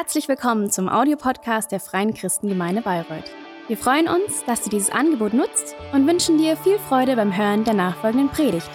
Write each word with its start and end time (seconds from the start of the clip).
Herzlich 0.00 0.28
willkommen 0.28 0.70
zum 0.70 0.88
Audiopodcast 0.88 1.72
der 1.72 1.80
Freien 1.80 2.14
Christengemeinde 2.14 2.82
Bayreuth. 2.82 3.32
Wir 3.66 3.76
freuen 3.76 4.06
uns, 4.06 4.44
dass 4.46 4.62
du 4.62 4.70
dieses 4.70 4.90
Angebot 4.90 5.34
nutzt 5.34 5.74
und 5.92 6.06
wünschen 6.06 6.38
dir 6.38 6.56
viel 6.56 6.78
Freude 6.78 7.16
beim 7.16 7.36
Hören 7.36 7.64
der 7.64 7.74
nachfolgenden 7.74 8.28
Predigt. 8.28 8.70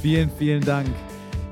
Vielen, 0.00 0.30
vielen 0.38 0.64
Dank. 0.64 0.88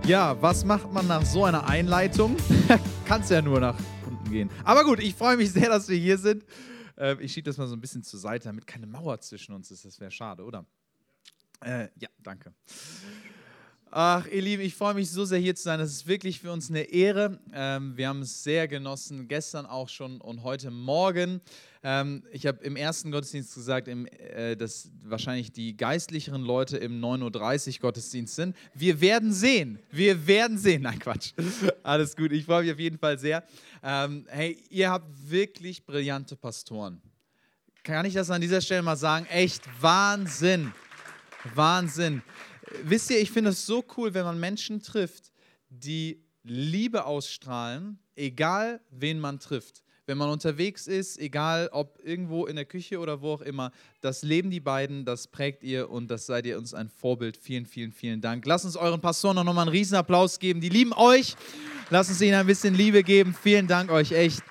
Ja, 0.07 0.41
was 0.41 0.65
macht 0.65 0.91
man 0.91 1.07
nach 1.07 1.27
so 1.27 1.45
einer 1.45 1.69
Einleitung? 1.69 2.35
Kann 3.05 3.21
es 3.21 3.29
ja 3.29 3.43
nur 3.43 3.61
nach 3.61 3.77
unten 4.07 4.31
gehen. 4.31 4.51
Aber 4.65 4.85
gut, 4.85 5.01
ich 5.01 5.15
freue 5.15 5.37
mich 5.37 5.53
sehr, 5.53 5.69
dass 5.69 5.87
wir 5.91 5.99
hier 5.99 6.17
sind. 6.17 6.43
Äh, 6.97 7.17
ich 7.23 7.33
schiebe 7.33 7.45
das 7.45 7.57
mal 7.57 7.67
so 7.67 7.77
ein 7.77 7.81
bisschen 7.81 8.03
zur 8.03 8.21
Seite, 8.21 8.45
damit 8.45 8.67
keine 8.67 8.87
Mauer 8.87 9.21
zwischen 9.21 9.55
uns 9.55 9.71
ist. 9.71 9.85
Das 9.85 10.01
wäre 10.01 10.11
schade, 10.11 10.45
oder? 10.45 10.65
Äh, 11.61 11.89
ja, 11.97 12.09
danke. 12.23 12.55
Ach, 13.93 14.27
ihr 14.27 14.43
Lieben, 14.43 14.63
ich 14.63 14.75
freue 14.75 14.95
mich 14.95 15.11
so 15.11 15.25
sehr 15.25 15.39
hier 15.39 15.55
zu 15.55 15.63
sein. 15.63 15.79
Das 15.79 15.91
ist 15.91 16.09
wirklich 16.09 16.41
für 16.41 16.51
uns 16.51 16.69
eine 16.71 16.83
Ehre. 16.83 17.39
Ähm, 17.53 17.97
wir 17.97 18.09
haben 18.09 18.21
es 18.23 18.43
sehr 18.43 18.67
genossen, 18.67 19.29
gestern 19.29 19.65
auch 19.65 19.89
schon 19.89 20.21
und 20.21 20.43
heute 20.43 20.73
Morgen. 20.73 21.41
Ähm, 21.85 22.25
ich 22.33 22.47
habe 22.47 22.65
im 22.65 22.75
ersten 22.75 23.13
Gottesdienst 23.13 23.55
gesagt, 23.55 23.87
im, 23.87 24.07
äh, 24.07 24.57
dass 24.57 24.91
wahrscheinlich 25.05 25.53
die 25.53 25.77
geistlicheren 25.77 26.43
Leute 26.43 26.79
im 26.79 27.01
9.30 27.01 27.75
Uhr 27.75 27.81
Gottesdienst 27.83 28.35
sind. 28.35 28.57
Wir 28.75 29.01
werden 29.01 29.33
sehen. 29.33 29.79
Wir 29.93 30.27
werden 30.27 30.59
sehen. 30.59 30.83
Nein, 30.83 30.99
Quatsch. 30.99 31.33
Alles 31.85 32.17
gut. 32.17 32.33
Ich 32.33 32.45
freue 32.45 32.65
mich 32.65 32.73
auf 32.73 32.81
jeden 32.81 32.99
Fall 32.99 33.21
sehr. 33.21 33.45
Ähm, 33.85 34.27
hey, 34.29 34.59
ihr 34.69 34.91
habt 34.91 35.09
wirklich 35.31 35.87
brillante 35.87 36.35
Pastoren. 36.35 37.01
Kann 37.85 38.05
ich 38.05 38.15
das 38.15 38.31
an 38.31 38.41
dieser 38.41 38.61
Stelle 38.61 38.83
mal 38.83 38.97
sagen? 38.97 39.27
Echt 39.27 39.63
Wahnsinn. 39.81 40.73
Wahnsinn. 41.55 42.23
Wisst 42.83 43.11
ihr, 43.11 43.21
ich 43.21 43.31
finde 43.31 43.51
es 43.51 43.67
so 43.67 43.85
cool, 43.97 44.15
wenn 44.15 44.25
man 44.25 44.41
Menschen 44.41 44.83
trifft, 44.83 45.33
die 45.69 46.25
Liebe 46.43 47.05
ausstrahlen, 47.05 47.99
egal 48.15 48.81
wen 48.91 49.19
man 49.19 49.39
trifft. 49.39 49.83
Wenn 50.09 50.19
man 50.19 50.31
unterwegs 50.31 50.87
ist, 50.87 51.19
egal 51.19 51.69
ob 51.73 51.99
irgendwo 52.05 52.47
in 52.47 52.55
der 52.55 52.65
Küche 52.65 53.01
oder 53.01 53.23
wo 53.23 53.33
auch 53.33 53.41
immer, 53.41 53.73
das 54.01 54.23
leben 54.23 54.51
die 54.51 54.61
beiden, 54.61 55.05
das 55.05 55.27
prägt 55.27 55.65
ihr 55.65 55.91
und 55.91 56.09
das 56.09 56.27
seid 56.27 56.47
ihr 56.47 56.59
uns 56.59 56.75
ein 56.75 56.89
Vorbild. 56.89 57.37
Vielen, 57.37 57.67
vielen, 57.67 57.91
vielen 57.91 58.21
Dank. 58.21 58.47
Lasst 58.47 58.65
uns 58.65 58.77
euren 58.77 59.01
Pastoren 59.01 59.35
noch 59.35 59.43
mal 59.53 59.63
einen 59.63 59.71
riesen 59.71 59.97
Applaus 59.97 60.39
geben. 60.39 60.61
Die 60.61 60.69
lieben 60.69 60.93
euch. 60.93 61.35
Lasst 61.91 62.11
uns 62.11 62.21
ihnen 62.21 62.35
ein 62.35 62.47
bisschen 62.47 62.77
Liebe 62.77 63.03
geben. 63.03 63.35
Vielen 63.35 63.67
Dank 63.67 63.91
euch 63.91 64.13
echt. 64.13 64.45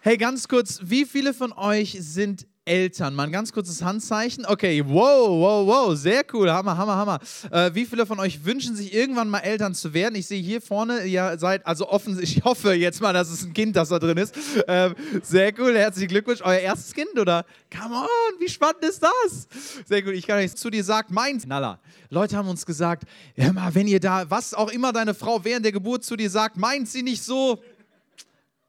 Hey, 0.00 0.16
ganz 0.16 0.48
kurz, 0.48 0.80
wie 0.82 1.04
viele 1.04 1.32
von 1.32 1.52
euch 1.52 1.96
sind 2.00 2.47
Eltern. 2.68 3.14
Mal 3.14 3.24
ein 3.24 3.32
ganz 3.32 3.52
kurzes 3.52 3.82
Handzeichen. 3.82 4.44
Okay, 4.46 4.84
wow, 4.86 5.28
wow, 5.30 5.66
wow, 5.66 5.96
sehr 5.96 6.22
cool, 6.32 6.50
Hammer, 6.50 6.76
Hammer, 6.76 6.96
Hammer. 6.96 7.18
Äh, 7.50 7.74
wie 7.74 7.86
viele 7.86 8.04
von 8.04 8.20
euch 8.20 8.44
wünschen 8.44 8.76
sich 8.76 8.92
irgendwann 8.92 9.30
mal 9.30 9.40
Eltern 9.40 9.74
zu 9.74 9.94
werden? 9.94 10.14
Ich 10.14 10.26
sehe 10.26 10.40
hier 10.40 10.60
vorne, 10.60 11.04
ihr 11.04 11.36
seid, 11.38 11.66
also 11.66 11.88
offensichtlich, 11.88 12.38
ich 12.38 12.44
hoffe 12.44 12.74
jetzt 12.74 13.00
mal, 13.00 13.14
dass 13.14 13.30
es 13.30 13.42
ein 13.42 13.54
Kind, 13.54 13.74
das 13.74 13.88
da 13.88 13.98
drin 13.98 14.18
ist. 14.18 14.34
Ähm, 14.68 14.94
sehr 15.22 15.52
cool, 15.58 15.76
herzlichen 15.76 16.08
Glückwunsch. 16.08 16.40
Euer 16.42 16.58
erstes 16.58 16.92
Kind, 16.92 17.18
oder? 17.18 17.46
Come 17.74 17.94
on, 17.94 18.40
wie 18.40 18.48
spannend 18.48 18.84
ist 18.84 19.02
das? 19.02 19.48
Sehr 19.88 20.02
gut, 20.02 20.12
ich 20.12 20.26
kann 20.26 20.38
nichts 20.38 20.60
zu 20.60 20.68
dir 20.68 20.84
sagen. 20.84 21.14
Meins, 21.14 21.46
Nalla. 21.46 21.78
Leute 22.10 22.36
haben 22.36 22.48
uns 22.48 22.66
gesagt, 22.66 23.04
mal, 23.36 23.74
wenn 23.74 23.86
ihr 23.86 24.00
da, 24.00 24.30
was 24.30 24.54
auch 24.54 24.70
immer 24.70 24.92
deine 24.92 25.14
Frau 25.14 25.44
während 25.44 25.64
der 25.64 25.72
Geburt 25.72 26.04
zu 26.04 26.16
dir 26.16 26.30
sagt, 26.30 26.56
meint 26.56 26.88
sie 26.88 27.02
nicht 27.02 27.22
so 27.22 27.60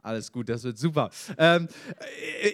alles 0.01 0.31
gut, 0.31 0.49
das 0.49 0.63
wird 0.63 0.77
super. 0.77 1.09
Ähm, 1.37 1.67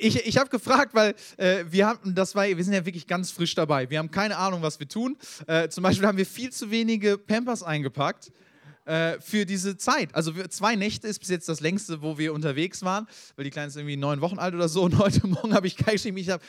ich 0.01 0.25
ich 0.25 0.37
habe 0.37 0.49
gefragt, 0.49 0.93
weil 0.93 1.13
äh, 1.37 1.63
wir 1.69 1.87
haben, 1.87 2.15
das 2.15 2.35
war, 2.35 2.45
wir 2.45 2.63
sind 2.63 2.73
ja 2.73 2.85
wirklich 2.85 3.07
ganz 3.07 3.31
frisch 3.31 3.55
dabei. 3.55 3.89
Wir 3.89 3.99
haben 3.99 4.11
keine 4.11 4.37
Ahnung, 4.37 4.61
was 4.61 4.79
wir 4.79 4.87
tun. 4.87 5.17
Äh, 5.47 5.69
zum 5.69 5.83
Beispiel 5.83 6.07
haben 6.07 6.17
wir 6.17 6.25
viel 6.25 6.51
zu 6.51 6.71
wenige 6.71 7.17
Pampers 7.17 7.63
eingepackt 7.63 8.31
äh, 8.85 9.19
für 9.19 9.45
diese 9.45 9.77
Zeit. 9.77 10.13
Also 10.13 10.31
zwei 10.49 10.75
Nächte 10.75 11.07
ist 11.07 11.19
bis 11.19 11.29
jetzt 11.29 11.49
das 11.49 11.59
längste, 11.59 12.01
wo 12.01 12.17
wir 12.17 12.33
unterwegs 12.33 12.83
waren, 12.83 13.07
weil 13.35 13.45
die 13.45 13.51
Kleine 13.51 13.67
ist 13.67 13.75
irgendwie 13.75 13.97
neun 13.97 14.21
Wochen 14.21 14.39
alt 14.39 14.53
oder 14.53 14.69
so. 14.69 14.83
Und 14.83 14.97
heute 14.97 15.25
Morgen 15.27 15.53
habe 15.53 15.67
ich 15.67 15.75
Kai 15.75 15.93
geschrieben, 15.93 16.17
ich 16.17 16.29
habe 16.29 16.43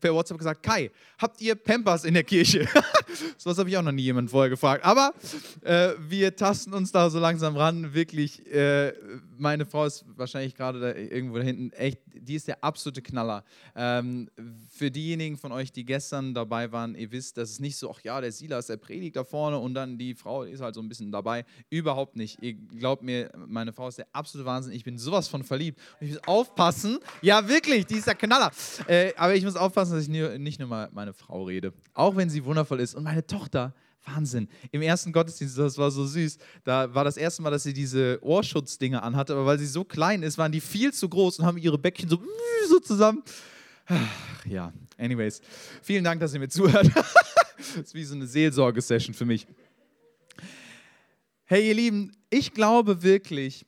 per 0.00 0.14
WhatsApp 0.14 0.38
gesagt, 0.38 0.62
Kai, 0.62 0.90
habt 1.18 1.40
ihr 1.40 1.54
Pampers 1.54 2.04
in 2.04 2.14
der 2.14 2.24
Kirche? 2.24 2.68
so 3.38 3.50
was 3.50 3.58
habe 3.58 3.68
ich 3.68 3.76
auch 3.76 3.82
noch 3.82 3.92
nie 3.92 4.02
jemand 4.02 4.30
vorher 4.30 4.50
gefragt. 4.50 4.84
Aber 4.84 5.14
äh, 5.62 5.90
wir 6.08 6.36
tasten 6.36 6.74
uns 6.74 6.92
da 6.92 7.10
so 7.10 7.18
langsam 7.18 7.56
ran. 7.56 7.94
Wirklich, 7.94 8.46
äh, 8.52 8.92
meine 9.38 9.66
Frau 9.66 9.86
ist 9.86 10.04
wahrscheinlich 10.16 10.54
gerade 10.54 10.80
da 10.80 10.94
irgendwo 10.94 11.38
da 11.38 11.44
hinten. 11.44 11.72
Echt, 11.72 12.00
die 12.12 12.34
ist 12.34 12.48
der 12.48 12.62
absolute 12.62 13.02
Knaller. 13.02 13.44
Ähm, 13.74 14.28
für 14.68 14.90
diejenigen 14.90 15.38
von 15.38 15.52
euch, 15.52 15.72
die 15.72 15.84
gestern 15.84 16.34
dabei 16.34 16.70
waren, 16.72 16.94
ihr 16.94 17.10
wisst, 17.10 17.38
dass 17.38 17.50
es 17.50 17.60
nicht 17.60 17.76
so, 17.76 17.90
ach 17.90 18.00
ja, 18.02 18.20
der 18.20 18.32
Silas, 18.32 18.66
der 18.66 18.76
predigt 18.76 19.16
da 19.16 19.24
vorne 19.24 19.58
und 19.58 19.74
dann 19.74 19.98
die 19.98 20.14
Frau 20.14 20.42
ist 20.42 20.60
halt 20.60 20.74
so 20.74 20.82
ein 20.82 20.88
bisschen 20.88 21.10
dabei. 21.10 21.44
Überhaupt 21.70 22.16
nicht. 22.16 22.42
Ihr 22.42 22.54
glaubt 22.54 23.02
mir, 23.02 23.30
meine 23.46 23.72
Frau 23.72 23.86
ist 23.86 23.98
der 23.98 24.08
absolute 24.12 24.44
Wahnsinn. 24.44 24.72
Ich 24.72 24.82
bin 24.82 24.98
sowas 24.98 25.28
von 25.28 25.44
verliebt. 25.44 25.78
Und 26.00 26.08
ich 26.08 26.14
muss 26.14 26.24
aufpassen. 26.26 26.98
Ja, 27.22 27.48
wirklich, 27.48 27.86
die 27.86 27.94
ist 27.94 28.08
der 28.08 28.16
Knaller. 28.16 28.50
Äh, 28.88 29.12
aber 29.16 29.36
ich 29.36 29.44
muss 29.44 29.54
aufpassen, 29.54 29.92
dass 29.92 30.02
ich 30.02 30.08
nicht 30.08 30.58
nur 30.58 30.68
mal 30.68 30.88
meine 30.92 31.12
Frau 31.12 31.44
rede. 31.44 31.72
Auch 31.94 32.16
wenn 32.16 32.28
sie 32.28 32.44
wundervoll 32.44 32.80
ist. 32.80 32.96
Und 32.96 33.04
meine 33.04 33.24
Tochter, 33.24 33.72
Wahnsinn. 34.04 34.48
Im 34.72 34.82
ersten 34.82 35.12
Gottesdienst, 35.12 35.58
das 35.58 35.78
war 35.78 35.90
so 35.90 36.06
süß, 36.06 36.38
da 36.64 36.92
war 36.92 37.04
das 37.04 37.16
erste 37.16 37.42
Mal, 37.42 37.50
dass 37.50 37.62
sie 37.62 37.72
diese 37.72 38.18
Ohrschutzdinger 38.22 39.02
anhatte, 39.02 39.34
aber 39.34 39.46
weil 39.46 39.58
sie 39.58 39.66
so 39.66 39.84
klein 39.84 40.22
ist, 40.22 40.38
waren 40.38 40.52
die 40.52 40.60
viel 40.60 40.92
zu 40.92 41.08
groß 41.08 41.38
und 41.38 41.46
haben 41.46 41.58
ihre 41.58 41.78
Bäckchen 41.78 42.08
so, 42.08 42.20
so 42.68 42.80
zusammen. 42.80 43.22
Ja, 44.44 44.72
anyways. 44.98 45.40
Vielen 45.82 46.04
Dank, 46.04 46.20
dass 46.20 46.32
ihr 46.32 46.40
mir 46.40 46.48
zuhört. 46.48 46.90
das 46.94 47.76
ist 47.76 47.94
wie 47.94 48.04
so 48.04 48.14
eine 48.14 48.26
Seelsorgesession 48.26 49.14
für 49.14 49.26
mich. 49.26 49.46
Hey 51.52 51.66
ihr 51.66 51.74
Lieben, 51.74 52.12
ich 52.30 52.54
glaube 52.54 53.02
wirklich, 53.02 53.66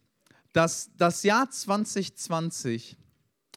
dass 0.52 0.92
das 0.96 1.24
Jahr 1.24 1.50
2020 1.50 2.96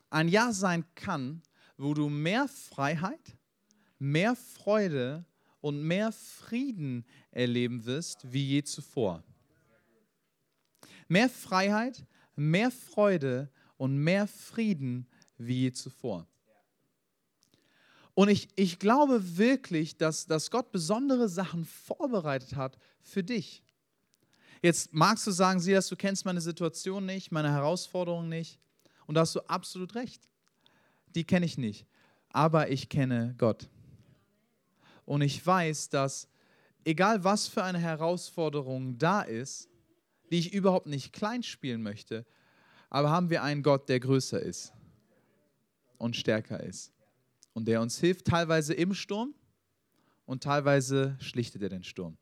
ein 0.10 0.30
Jahr 0.30 0.52
sein 0.52 0.84
kann, 0.96 1.44
wo 1.78 1.94
du 1.94 2.10
mehr 2.10 2.48
Freiheit, 2.48 3.38
mehr 4.00 4.36
Freude 4.36 5.26
und 5.62 5.84
mehr 5.84 6.12
Frieden 6.12 7.06
erleben 7.30 7.86
wirst 7.86 8.22
wie 8.34 8.44
je 8.44 8.64
zuvor. 8.64 9.24
Mehr 11.08 11.30
Freiheit, 11.30 12.04
mehr 12.36 12.72
Freude 12.72 13.52
und 13.78 13.96
mehr 13.96 14.26
Frieden 14.26 15.08
wie 15.38 15.66
je 15.66 15.72
zuvor. 15.72 16.26
Und 18.16 18.30
ich, 18.30 18.48
ich 18.56 18.80
glaube 18.80 19.38
wirklich, 19.38 19.98
dass, 19.98 20.26
dass 20.26 20.50
Gott 20.50 20.72
besondere 20.72 21.30
Sachen 21.30 21.64
vorbereitet 21.64 22.56
hat 22.56 22.80
für 23.04 23.24
dich. 23.24 23.62
Jetzt 24.66 24.92
magst 24.96 25.28
du 25.28 25.30
sagen, 25.32 25.60
Silas, 25.60 25.90
du 25.90 25.96
kennst 25.96 26.26
meine 26.26 26.42
Situation 26.42 27.06
nicht, 27.06 27.32
meine 27.32 27.52
Herausforderung 27.52 28.28
nicht. 28.28 28.60
Und 29.06 29.14
da 29.14 29.22
hast 29.22 29.36
du 29.36 29.42
absolut 29.42 29.94
recht. 29.94 30.28
Die 31.14 31.24
kenne 31.24 31.46
ich 31.46 31.60
nicht. 31.60 31.86
Aber 32.30 32.72
ich 32.72 32.90
kenne 32.90 33.36
Gott. 33.38 33.70
Und 35.06 35.22
ich 35.22 35.46
weiß, 35.46 35.90
dass 35.90 36.28
egal 36.84 37.24
was 37.24 37.48
für 37.48 37.64
eine 37.64 37.78
Herausforderung 37.78 38.98
da 38.98 39.22
ist, 39.22 39.70
die 40.32 40.40
ich 40.40 40.52
überhaupt 40.52 40.88
nicht 40.88 41.14
klein 41.14 41.44
spielen 41.44 41.84
möchte, 41.84 42.26
aber 42.90 43.12
haben 43.12 43.30
wir 43.30 43.44
einen 43.44 43.62
Gott, 43.62 43.88
der 43.88 44.00
größer 44.00 44.40
ist 44.40 44.74
und 46.00 46.16
stärker 46.16 46.64
ist. 46.64 46.92
Und 47.54 47.68
der 47.68 47.82
uns 47.82 48.00
hilft, 48.00 48.26
teilweise 48.26 48.74
im 48.74 48.96
Sturm 48.96 49.36
und 50.26 50.42
teilweise 50.42 51.18
schlichtet 51.20 51.62
er 51.62 51.70
den 51.70 51.84
Sturm. 51.84 52.18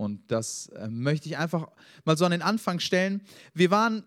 Und 0.00 0.30
das 0.30 0.68
äh, 0.68 0.88
möchte 0.88 1.28
ich 1.28 1.36
einfach 1.36 1.68
mal 2.06 2.16
so 2.16 2.24
an 2.24 2.30
den 2.30 2.40
Anfang 2.40 2.80
stellen. 2.80 3.20
Wir 3.52 3.70
waren 3.70 4.02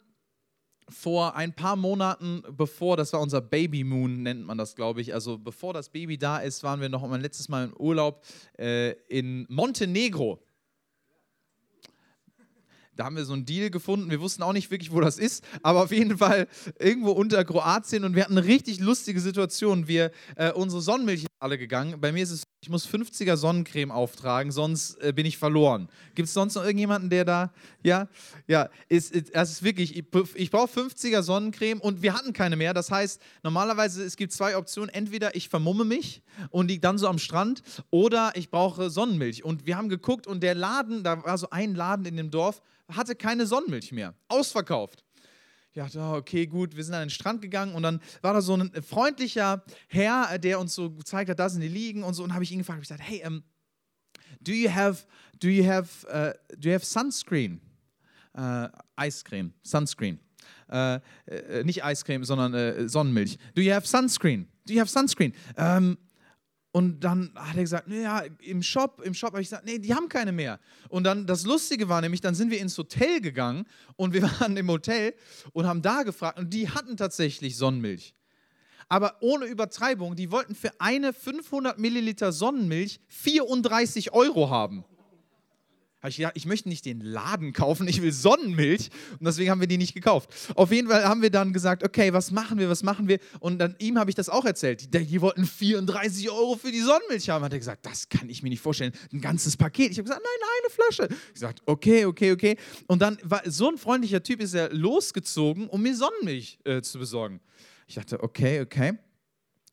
vor 0.89 1.35
ein 1.35 1.53
paar 1.53 1.75
Monaten, 1.75 2.41
bevor, 2.49 2.97
das 2.97 3.13
war 3.13 3.21
unser 3.21 3.41
Baby 3.41 3.83
Moon, 3.83 4.23
nennt 4.23 4.43
man 4.43 4.57
das, 4.57 4.75
glaube 4.75 5.01
ich, 5.01 5.13
also 5.13 5.37
bevor 5.37 5.71
das 5.71 5.89
Baby 5.89 6.17
da 6.17 6.39
ist, 6.39 6.63
waren 6.63 6.81
wir 6.81 6.89
noch 6.89 7.07
mein 7.07 7.21
letztes 7.21 7.47
Mal 7.47 7.65
im 7.65 7.77
Urlaub 7.77 8.25
äh, 8.57 8.93
in 9.07 9.45
Montenegro. 9.49 10.43
Da 12.95 13.05
haben 13.05 13.15
wir 13.15 13.25
so 13.25 13.33
einen 13.33 13.45
Deal 13.45 13.69
gefunden. 13.69 14.09
Wir 14.09 14.21
wussten 14.21 14.43
auch 14.43 14.53
nicht 14.53 14.69
wirklich, 14.69 14.91
wo 14.91 15.01
das 15.01 15.17
ist, 15.17 15.43
aber 15.61 15.83
auf 15.83 15.91
jeden 15.91 16.17
Fall 16.17 16.47
irgendwo 16.79 17.11
unter 17.11 17.43
Kroatien 17.43 18.03
und 18.03 18.15
wir 18.15 18.23
hatten 18.23 18.37
eine 18.37 18.47
richtig 18.47 18.79
lustige 18.79 19.19
Situation. 19.19 19.87
Wir, 19.87 20.11
äh, 20.35 20.51
unsere 20.51 20.81
Sonnenmilch 20.81 21.23
ist 21.23 21.29
alle 21.39 21.57
gegangen. 21.57 21.99
Bei 21.99 22.11
mir 22.11 22.23
ist 22.23 22.31
es 22.31 22.43
ich 22.63 22.69
muss 22.69 22.87
50er 22.87 23.35
Sonnencreme 23.35 23.91
auftragen, 23.91 24.49
sonst 24.53 24.95
äh, 25.01 25.11
bin 25.11 25.25
ich 25.25 25.37
verloren. 25.37 25.89
Gibt 26.15 26.29
es 26.29 26.33
sonst 26.33 26.55
noch 26.55 26.63
irgendjemanden, 26.63 27.09
der 27.09 27.25
da, 27.25 27.51
ja, 27.83 28.07
ja, 28.47 28.69
ist, 28.87 29.11
ist, 29.11 29.35
das 29.35 29.51
ist 29.51 29.63
wirklich, 29.63 29.97
ich, 29.97 30.05
ich 30.35 30.49
brauche 30.49 30.79
50er 30.79 31.21
Sonnencreme 31.23 31.81
und 31.81 32.01
wir 32.01 32.13
hatten 32.13 32.31
keine 32.31 32.55
mehr. 32.55 32.73
Das 32.73 32.89
heißt, 32.89 33.21
normalerweise, 33.43 34.01
es 34.05 34.15
gibt 34.15 34.31
zwei 34.31 34.55
Optionen. 34.55 34.89
Entweder 34.89 35.35
ich 35.35 35.49
vermumme 35.49 35.83
mich 35.83 36.21
und 36.51 36.69
liege 36.69 36.79
dann 36.79 36.97
so 36.97 37.09
am 37.09 37.19
Strand 37.19 37.63
oder 37.89 38.31
ich 38.35 38.49
brauche 38.49 38.89
Sonnenmilch. 38.89 39.43
Und 39.43 39.65
wir 39.65 39.75
haben 39.75 39.89
geguckt 39.89 40.25
und 40.25 40.41
der 40.41 40.55
Laden, 40.55 41.03
da 41.03 41.21
war 41.21 41.37
so 41.37 41.49
ein 41.49 41.75
Laden 41.75 42.05
in 42.05 42.15
dem 42.15 42.31
Dorf, 42.31 42.61
hatte 42.89 43.15
keine 43.15 43.45
Sonnenmilch 43.45 43.91
mehr. 43.91 44.13
Ausverkauft. 44.27 45.03
ja, 45.73 45.87
okay, 46.13 46.45
gut, 46.45 46.75
wir 46.75 46.83
sind 46.83 46.93
an 46.93 47.01
den 47.01 47.09
Strand 47.09 47.41
gegangen 47.41 47.75
und 47.75 47.83
dann 47.83 48.01
war 48.21 48.33
da 48.33 48.41
so 48.41 48.55
ein 48.55 48.71
freundlicher 48.83 49.63
Herr, 49.87 50.37
der 50.37 50.59
uns 50.59 50.75
so 50.75 50.91
gezeigt 50.91 51.29
hat, 51.29 51.39
da 51.39 51.49
sind 51.49 51.61
die 51.61 51.67
Liegen 51.67 52.03
und 52.03 52.13
so. 52.13 52.23
Und 52.23 52.33
habe 52.33 52.43
ich 52.43 52.51
ihn 52.51 52.59
gefragt, 52.59 52.79
ich 52.81 52.87
gesagt, 52.87 53.07
hey, 53.07 53.23
um, 53.25 53.43
do 54.41 54.51
you 54.51 54.69
have, 54.69 55.05
do 55.39 55.47
you 55.47 55.65
have, 55.65 56.05
uh, 56.07 56.33
do 56.57 56.69
you 56.69 56.75
have 56.75 56.85
sunscreen? 56.85 57.59
Uh, 58.35 58.67
Eiscreme, 58.95 59.53
Sunscreen. 59.63 60.19
Uh, 60.71 60.99
nicht 61.63 61.83
Eiscreme, 61.83 62.23
sondern 62.23 62.89
Sonnenmilch. 62.89 63.37
Do 63.53 63.61
you 63.61 63.71
have 63.71 63.85
sunscreen? 63.87 64.47
Do 64.65 64.73
you 64.73 64.79
have 64.79 64.89
sunscreen? 64.89 65.33
Um, 65.55 65.63
ähm, 65.65 65.97
und 66.73 67.01
dann 67.03 67.31
hat 67.35 67.55
er 67.55 67.61
gesagt, 67.61 67.87
naja, 67.87 68.23
im 68.39 68.63
Shop, 68.63 68.99
im 69.05 69.13
Shop 69.13 69.33
habe 69.33 69.43
ich 69.43 69.49
gesagt, 69.49 69.63
nee, 69.63 69.77
die 69.77 69.93
haben 69.93 70.09
keine 70.09 70.31
mehr. 70.31 70.59
Und 70.89 71.03
dann 71.03 71.27
das 71.27 71.45
Lustige 71.45 71.87
war 71.87 72.01
nämlich, 72.01 72.19
dann 72.19 72.33
sind 72.33 72.49
wir 72.49 72.59
ins 72.59 72.75
Hotel 72.75 73.21
gegangen 73.21 73.65
und 73.95 74.11
wir 74.11 74.23
waren 74.39 74.57
im 74.57 74.67
Hotel 74.67 75.13
und 75.51 75.67
haben 75.67 75.83
da 75.83 76.01
gefragt 76.01 76.39
und 76.39 76.51
die 76.51 76.67
hatten 76.67 76.97
tatsächlich 76.97 77.57
Sonnenmilch. 77.57 78.15
Aber 78.89 79.17
ohne 79.21 79.45
Übertreibung, 79.45 80.15
die 80.15 80.31
wollten 80.31 80.55
für 80.55 80.71
eine 80.79 81.13
500 81.13 81.77
Milliliter 81.77 82.31
Sonnenmilch 82.31 82.99
34 83.07 84.11
Euro 84.11 84.49
haben 84.49 84.83
habe 86.03 86.09
ich 86.09 86.17
gedacht, 86.17 86.33
ich 86.35 86.45
möchte 86.45 86.67
nicht 86.67 86.85
den 86.85 86.99
Laden 86.99 87.53
kaufen, 87.53 87.87
ich 87.87 88.01
will 88.01 88.11
Sonnenmilch. 88.11 88.89
Und 89.13 89.25
deswegen 89.25 89.49
haben 89.49 89.61
wir 89.61 89.67
die 89.67 89.77
nicht 89.77 89.93
gekauft. 89.93 90.29
Auf 90.55 90.69
jeden 90.69 90.89
Fall 90.89 91.05
haben 91.05 91.21
wir 91.21 91.29
dann 91.29 91.53
gesagt, 91.53 91.81
okay, 91.81 92.11
was 92.11 92.29
machen 92.29 92.59
wir, 92.59 92.69
was 92.69 92.83
machen 92.83 93.07
wir? 93.07 93.19
Und 93.39 93.57
dann 93.57 93.77
ihm 93.79 93.97
habe 93.97 94.11
ich 94.11 94.15
das 94.15 94.27
auch 94.27 94.43
erzählt. 94.43 94.93
Die, 94.93 95.05
die, 95.05 95.21
wollten 95.21 95.45
34 95.45 96.29
Euro 96.29 96.57
für 96.57 96.73
die 96.73 96.81
Sonnenmilch 96.81 97.29
haben. 97.29 97.45
Hat 97.45 97.53
er 97.53 97.59
gesagt, 97.59 97.85
das 97.85 98.09
kann 98.09 98.29
ich 98.29 98.43
mir 98.43 98.49
nicht 98.49 98.59
vorstellen. 98.59 98.91
Ein 99.13 99.21
ganzes 99.21 99.55
Paket. 99.55 99.91
Ich 99.91 99.97
habe 99.97 100.03
gesagt, 100.03 100.21
nein, 100.21 100.49
eine 100.59 100.73
Flasche. 100.73 101.15
Ich 101.27 101.33
gesagt, 101.35 101.61
okay, 101.67 102.03
okay, 102.03 102.33
okay. 102.33 102.57
Und 102.87 103.01
dann 103.01 103.17
war 103.23 103.41
so 103.45 103.69
ein 103.69 103.77
freundlicher 103.77 104.21
Typ, 104.21 104.41
ist 104.41 104.53
er 104.53 104.73
losgezogen, 104.73 105.69
um 105.69 105.81
mir 105.81 105.95
Sonnenmilch 105.95 106.59
äh, 106.65 106.81
zu 106.81 106.99
besorgen. 106.99 107.39
Ich 107.87 107.95
dachte, 107.95 108.21
okay, 108.21 108.59
okay. 108.59 108.89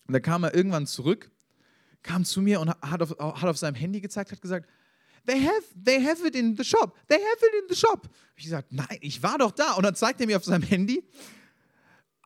Und 0.06 0.12
dann 0.12 0.22
kam 0.22 0.44
er 0.44 0.54
irgendwann 0.54 0.86
zurück, 0.86 1.28
kam 2.04 2.24
zu 2.24 2.40
mir 2.40 2.60
und 2.60 2.68
hat 2.68 3.02
auf, 3.02 3.18
hat 3.18 3.48
auf 3.48 3.58
seinem 3.58 3.74
Handy 3.74 4.00
gezeigt, 4.00 4.30
hat 4.30 4.40
gesagt, 4.40 4.68
They 5.26 5.40
have, 5.40 5.64
they 5.74 6.02
have 6.02 6.26
it 6.26 6.34
in 6.34 6.56
the 6.56 6.64
shop. 6.64 6.96
They 7.08 7.18
have 7.18 7.38
it 7.42 7.62
in 7.62 7.68
the 7.68 7.76
shop. 7.76 8.08
Ich 8.36 8.44
gesagt, 8.44 8.72
nein, 8.72 8.98
ich 9.00 9.22
war 9.22 9.38
doch 9.38 9.52
da. 9.52 9.74
Und 9.74 9.84
dann 9.84 9.94
zeigt 9.94 10.20
er 10.20 10.26
mir 10.26 10.36
auf 10.36 10.44
seinem 10.44 10.62
Handy 10.62 11.04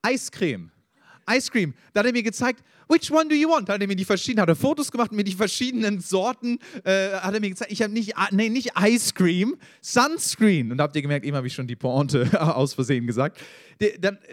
Eiscreme. 0.02 0.70
Ice 1.30 1.50
Cream. 1.50 1.74
Da 1.92 2.00
hat 2.00 2.06
er 2.06 2.12
mir 2.12 2.22
gezeigt, 2.22 2.62
which 2.88 3.10
one 3.10 3.28
do 3.28 3.34
you 3.34 3.48
want? 3.48 3.68
Hat 3.68 3.80
er 3.80 3.86
mir 3.86 3.96
die 3.96 4.04
verschiedenen, 4.04 4.42
hat 4.42 4.48
er 4.48 4.56
Fotos 4.56 4.90
gemacht 4.90 5.12
mit 5.12 5.26
die 5.26 5.32
verschiedenen 5.32 6.00
Sorten, 6.00 6.58
äh, 6.84 7.10
hat 7.12 7.34
er 7.34 7.40
mir 7.40 7.50
gezeigt, 7.50 7.72
ich 7.72 7.82
habe 7.82 7.92
nicht, 7.92 8.16
ah, 8.16 8.28
nee, 8.30 8.48
nicht 8.48 8.72
Ice 8.80 9.12
Cream, 9.14 9.56
Sunscreen. 9.80 10.72
Und 10.72 10.80
habt 10.80 10.94
ihr 10.96 11.02
gemerkt, 11.02 11.24
eben 11.24 11.36
habe 11.36 11.46
ich 11.46 11.54
schon 11.54 11.66
die 11.66 11.76
Pointe 11.76 12.28
aus 12.40 12.74
Versehen 12.74 13.06
gesagt. 13.06 13.38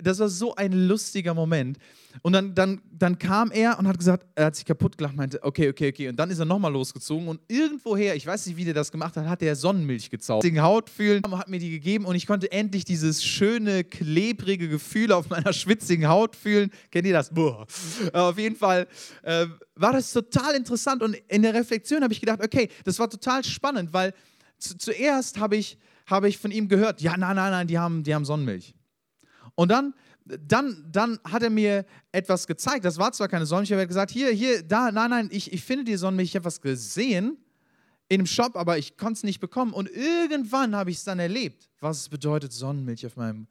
Das 0.03 0.19
war 0.19 0.29
so 0.29 0.55
ein 0.55 0.71
lustiger 0.71 1.33
Moment. 1.33 1.77
Und 2.21 2.33
dann, 2.33 2.53
dann, 2.53 2.81
dann 2.91 3.17
kam 3.17 3.51
er 3.51 3.79
und 3.79 3.87
hat 3.87 3.97
gesagt, 3.97 4.25
er 4.35 4.45
hat 4.45 4.55
sich 4.55 4.65
kaputt 4.65 4.97
gelacht, 4.97 5.15
meinte, 5.15 5.41
okay, 5.43 5.69
okay, 5.69 5.89
okay. 5.89 6.09
Und 6.09 6.17
dann 6.17 6.29
ist 6.29 6.39
er 6.39 6.45
nochmal 6.45 6.71
losgezogen 6.71 7.27
und 7.27 7.39
irgendwoher, 7.47 8.15
ich 8.15 8.25
weiß 8.25 8.47
nicht, 8.47 8.57
wie 8.57 8.65
der 8.65 8.73
das 8.73 8.91
gemacht 8.91 9.15
hat, 9.15 9.27
hat 9.27 9.41
er 9.41 9.55
Sonnenmilch 9.55 10.09
gezaubert. 10.09 10.43
Den 10.43 10.61
Haut 10.61 10.89
fühlen, 10.89 11.21
hat 11.31 11.49
mir 11.49 11.59
die 11.59 11.69
gegeben 11.69 12.05
und 12.05 12.15
ich 12.15 12.27
konnte 12.27 12.51
endlich 12.51 12.85
dieses 12.85 13.23
schöne, 13.23 13.83
klebrige 13.83 14.67
Gefühl 14.67 15.11
auf 15.11 15.29
meiner 15.29 15.53
schwitzigen 15.53 16.07
Haut 16.07 16.35
fühlen. 16.35 16.71
Kennt 16.91 17.07
ihr 17.07 17.13
das? 17.13 17.33
Boah. 17.33 17.65
Auf 18.13 18.37
jeden 18.41 18.55
Fall 18.55 18.87
äh, 19.23 19.47
war 19.75 19.93
das 19.93 20.11
total 20.11 20.55
interessant 20.55 21.01
und 21.01 21.15
in 21.27 21.41
der 21.41 21.53
Reflexion 21.53 22.03
habe 22.03 22.13
ich 22.13 22.19
gedacht, 22.19 22.43
okay, 22.43 22.69
das 22.83 22.99
war 22.99 23.09
total 23.09 23.43
spannend, 23.43 23.93
weil 23.93 24.13
zu, 24.57 24.77
zuerst 24.77 25.39
habe 25.39 25.55
ich, 25.55 25.77
hab 26.05 26.23
ich 26.23 26.37
von 26.37 26.51
ihm 26.51 26.67
gehört, 26.67 27.01
ja, 27.01 27.15
nein, 27.17 27.35
nein, 27.35 27.51
nein, 27.51 27.67
die 27.67 27.79
haben, 27.79 28.03
die 28.03 28.13
haben 28.13 28.25
Sonnenmilch. 28.25 28.75
Und 29.55 29.69
dann 29.69 29.93
dann, 30.25 30.87
dann 30.91 31.19
hat 31.23 31.43
er 31.43 31.49
mir 31.49 31.85
etwas 32.11 32.47
gezeigt. 32.47 32.85
Das 32.85 32.97
war 32.97 33.11
zwar 33.11 33.27
keine 33.27 33.45
Sonnenmilch, 33.45 33.73
aber 33.73 33.81
er 33.81 33.83
hat 33.83 33.89
gesagt, 33.89 34.11
hier, 34.11 34.29
hier, 34.29 34.63
da, 34.63 34.91
nein, 34.91 35.09
nein, 35.09 35.29
ich, 35.31 35.51
ich 35.51 35.63
finde 35.63 35.83
die 35.83 35.95
Sonnenmilch, 35.95 36.29
ich 36.29 36.35
habe 36.35 36.45
was 36.45 36.61
gesehen 36.61 37.37
in 38.07 38.19
einem 38.19 38.27
Shop, 38.27 38.55
aber 38.55 38.77
ich 38.77 38.97
konnte 38.97 39.13
es 39.13 39.23
nicht 39.23 39.39
bekommen. 39.39 39.73
Und 39.73 39.89
irgendwann 39.89 40.75
habe 40.75 40.91
ich 40.91 40.97
es 40.97 41.03
dann 41.03 41.19
erlebt, 41.19 41.69
was 41.79 42.01
es 42.01 42.09
bedeutet, 42.09 42.51
Sonnenmilch 42.51 43.05
auf 43.05 43.15
meinem, 43.15 43.47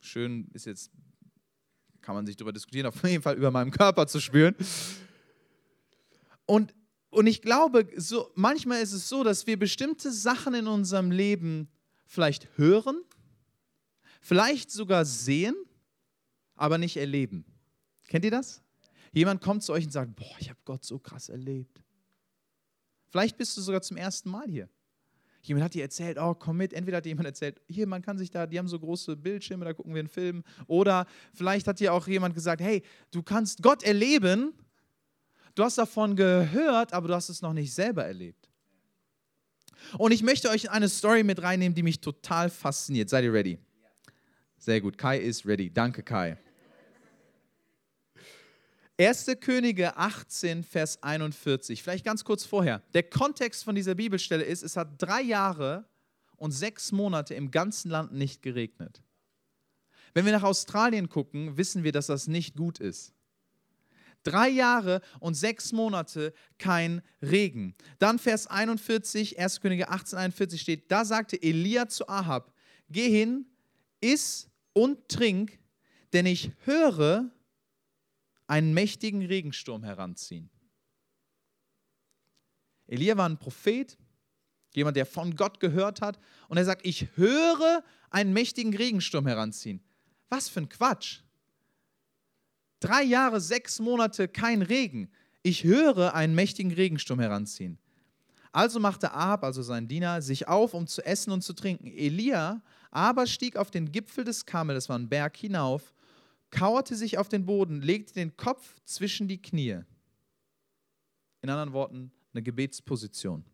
schön 0.00 0.48
ist 0.52 0.66
jetzt, 0.66 0.90
kann 2.06 2.14
man 2.14 2.24
sich 2.24 2.36
darüber 2.36 2.52
diskutieren, 2.52 2.86
auf 2.86 3.02
jeden 3.02 3.20
Fall 3.20 3.36
über 3.36 3.50
meinem 3.50 3.72
Körper 3.72 4.06
zu 4.06 4.20
spüren. 4.20 4.54
Und, 6.46 6.72
und 7.10 7.26
ich 7.26 7.42
glaube, 7.42 7.88
so, 7.96 8.30
manchmal 8.36 8.80
ist 8.80 8.92
es 8.92 9.08
so, 9.08 9.24
dass 9.24 9.48
wir 9.48 9.58
bestimmte 9.58 10.12
Sachen 10.12 10.54
in 10.54 10.68
unserem 10.68 11.10
Leben 11.10 11.68
vielleicht 12.04 12.56
hören, 12.56 13.02
vielleicht 14.20 14.70
sogar 14.70 15.04
sehen, 15.04 15.56
aber 16.54 16.78
nicht 16.78 16.96
erleben. 16.96 17.44
Kennt 18.06 18.24
ihr 18.24 18.30
das? 18.30 18.62
Jemand 19.12 19.40
kommt 19.40 19.64
zu 19.64 19.72
euch 19.72 19.86
und 19.86 19.90
sagt, 19.90 20.14
boah, 20.14 20.36
ich 20.38 20.48
habe 20.48 20.60
Gott 20.64 20.84
so 20.84 21.00
krass 21.00 21.28
erlebt. 21.28 21.82
Vielleicht 23.08 23.36
bist 23.36 23.56
du 23.56 23.60
sogar 23.62 23.82
zum 23.82 23.96
ersten 23.96 24.30
Mal 24.30 24.48
hier. 24.48 24.68
Jemand 25.46 25.64
hat 25.64 25.74
dir 25.74 25.82
erzählt, 25.82 26.18
oh, 26.20 26.34
komm 26.34 26.56
mit. 26.56 26.72
Entweder 26.72 26.98
hat 26.98 27.06
jemand 27.06 27.26
erzählt, 27.26 27.60
hier, 27.68 27.86
man 27.86 28.02
kann 28.02 28.18
sich 28.18 28.30
da, 28.30 28.46
die 28.46 28.58
haben 28.58 28.68
so 28.68 28.78
große 28.78 29.16
Bildschirme, 29.16 29.64
da 29.64 29.72
gucken 29.72 29.94
wir 29.94 30.00
einen 30.00 30.08
Film. 30.08 30.42
Oder 30.66 31.06
vielleicht 31.34 31.66
hat 31.66 31.80
dir 31.80 31.92
auch 31.92 32.06
jemand 32.08 32.34
gesagt, 32.34 32.60
hey, 32.60 32.82
du 33.10 33.22
kannst 33.22 33.62
Gott 33.62 33.82
erleben. 33.82 34.52
Du 35.54 35.62
hast 35.62 35.78
davon 35.78 36.16
gehört, 36.16 36.92
aber 36.92 37.08
du 37.08 37.14
hast 37.14 37.28
es 37.28 37.42
noch 37.42 37.52
nicht 37.52 37.72
selber 37.72 38.04
erlebt. 38.04 38.48
Und 39.98 40.12
ich 40.12 40.22
möchte 40.22 40.50
euch 40.50 40.70
eine 40.70 40.88
Story 40.88 41.22
mit 41.22 41.42
reinnehmen, 41.42 41.74
die 41.74 41.82
mich 41.82 42.00
total 42.00 42.50
fasziniert. 42.50 43.08
Seid 43.08 43.24
ihr 43.24 43.32
ready? 43.32 43.58
Sehr 44.58 44.80
gut. 44.80 44.98
Kai 44.98 45.18
ist 45.18 45.46
ready. 45.46 45.72
Danke, 45.72 46.02
Kai. 46.02 46.36
1. 48.98 49.26
Könige 49.40 49.96
18, 49.96 50.64
Vers 50.64 51.02
41. 51.02 51.82
Vielleicht 51.82 52.04
ganz 52.04 52.24
kurz 52.24 52.44
vorher. 52.44 52.82
Der 52.94 53.02
Kontext 53.02 53.62
von 53.64 53.74
dieser 53.74 53.94
Bibelstelle 53.94 54.44
ist, 54.44 54.62
es 54.62 54.76
hat 54.76 55.00
drei 55.00 55.20
Jahre 55.20 55.84
und 56.36 56.52
sechs 56.52 56.92
Monate 56.92 57.34
im 57.34 57.50
ganzen 57.50 57.90
Land 57.90 58.12
nicht 58.12 58.42
geregnet. 58.42 59.02
Wenn 60.14 60.24
wir 60.24 60.32
nach 60.32 60.44
Australien 60.44 61.10
gucken, 61.10 61.58
wissen 61.58 61.84
wir, 61.84 61.92
dass 61.92 62.06
das 62.06 62.26
nicht 62.26 62.56
gut 62.56 62.78
ist. 62.78 63.12
Drei 64.22 64.48
Jahre 64.48 65.02
und 65.20 65.34
sechs 65.34 65.72
Monate 65.72 66.32
kein 66.58 67.02
Regen. 67.20 67.74
Dann 67.98 68.18
Vers 68.18 68.46
41, 68.46 69.38
1. 69.38 69.60
Könige 69.60 69.90
18, 69.90 70.18
41 70.18 70.60
steht, 70.60 70.90
da 70.90 71.04
sagte 71.04 71.40
Elia 71.40 71.86
zu 71.88 72.08
Ahab, 72.08 72.52
geh 72.88 73.10
hin, 73.10 73.44
iss 74.00 74.48
und 74.72 75.06
trink, 75.08 75.58
denn 76.14 76.24
ich 76.24 76.50
höre, 76.64 77.30
einen 78.46 78.74
mächtigen 78.74 79.24
Regensturm 79.24 79.84
heranziehen. 79.84 80.50
Elia 82.86 83.16
war 83.16 83.28
ein 83.28 83.38
Prophet, 83.38 83.98
jemand, 84.74 84.96
der 84.96 85.06
von 85.06 85.34
Gott 85.34 85.58
gehört 85.58 86.00
hat, 86.00 86.18
und 86.48 86.56
er 86.56 86.64
sagt, 86.64 86.86
ich 86.86 87.08
höre 87.16 87.82
einen 88.10 88.32
mächtigen 88.32 88.74
Regensturm 88.74 89.26
heranziehen. 89.26 89.82
Was 90.28 90.48
für 90.48 90.60
ein 90.60 90.68
Quatsch. 90.68 91.20
Drei 92.80 93.02
Jahre, 93.02 93.40
sechs 93.40 93.80
Monate 93.80 94.28
kein 94.28 94.62
Regen. 94.62 95.10
Ich 95.42 95.64
höre 95.64 96.14
einen 96.14 96.34
mächtigen 96.34 96.72
Regensturm 96.72 97.20
heranziehen. 97.20 97.78
Also 98.52 98.80
machte 98.80 99.12
Ahab, 99.12 99.44
also 99.44 99.62
sein 99.62 99.88
Diener, 99.88 100.22
sich 100.22 100.48
auf, 100.48 100.74
um 100.74 100.86
zu 100.86 101.04
essen 101.04 101.30
und 101.30 101.42
zu 101.42 101.52
trinken. 101.52 101.86
Elia 101.86 102.62
aber 102.90 103.26
stieg 103.26 103.56
auf 103.56 103.70
den 103.70 103.92
Gipfel 103.92 104.24
des 104.24 104.46
Karmel, 104.46 104.74
das 104.74 104.88
war 104.88 104.98
ein 104.98 105.08
Berg, 105.08 105.36
hinauf 105.36 105.92
kauerte 106.56 106.96
sich 106.96 107.18
auf 107.18 107.28
den 107.28 107.44
Boden, 107.44 107.82
legte 107.82 108.14
den 108.14 108.36
Kopf 108.36 108.80
zwischen 108.84 109.28
die 109.28 109.40
Knie. 109.40 109.82
In 111.42 111.50
anderen 111.50 111.72
Worten, 111.74 112.10
eine 112.32 112.42
Gebetsposition. 112.42 113.44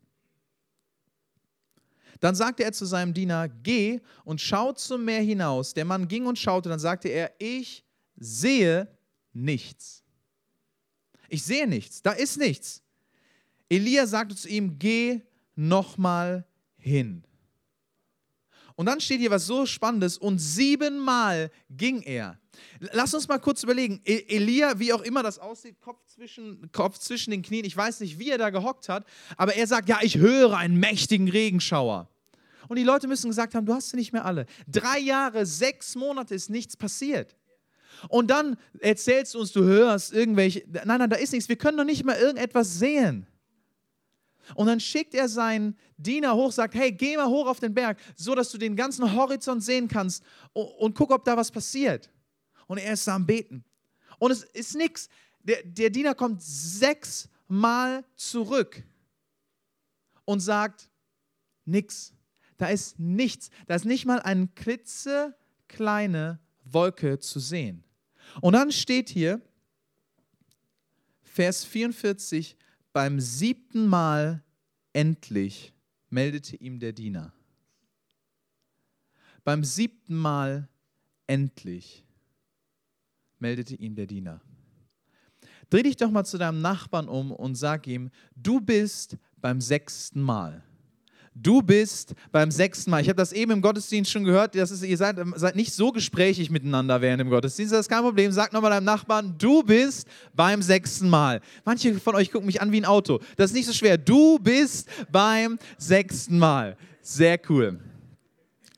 Dann 2.21 2.37
sagte 2.37 2.62
er 2.62 2.73
zu 2.73 2.87
seinem 2.87 3.12
Diener, 3.12 3.49
geh 3.49 4.00
und 4.25 4.40
schau 4.40 4.73
zum 4.73 5.04
Meer 5.04 5.23
hinaus. 5.23 5.75
Der 5.75 5.85
Mann 5.85 6.06
ging 6.06 6.26
und 6.26 6.38
schaute, 6.38 6.68
dann 6.68 6.78
sagte 6.78 7.09
er, 7.09 7.32
ich 7.40 7.85
sehe 8.14 8.87
nichts. 9.32 10.04
Ich 11.28 11.42
sehe 11.42 11.66
nichts, 11.66 12.02
da 12.02 12.12
ist 12.12 12.37
nichts. 12.37 12.82
Elia 13.68 14.06
sagte 14.06 14.37
zu 14.37 14.49
ihm, 14.49 14.78
geh 14.78 15.23
nochmal 15.56 16.47
hin. 16.76 17.25
Und 18.76 18.87
dann 18.87 19.00
steht 19.00 19.21
hier 19.21 19.30
was 19.30 19.47
so 19.47 19.66
Spannendes. 19.66 20.18
Und 20.18 20.38
siebenmal 20.38 21.50
ging 21.68 22.02
er. 22.02 22.38
Lass 22.92 23.14
uns 23.14 23.28
mal 23.28 23.38
kurz 23.38 23.62
überlegen. 23.62 24.00
E-, 24.04 24.25
Elia, 24.28 24.78
wie 24.78 24.92
auch 24.92 25.02
immer 25.02 25.23
das 25.23 25.38
aussieht, 25.38 25.80
Kopf 25.80 26.04
zwischen, 26.06 26.71
Kopf 26.73 26.99
zwischen 26.99 27.30
den 27.30 27.42
Knien. 27.42 27.64
Ich 27.64 27.76
weiß 27.76 28.00
nicht, 28.00 28.18
wie 28.18 28.30
er 28.30 28.38
da 28.38 28.50
gehockt 28.50 28.88
hat, 28.88 29.06
aber 29.37 29.54
er 29.54 29.66
sagt: 29.66 29.88
Ja, 29.88 29.99
ich 30.02 30.18
höre 30.18 30.56
einen 30.56 30.78
mächtigen 30.78 31.28
Regenschauer. 31.28 32.09
Und 32.68 32.76
die 32.76 32.85
Leute 32.85 33.09
müssen 33.09 33.28
gesagt 33.28 33.54
haben: 33.54 33.66
Du 33.66 33.75
hast 33.75 33.90
sie 33.90 33.97
nicht 33.97 34.12
mehr 34.12 34.25
alle. 34.25 34.47
Drei 34.66 34.99
Jahre, 34.99 35.47
sechs 35.47 35.94
Monate 35.94 36.35
ist 36.35 36.50
nichts 36.50 36.76
passiert. 36.76 37.37
Und 38.09 38.30
dann 38.30 38.56
erzählst 38.80 39.35
du 39.35 39.40
uns, 39.40 39.52
du 39.52 39.62
hörst 39.62 40.12
irgendwelche. 40.12 40.64
Nein, 40.66 40.99
nein, 40.99 41.11
da 41.11 41.16
ist 41.16 41.32
nichts. 41.32 41.49
Wir 41.49 41.56
können 41.56 41.76
noch 41.76 41.85
nicht 41.85 42.04
mal 42.04 42.16
irgendetwas 42.16 42.78
sehen. 42.78 43.26
Und 44.54 44.66
dann 44.66 44.80
schickt 44.80 45.14
er 45.14 45.28
seinen 45.28 45.76
Diener 45.97 46.35
hoch, 46.35 46.52
sagt, 46.52 46.75
hey, 46.75 46.92
geh 46.92 47.16
mal 47.16 47.28
hoch 47.28 47.47
auf 47.47 47.61
den 47.61 47.75
Berg, 47.75 47.99
so 48.16 48.35
dass 48.35 48.50
du 48.50 48.59
den 48.59 48.76
ganzen 48.76 49.14
Horizont 49.14 49.62
sehen 49.62 49.88
kannst 49.88 50.25
und, 50.52 50.66
und 50.78 50.94
guck, 50.94 51.11
ob 51.11 51.25
da 51.25 51.37
was 51.37 51.50
passiert. 51.50 52.11
Und 52.73 52.79
er 52.79 52.95
ist 52.95 53.07
am 53.07 53.26
Beten. 53.26 53.67
Und 54.19 54.31
es 54.31 54.45
ist 54.45 54.75
nichts. 54.76 55.11
Der, 55.43 55.62
der 55.62 55.91
Diener 55.91 56.14
kommt 56.14 56.41
sechsmal 56.43 58.02
zurück 58.17 58.83
und 60.25 60.41
sagt, 60.41 60.88
nix. 61.67 62.14
Da 62.57 62.69
ist 62.69 62.99
nichts. 62.99 63.50
Da 63.67 63.75
ist 63.75 63.85
nicht 63.85 64.07
mal 64.07 64.21
eine 64.21 64.49
klitzekleine 64.49 66.41
Wolke 66.64 67.19
zu 67.19 67.41
sehen. 67.41 67.85
Und 68.41 68.55
dann 68.55 68.73
steht 68.73 69.11
hier, 69.11 69.43
Vers 71.21 71.62
44, 71.64 72.57
beim 72.95 73.21
siebten 73.21 73.87
Mal 73.87 74.43
endlich 74.95 75.75
meldete 76.09 76.57
ihm 76.57 76.81
der 76.81 76.95
Diener. 76.95 77.35
Beim 79.45 79.62
siebten 79.62 80.17
Mal 80.17 80.71
endlich 81.26 82.07
meldete 83.42 83.75
ihm 83.75 83.94
der 83.94 84.06
Diener. 84.06 84.40
Dreh 85.68 85.82
dich 85.82 85.96
doch 85.96 86.11
mal 86.11 86.25
zu 86.25 86.38
deinem 86.38 86.62
Nachbarn 86.62 87.08
um 87.08 87.30
und 87.30 87.56
sag 87.56 87.87
ihm, 87.87 88.11
du 88.37 88.61
bist 88.61 89.18
beim 89.40 89.61
sechsten 89.61 90.22
Mal. 90.22 90.62
Du 91.34 91.62
bist 91.62 92.14
beim 92.30 92.50
sechsten 92.50 92.90
Mal. 92.90 93.00
Ich 93.00 93.08
habe 93.08 93.16
das 93.16 93.32
eben 93.32 93.52
im 93.52 93.62
Gottesdienst 93.62 94.11
schon 94.11 94.25
gehört. 94.25 94.54
Das 94.54 94.70
ist, 94.70 94.82
ihr 94.82 94.99
seid, 94.99 95.16
seid 95.37 95.56
nicht 95.56 95.72
so 95.72 95.90
gesprächig 95.90 96.50
miteinander 96.50 97.00
während 97.00 97.20
dem 97.20 97.30
Gottesdienst. 97.30 97.72
Das 97.72 97.80
ist 97.80 97.88
kein 97.88 98.02
Problem. 98.02 98.32
Sag 98.32 98.52
nochmal 98.52 98.70
deinem 98.70 98.84
Nachbarn, 98.84 99.34
du 99.38 99.62
bist 99.62 100.06
beim 100.34 100.61
sechsten 100.61 101.08
Mal. 101.08 101.40
Manche 101.64 101.94
von 101.94 102.14
euch 102.14 102.30
gucken 102.30 102.46
mich 102.46 102.61
an 102.61 102.70
wie 102.70 102.76
ein 102.76 102.84
Auto. 102.84 103.20
Das 103.37 103.50
ist 103.50 103.54
nicht 103.54 103.66
so 103.66 103.72
schwer. 103.72 103.96
Du 103.96 104.38
bist 104.38 104.88
beim 105.11 105.58
sechsten 105.78 106.38
Mal. 106.38 106.76
Sehr 107.00 107.40
cool. 107.49 107.80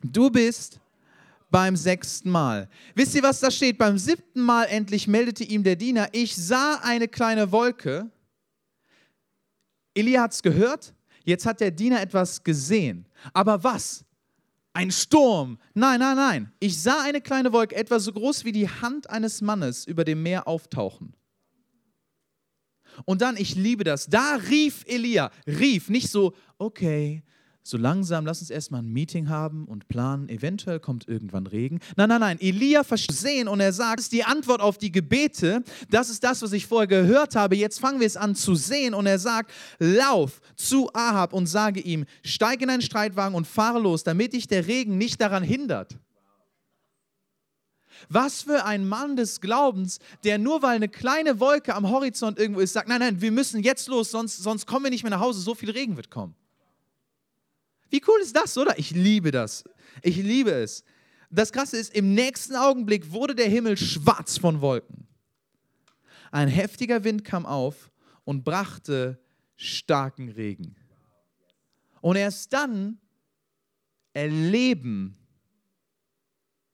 Du 0.00 0.30
bist 0.30 0.78
beim 1.55 1.77
sechsten 1.77 2.31
Mal. 2.31 2.69
Wisst 2.97 3.15
ihr, 3.15 3.23
was 3.23 3.39
da 3.39 3.49
steht? 3.49 3.79
Beim 3.79 3.97
siebten 3.97 4.41
Mal 4.41 4.65
endlich 4.65 5.07
meldete 5.07 5.45
ihm 5.45 5.63
der 5.63 5.77
Diener, 5.77 6.09
ich 6.11 6.35
sah 6.35 6.81
eine 6.83 7.07
kleine 7.07 7.53
Wolke. 7.53 8.11
Elia 9.95 10.23
hat 10.23 10.33
es 10.33 10.43
gehört, 10.43 10.93
Jetzt 11.25 11.47
hat 11.47 11.61
der 11.61 11.71
Diener 11.71 12.01
etwas 12.01 12.43
gesehen. 12.45 13.07
Aber 13.33 13.65
was? 13.65 14.05
Ein 14.73 14.91
Sturm. 14.91 15.59
Nein, 15.73 16.01
nein, 16.01 16.17
nein. 16.17 16.53
Ich 16.59 16.83
sah 16.83 17.03
eine 17.03 17.21
kleine 17.21 17.53
Wolke, 17.53 17.77
etwa 17.77 18.01
so 18.01 18.13
groß 18.13 18.45
wie 18.45 18.53
die 18.53 18.69
Hand 18.69 19.09
eines 19.09 19.41
Mannes, 19.41 19.87
über 19.87 20.05
dem 20.05 20.25
Meer 20.25 20.47
auftauchen. 20.47 21.15
Und 23.05 23.23
dann, 23.23 23.37
ich 23.37 23.55
liebe 23.55 23.85
das, 23.85 24.07
da 24.07 24.37
rief 24.51 24.85
Elia, 24.87 25.31
rief, 25.47 25.89
nicht 25.89 26.11
so, 26.11 26.35
okay, 26.59 27.23
so 27.66 27.78
langsam, 27.78 28.26
lass 28.26 28.40
uns 28.40 28.50
erstmal 28.50 28.83
ein 28.83 28.92
Meeting 28.92 29.30
haben 29.30 29.64
und 29.64 29.88
planen, 29.88 30.28
eventuell 30.28 30.78
kommt 30.78 31.09
irgendwann 31.09 31.47
Regen. 31.47 31.80
Nein, 31.97 32.11
nein, 32.11 32.21
nein, 32.21 32.38
Elia 32.38 32.85
versehen 32.85 33.49
und 33.49 33.59
er 33.59 33.73
sagt, 33.73 34.00
das 34.00 34.04
ist 34.06 34.12
die 34.12 34.23
Antwort 34.23 34.61
auf 34.61 34.76
die 34.76 34.92
Gebete, 34.92 35.64
das 35.88 36.11
ist 36.11 36.23
das, 36.23 36.42
was 36.42 36.52
ich 36.52 36.66
vorher 36.66 36.87
gehört 36.87 37.37
habe, 37.37 37.56
jetzt 37.56 37.80
fangen 37.80 38.00
wir 38.00 38.06
es 38.06 38.18
an 38.18 38.35
zu 38.35 38.54
sehen 38.54 38.92
und 38.92 39.06
er 39.06 39.18
sagt, 39.18 39.50
lauf 39.78 40.42
zu 40.56 40.90
Ahab 40.92 41.33
und 41.33 41.47
sage 41.47 41.80
ihm, 41.80 42.04
steig 42.23 42.61
in 42.61 42.68
einen 42.68 42.83
Streitwagen 42.83 43.35
und 43.35 43.47
fahre 43.47 43.80
los, 43.80 44.04
damit 44.04 44.35
dich 44.35 44.47
der 44.47 44.66
Regen 44.66 44.99
nicht 44.99 45.23
daran 45.23 45.42
hindert. 45.42 45.99
Was 48.11 48.42
für 48.42 48.66
ein 48.66 48.87
Mann 48.87 49.16
des 49.16 49.40
Glaubens, 49.40 50.00
der 50.25 50.37
nur 50.37 50.61
weil 50.61 50.76
eine 50.76 50.90
kleine 50.90 51.40
Wolke 51.40 51.75
am 51.75 51.88
Horizont 51.88 52.38
irgendwo 52.38 52.61
ist, 52.61 52.75
sagt, 52.75 52.88
nein, 52.88 53.00
nein, 53.00 53.23
wir 53.23 53.33
müssen 53.33 53.62
jetzt 53.62 53.88
los, 53.88 54.11
sonst, 54.11 54.42
sonst 54.42 54.66
kommen 54.66 54.85
wir 54.85 54.90
nicht 54.90 55.02
mehr 55.02 55.11
nach 55.11 55.21
Hause, 55.21 55.40
so 55.40 55.54
viel 55.54 55.71
Regen 55.71 55.97
wird 55.97 56.11
kommen. 56.11 56.35
Wie 57.91 58.03
cool 58.07 58.21
ist 58.21 58.37
das, 58.37 58.57
oder? 58.59 58.79
Ich 58.79 58.91
liebe 58.91 59.31
das. 59.31 59.64
Ich 60.03 60.17
liebe 60.17 60.50
es. 60.50 60.85
Das 61.31 61.53
Krasse 61.53 61.76
ist, 61.76 61.95
im 61.95 62.14
nächsten 62.14 62.55
Augenblick 62.55 63.11
wurde 63.11 63.35
der 63.35 63.49
Himmel 63.49 63.76
schwarz 63.76 64.38
von 64.38 64.61
Wolken. 64.61 65.07
Ein 66.31 66.49
heftiger 66.49 67.05
Wind 67.05 67.25
kam 67.25 67.47
auf 67.47 67.91
und 68.25 68.45
brachte 68.45 69.21
starken 69.57 70.29
Regen. 70.31 70.76
Und 72.00 72.17
erst 72.17 72.53
dann 72.53 72.99
erleben 74.12 75.17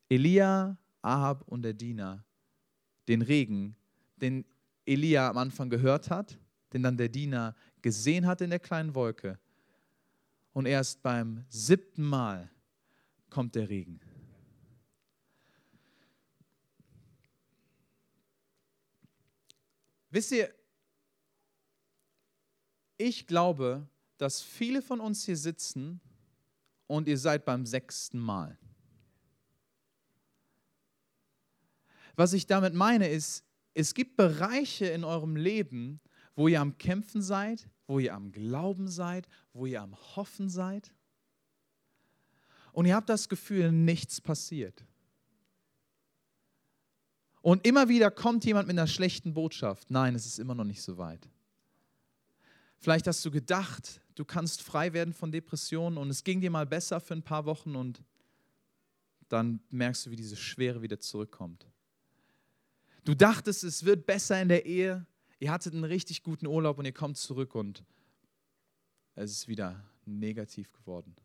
Elia, 0.08 0.76
Ahab 1.02 1.42
und 1.46 1.62
der 1.62 1.72
Diener 1.72 2.24
den 3.08 3.22
Regen, 3.22 3.76
den 4.16 4.44
Elia 4.86 5.28
am 5.28 5.38
Anfang 5.38 5.70
gehört 5.70 6.10
hat, 6.10 6.38
den 6.72 6.82
dann 6.82 6.96
der 6.96 7.08
Diener 7.08 7.54
gesehen 7.82 8.26
hat 8.26 8.40
in 8.40 8.50
der 8.50 8.58
kleinen 8.58 8.94
Wolke 8.94 9.38
und 10.52 10.66
erst 10.66 11.02
beim 11.02 11.44
siebten 11.48 12.04
Mal 12.04 12.50
kommt 13.28 13.54
der 13.54 13.68
Regen. 13.68 14.00
Wisst 20.10 20.32
ihr, 20.32 20.52
ich 22.96 23.26
glaube, 23.26 23.88
dass 24.18 24.42
viele 24.42 24.82
von 24.82 25.00
uns 25.00 25.24
hier 25.24 25.36
sitzen 25.36 26.00
und 26.86 27.06
ihr 27.06 27.16
seid 27.16 27.44
beim 27.44 27.64
sechsten 27.64 28.18
Mal. 28.18 28.58
Was 32.16 32.32
ich 32.32 32.46
damit 32.46 32.74
meine 32.74 33.08
ist, 33.08 33.44
es 33.72 33.94
gibt 33.94 34.16
Bereiche 34.16 34.86
in 34.86 35.04
eurem 35.04 35.36
Leben, 35.36 36.00
wo 36.34 36.48
ihr 36.48 36.60
am 36.60 36.78
Kämpfen 36.78 37.22
seid, 37.22 37.68
wo 37.86 37.98
ihr 37.98 38.14
am 38.14 38.32
Glauben 38.32 38.88
seid, 38.88 39.28
wo 39.52 39.66
ihr 39.66 39.82
am 39.82 39.94
Hoffen 40.16 40.48
seid. 40.48 40.92
Und 42.72 42.86
ihr 42.86 42.94
habt 42.94 43.08
das 43.08 43.28
Gefühl, 43.28 43.72
nichts 43.72 44.20
passiert. 44.20 44.84
Und 47.42 47.66
immer 47.66 47.88
wieder 47.88 48.10
kommt 48.10 48.44
jemand 48.44 48.68
mit 48.68 48.78
einer 48.78 48.86
schlechten 48.86 49.34
Botschaft. 49.34 49.90
Nein, 49.90 50.14
es 50.14 50.26
ist 50.26 50.38
immer 50.38 50.54
noch 50.54 50.64
nicht 50.64 50.82
so 50.82 50.98
weit. 50.98 51.28
Vielleicht 52.78 53.06
hast 53.06 53.24
du 53.24 53.30
gedacht, 53.30 54.00
du 54.14 54.24
kannst 54.24 54.62
frei 54.62 54.92
werden 54.92 55.12
von 55.12 55.32
Depressionen 55.32 55.98
und 55.98 56.10
es 56.10 56.24
ging 56.24 56.40
dir 56.40 56.50
mal 56.50 56.66
besser 56.66 57.00
für 57.00 57.14
ein 57.14 57.22
paar 57.22 57.44
Wochen 57.44 57.76
und 57.76 58.02
dann 59.28 59.60
merkst 59.70 60.06
du, 60.06 60.10
wie 60.10 60.16
diese 60.16 60.36
Schwere 60.36 60.82
wieder 60.82 60.98
zurückkommt. 60.98 61.66
Du 63.04 63.14
dachtest, 63.14 63.64
es 63.64 63.84
wird 63.84 64.06
besser 64.06 64.40
in 64.40 64.48
der 64.48 64.66
Ehe 64.66 65.06
ihr 65.40 65.50
hattet 65.50 65.74
einen 65.74 65.84
richtig 65.84 66.22
guten 66.22 66.46
Urlaub 66.46 66.78
und 66.78 66.84
ihr 66.84 66.92
kommt 66.92 67.16
zurück 67.16 67.54
und 67.54 67.82
es 69.14 69.32
ist 69.32 69.48
wieder 69.48 69.82
negativ 70.04 70.72
geworden. 70.72 71.16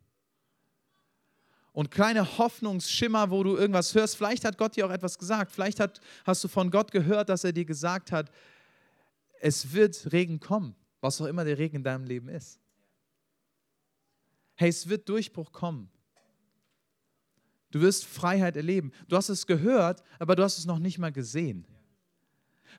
Und 1.74 1.92
kleine 1.92 2.38
Hoffnungsschimmer, 2.38 3.30
wo 3.30 3.44
du 3.44 3.58
irgendwas 3.58 3.94
hörst, 3.94 4.16
vielleicht 4.16 4.46
hat 4.46 4.58
Gott 4.58 4.78
dir 4.78 4.88
auch 4.88 4.92
etwas 4.92 5.18
gesagt, 5.18 5.52
vielleicht 5.52 5.82
hat, 5.82 6.00
hast 6.24 6.42
du 6.44 6.48
von 6.48 6.72
Gott 6.72 6.92
gehört, 6.92 7.28
dass 7.28 7.44
er 7.44 7.52
dir 7.52 7.66
gesagt 7.66 8.14
hat, 8.14 8.32
es 9.42 9.74
wird 9.74 10.14
Regen 10.14 10.40
kommen, 10.40 10.74
was 11.02 11.20
auch 11.20 11.26
immer 11.26 11.44
der 11.44 11.58
Regen 11.58 11.78
in 11.78 11.84
deinem 11.84 12.06
Leben 12.06 12.30
ist. 12.30 12.60
Hey, 14.56 14.70
es 14.70 14.88
wird 14.88 15.10
Durchbruch 15.10 15.52
kommen. 15.52 15.90
Du 17.72 17.82
wirst 17.82 18.06
Freiheit 18.06 18.56
erleben. 18.56 18.94
Du 19.10 19.18
hast 19.18 19.28
es 19.28 19.46
gehört, 19.46 20.02
aber 20.18 20.38
du 20.38 20.44
hast 20.44 20.58
es 20.58 20.66
noch 20.66 20.80
nicht 20.80 20.98
mal 20.98 21.12
gesehen. 21.12 21.68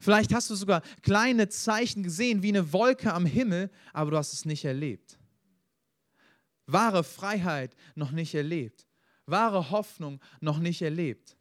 Vielleicht 0.01 0.33
hast 0.35 0.51
du 0.51 0.55
sogar 0.55 0.83
kleine 1.03 1.49
Zeichen 1.49 2.03
gesehen, 2.03 2.43
wie 2.43 2.49
eine 2.49 2.73
Wolke 2.73 3.13
am 3.13 3.27
Himmel, 3.27 3.71
aber 3.93 4.11
du 4.11 4.17
hast 4.17 4.33
es 4.33 4.45
nicht 4.45 4.65
erlebt. 4.65 5.19
Wahre 6.67 7.05
Freiheit 7.05 7.77
noch 7.95 8.11
nicht 8.11 8.35
erlebt. 8.35 8.87
Wahre 9.27 9.71
Hoffnung 9.71 10.21
noch 10.41 10.59
nicht 10.59 10.83
erlebt. 10.83 11.37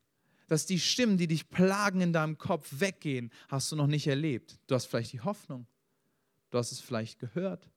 Dass 0.48 0.66
die 0.66 0.80
Stimmen, 0.80 1.18
die 1.18 1.28
dich 1.28 1.50
plagen 1.50 2.02
in 2.02 2.14
deinem 2.14 2.38
Kopf, 2.38 2.80
weggehen, 2.80 3.32
hast 3.48 3.72
du 3.72 3.76
noch 3.76 3.88
nicht 3.88 4.08
erlebt. 4.08 4.60
Du 4.68 4.76
hast 4.76 4.86
vielleicht 4.86 5.14
die 5.14 5.22
Hoffnung. 5.22 5.68
Du 6.52 6.58
hast 6.58 6.72
es 6.72 6.80
vielleicht 6.80 7.20
gehört, 7.20 7.70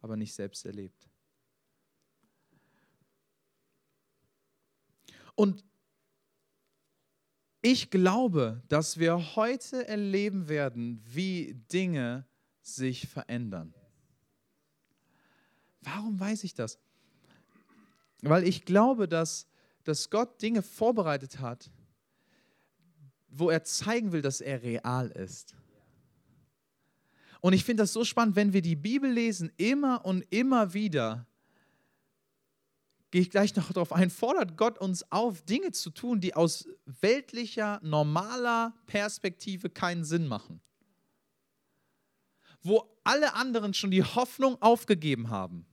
aber 0.00 0.16
nicht 0.16 0.34
selbst 0.34 0.64
erlebt. 0.64 1.08
Und 5.34 5.62
ich 7.66 7.90
glaube, 7.90 8.62
dass 8.68 9.00
wir 9.00 9.34
heute 9.34 9.88
erleben 9.88 10.48
werden, 10.48 11.02
wie 11.04 11.54
Dinge 11.72 12.24
sich 12.62 13.08
verändern. 13.08 13.74
Warum 15.80 16.20
weiß 16.20 16.44
ich 16.44 16.54
das? 16.54 16.78
Weil 18.22 18.46
ich 18.46 18.64
glaube, 18.64 19.08
dass, 19.08 19.48
dass 19.82 20.10
Gott 20.10 20.40
Dinge 20.40 20.62
vorbereitet 20.62 21.40
hat, 21.40 21.72
wo 23.28 23.50
er 23.50 23.64
zeigen 23.64 24.12
will, 24.12 24.22
dass 24.22 24.40
er 24.40 24.62
real 24.62 25.08
ist. 25.10 25.56
Und 27.40 27.52
ich 27.52 27.64
finde 27.64 27.82
das 27.82 27.92
so 27.92 28.04
spannend, 28.04 28.36
wenn 28.36 28.52
wir 28.52 28.62
die 28.62 28.76
Bibel 28.76 29.10
lesen, 29.10 29.50
immer 29.56 30.04
und 30.04 30.22
immer 30.30 30.72
wieder 30.72 31.26
gehe 33.10 33.20
ich 33.22 33.30
gleich 33.30 33.54
noch 33.56 33.72
darauf 33.72 33.92
ein, 33.92 34.10
fordert 34.10 34.56
Gott 34.56 34.78
uns 34.78 35.10
auf, 35.10 35.42
Dinge 35.42 35.72
zu 35.72 35.90
tun, 35.90 36.20
die 36.20 36.34
aus 36.34 36.68
weltlicher, 36.84 37.80
normaler 37.82 38.74
Perspektive 38.86 39.70
keinen 39.70 40.04
Sinn 40.04 40.26
machen. 40.26 40.60
Wo 42.62 42.84
alle 43.04 43.34
anderen 43.34 43.74
schon 43.74 43.90
die 43.90 44.02
Hoffnung 44.02 44.60
aufgegeben 44.60 45.30
haben. 45.30 45.66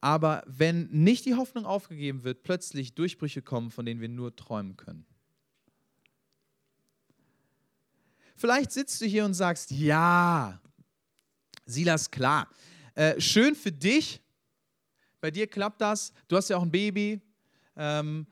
Aber 0.00 0.44
wenn 0.46 0.88
nicht 0.90 1.24
die 1.24 1.34
Hoffnung 1.34 1.64
aufgegeben 1.64 2.22
wird, 2.22 2.42
plötzlich 2.42 2.94
Durchbrüche 2.94 3.42
kommen, 3.42 3.70
von 3.70 3.84
denen 3.84 4.00
wir 4.00 4.08
nur 4.08 4.36
träumen 4.36 4.76
können. 4.76 5.06
Vielleicht 8.36 8.70
sitzt 8.70 9.00
du 9.00 9.06
hier 9.06 9.24
und 9.24 9.34
sagst, 9.34 9.72
ja, 9.72 10.60
Silas, 11.66 12.10
klar, 12.10 12.48
äh, 12.94 13.20
schön 13.20 13.56
für 13.56 13.72
dich, 13.72 14.22
bei 15.20 15.30
dir 15.30 15.46
klappt 15.46 15.80
das, 15.80 16.12
du 16.28 16.36
hast 16.36 16.48
ja 16.48 16.56
auch 16.56 16.62
ein 16.62 16.70
Baby. 16.70 17.20
Ähm, 17.76 18.26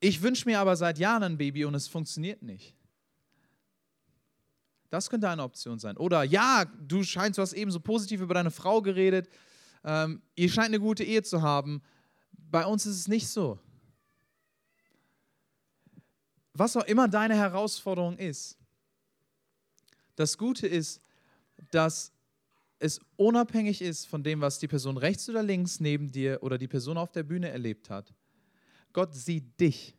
ich 0.00 0.20
wünsche 0.20 0.48
mir 0.48 0.58
aber 0.58 0.76
seit 0.76 0.98
Jahren 0.98 1.22
ein 1.22 1.38
Baby 1.38 1.64
und 1.64 1.74
es 1.74 1.88
funktioniert 1.88 2.42
nicht. 2.42 2.74
Das 4.90 5.08
könnte 5.08 5.28
eine 5.28 5.42
Option 5.42 5.78
sein. 5.78 5.96
Oder 5.96 6.22
ja, 6.22 6.64
du 6.64 7.02
scheinst, 7.02 7.38
du 7.38 7.42
hast 7.42 7.54
eben 7.54 7.70
so 7.70 7.80
positiv 7.80 8.20
über 8.20 8.34
deine 8.34 8.50
Frau 8.50 8.82
geredet. 8.82 9.28
Ähm, 9.84 10.20
ihr 10.34 10.50
scheint 10.50 10.68
eine 10.68 10.80
gute 10.80 11.04
Ehe 11.04 11.22
zu 11.22 11.40
haben. 11.40 11.82
Bei 12.32 12.66
uns 12.66 12.84
ist 12.84 12.96
es 12.96 13.08
nicht 13.08 13.28
so. 13.28 13.58
Was 16.52 16.76
auch 16.76 16.84
immer 16.84 17.08
deine 17.08 17.34
Herausforderung 17.34 18.18
ist, 18.18 18.58
das 20.16 20.36
Gute 20.36 20.66
ist, 20.66 21.00
dass 21.70 22.12
es 22.82 23.00
unabhängig 23.14 23.80
ist 23.80 24.06
von 24.08 24.24
dem, 24.24 24.40
was 24.40 24.58
die 24.58 24.66
Person 24.66 24.96
rechts 24.96 25.28
oder 25.28 25.44
links 25.44 25.78
neben 25.78 26.10
dir 26.10 26.42
oder 26.42 26.58
die 26.58 26.66
Person 26.66 26.98
auf 26.98 27.12
der 27.12 27.22
Bühne 27.22 27.48
erlebt 27.48 27.88
hat. 27.88 28.12
Gott 28.92 29.14
sieht 29.14 29.60
dich, 29.60 29.96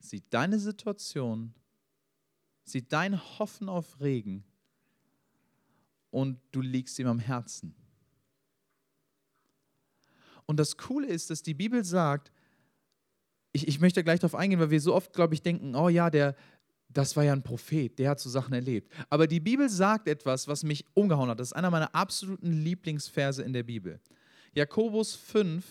sieht 0.00 0.24
deine 0.30 0.58
Situation, 0.58 1.54
sieht 2.64 2.92
dein 2.92 3.16
Hoffen 3.38 3.68
auf 3.68 4.00
Regen 4.00 4.42
und 6.10 6.40
du 6.50 6.60
liegst 6.60 6.98
ihm 6.98 7.06
am 7.06 7.20
Herzen. 7.20 7.76
Und 10.46 10.58
das 10.58 10.76
Coole 10.76 11.06
ist, 11.06 11.30
dass 11.30 11.44
die 11.44 11.54
Bibel 11.54 11.84
sagt, 11.84 12.32
ich, 13.52 13.68
ich 13.68 13.78
möchte 13.78 14.02
gleich 14.02 14.18
darauf 14.18 14.34
eingehen, 14.34 14.58
weil 14.58 14.70
wir 14.70 14.80
so 14.80 14.92
oft, 14.92 15.12
glaube 15.12 15.34
ich, 15.34 15.42
denken, 15.42 15.76
oh 15.76 15.88
ja, 15.88 16.10
der, 16.10 16.34
das 16.94 17.16
war 17.16 17.24
ja 17.24 17.32
ein 17.32 17.42
Prophet, 17.42 17.98
der 17.98 18.10
hat 18.10 18.20
so 18.20 18.30
Sachen 18.30 18.54
erlebt. 18.54 18.92
Aber 19.10 19.26
die 19.26 19.40
Bibel 19.40 19.68
sagt 19.68 20.08
etwas, 20.08 20.48
was 20.48 20.62
mich 20.62 20.84
umgehauen 20.94 21.28
hat. 21.28 21.40
Das 21.40 21.48
ist 21.48 21.52
einer 21.52 21.70
meiner 21.70 21.94
absoluten 21.94 22.52
Lieblingsverse 22.52 23.42
in 23.42 23.52
der 23.52 23.64
Bibel. 23.64 24.00
Jakobus 24.54 25.14
5, 25.14 25.64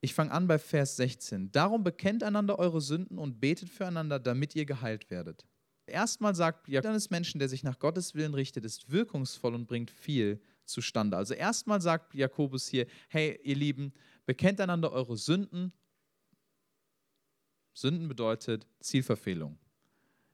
ich 0.00 0.14
fange 0.14 0.30
an 0.30 0.46
bei 0.46 0.58
Vers 0.58 0.96
16. 0.96 1.50
Darum 1.50 1.82
bekennt 1.82 2.22
einander 2.22 2.58
eure 2.58 2.80
Sünden 2.80 3.18
und 3.18 3.40
betet 3.40 3.68
füreinander, 3.68 4.20
damit 4.20 4.54
ihr 4.54 4.64
geheilt 4.64 5.10
werdet. 5.10 5.44
Erstmal 5.86 6.34
sagt 6.34 6.68
Jakobus, 6.68 7.10
Menschen, 7.10 7.38
der 7.38 7.48
sich 7.48 7.64
nach 7.64 7.78
Gottes 7.78 8.14
Willen 8.14 8.34
richtet, 8.34 8.64
ist 8.64 8.90
wirkungsvoll 8.90 9.54
und 9.54 9.66
bringt 9.66 9.90
viel 9.90 10.40
zustande. 10.64 11.16
Also 11.16 11.34
erstmal 11.34 11.80
sagt 11.80 12.14
Jakobus 12.14 12.68
hier, 12.68 12.86
hey 13.08 13.40
ihr 13.42 13.56
Lieben, 13.56 13.92
bekennt 14.26 14.60
einander 14.60 14.92
eure 14.92 15.16
Sünden 15.16 15.72
Sünden 17.80 18.08
bedeutet 18.08 18.66
Zielverfehlung. 18.80 19.56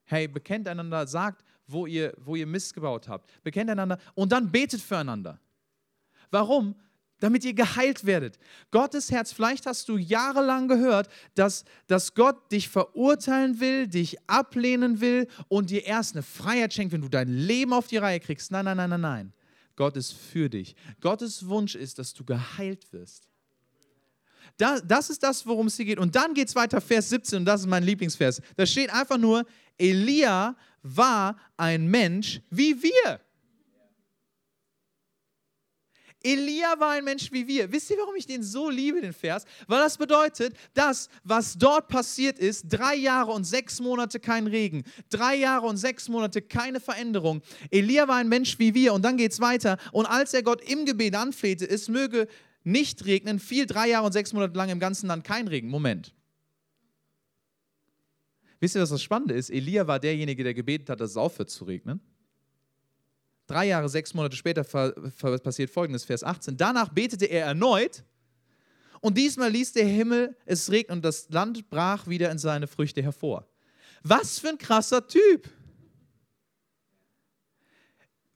Hey, 0.05 0.29
bekennt 0.29 0.67
einander, 0.67 1.07
sagt, 1.07 1.45
wo 1.67 1.87
ihr, 1.87 2.15
wo 2.19 2.37
ihr 2.37 2.47
Mist 2.47 2.75
gebaut 2.75 3.09
habt. 3.09 3.31
Bekennt 3.43 3.71
einander 3.71 3.99
und 4.15 4.33
dann 4.33 4.51
betet 4.51 4.81
füreinander. 4.81 5.39
Warum? 6.31 6.75
Damit 7.21 7.45
ihr 7.45 7.55
geheilt 7.55 8.05
werdet. 8.05 8.39
Gottes 8.71 9.11
Herz, 9.11 9.33
vielleicht 9.33 9.67
hast 9.67 9.89
du 9.89 9.97
jahrelang 9.97 10.69
gehört, 10.69 11.09
dass, 11.35 11.65
dass 11.87 12.15
Gott 12.15 12.51
dich 12.51 12.69
verurteilen 12.69 13.61
will, 13.61 13.87
dich 13.89 14.19
ablehnen 14.29 15.01
will 15.01 15.29
und 15.49 15.71
dir 15.71 15.85
erst 15.85 16.15
eine 16.15 16.23
Freiheit 16.23 16.75
schenkt, 16.75 16.93
wenn 16.93 17.03
du 17.03 17.09
dein 17.09 17.29
Leben 17.29 17.73
auf 17.73 17.87
die 17.87 17.99
Reihe 17.99 18.21
kriegst. 18.21 18.51
Nein, 18.53 18.65
nein, 18.65 18.77
nein, 18.77 18.91
nein, 18.91 19.01
nein. 19.01 19.33
Gott 19.77 19.97
ist 19.97 20.13
für 20.13 20.49
dich. 20.49 20.77
Gottes 21.01 21.47
Wunsch 21.47 21.75
ist, 21.75 21.99
dass 21.99 22.15
du 22.15 22.25
geheilt 22.25 22.93
wirst. 22.93 23.29
Das, 24.57 24.83
das 24.87 25.11
ist 25.11 25.23
das, 25.23 25.47
worum 25.47 25.67
es 25.67 25.77
hier 25.77 25.85
geht. 25.85 25.99
Und 25.99 26.15
dann 26.15 26.35
geht 26.35 26.49
es 26.49 26.55
weiter, 26.55 26.81
Vers 26.81 27.11
17, 27.11 27.41
und 27.41 27.45
das 27.45 27.63
ist 27.63 27.67
mein 27.67 27.83
Lieblingsvers. 27.83 28.41
Da 28.57 28.67
steht 28.67 28.93
einfach 28.93 29.19
nur, 29.19 29.45
Elia 29.79 30.57
war 30.83 31.37
ein 31.57 31.87
Mensch 31.87 32.41
wie 32.51 32.83
wir. 32.83 33.21
Elia 36.25 36.81
war 36.81 36.93
ein 36.93 37.05
Mensch 37.05 37.31
wie 37.33 37.47
wir. 37.47 37.71
Wisst 37.71 37.91
ihr, 37.91 37.99
warum 37.99 38.17
ich 38.17 38.27
den 38.27 38.43
so 38.43 38.71
liebe, 38.71 39.01
den 39.01 39.13
Vers? 39.13 39.45
Weil 39.67 39.81
das 39.81 39.99
bedeutet, 39.99 40.57
dass, 40.73 41.11
was 41.23 41.59
dort 41.59 41.89
passiert 41.89 42.39
ist, 42.39 42.65
drei 42.67 42.95
Jahre 42.95 43.33
und 43.33 43.45
sechs 43.45 43.79
Monate 43.79 44.19
kein 44.19 44.47
Regen, 44.47 44.85
drei 45.11 45.37
Jahre 45.37 45.67
und 45.67 45.77
sechs 45.77 46.09
Monate 46.09 46.41
keine 46.41 46.81
Veränderung. 46.81 47.43
Elia 47.71 48.09
war 48.09 48.17
ein 48.17 48.31
Mensch 48.31 48.59
wie 48.59 48.73
wir. 48.73 48.95
Und 48.95 49.03
dann 49.03 49.19
geht 49.19 49.33
es 49.33 49.41
weiter. 49.41 49.77
Und 49.93 50.07
als 50.07 50.33
er 50.33 50.43
Gott 50.43 50.63
im 50.63 50.87
Gebet 50.87 51.15
anflehte, 51.15 51.69
es 51.69 51.89
möge 51.89 52.27
nicht 52.65 53.05
regnen, 53.05 53.39
fiel 53.39 53.67
drei 53.67 53.91
Jahre 53.91 54.07
und 54.07 54.13
sechs 54.13 54.33
Monate 54.33 54.57
lang 54.57 54.71
im 54.71 54.81
ganzen 54.81 55.07
Land 55.07 55.23
kein 55.25 55.47
Regen. 55.47 55.69
Moment. 55.69 56.15
Wisst 58.59 58.75
ihr, 58.75 58.83
was 58.83 58.89
das 58.89 59.03
Spannende 59.03 59.35
ist? 59.35 59.51
Elia 59.51 59.87
war 59.87 60.01
derjenige, 60.01 60.43
der 60.43 60.55
gebetet 60.55 60.89
hat, 60.89 61.01
dass 61.01 61.11
es 61.11 61.17
aufhört 61.19 61.51
zu 61.51 61.65
regnen. 61.65 62.01
Drei 63.47 63.67
Jahre, 63.67 63.91
sechs 63.91 64.15
Monate 64.15 64.37
später 64.37 64.65
passiert 64.65 65.71
folgendes, 65.71 66.05
Vers 66.05 66.25
18. 66.25 66.57
Danach 66.57 66.89
betete 66.89 67.27
er 67.27 67.45
erneut 67.45 68.03
und 69.03 69.19
diesmal 69.19 69.51
ließ 69.51 69.75
der 69.75 69.85
Himmel 69.85 70.35
es 70.47 70.71
regnen 70.71 70.99
und 70.99 71.05
das 71.05 71.29
Land 71.29 71.69
brach 71.69 72.07
wieder 72.07 72.31
in 72.31 72.39
seine 72.39 72.67
Früchte 72.67 73.03
hervor. 73.03 73.47
Was 74.03 74.39
für 74.39 74.49
ein 74.49 74.59
krasser 74.59 75.07
Typ! 75.07 75.51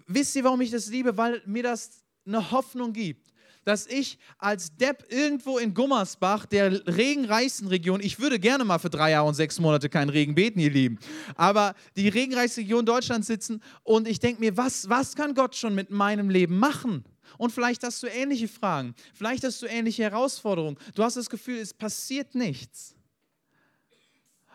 Wisst 0.06 0.36
ihr, 0.36 0.44
warum 0.44 0.60
ich 0.60 0.70
das 0.70 0.88
liebe? 0.88 1.16
Weil 1.16 1.40
mir 1.46 1.62
das 1.62 2.04
eine 2.26 2.50
Hoffnung 2.50 2.92
gibt 2.92 3.27
dass 3.68 3.86
ich 3.86 4.18
als 4.38 4.74
Depp 4.76 5.04
irgendwo 5.10 5.58
in 5.58 5.74
Gummersbach, 5.74 6.46
der 6.46 6.86
regenreichsten 6.86 7.68
Region, 7.68 8.00
ich 8.00 8.18
würde 8.18 8.40
gerne 8.40 8.64
mal 8.64 8.78
für 8.78 8.88
drei 8.88 9.10
Jahre 9.10 9.28
und 9.28 9.34
sechs 9.34 9.60
Monate 9.60 9.90
keinen 9.90 10.08
Regen 10.08 10.34
beten, 10.34 10.58
ihr 10.58 10.70
Lieben, 10.70 10.98
aber 11.36 11.74
die 11.94 12.08
regenreichste 12.08 12.62
Region 12.62 12.86
Deutschlands 12.86 13.26
sitzen 13.26 13.62
und 13.82 14.08
ich 14.08 14.20
denke 14.20 14.40
mir, 14.40 14.56
was, 14.56 14.88
was 14.88 15.14
kann 15.14 15.34
Gott 15.34 15.54
schon 15.54 15.74
mit 15.74 15.90
meinem 15.90 16.30
Leben 16.30 16.58
machen? 16.58 17.04
Und 17.36 17.52
vielleicht 17.52 17.82
hast 17.84 18.02
du 18.02 18.06
ähnliche 18.06 18.48
Fragen, 18.48 18.94
vielleicht 19.12 19.44
hast 19.44 19.60
du 19.60 19.66
ähnliche 19.66 20.02
Herausforderungen. 20.04 20.78
Du 20.94 21.02
hast 21.02 21.18
das 21.18 21.28
Gefühl, 21.28 21.58
es 21.58 21.74
passiert 21.74 22.34
nichts. 22.34 22.96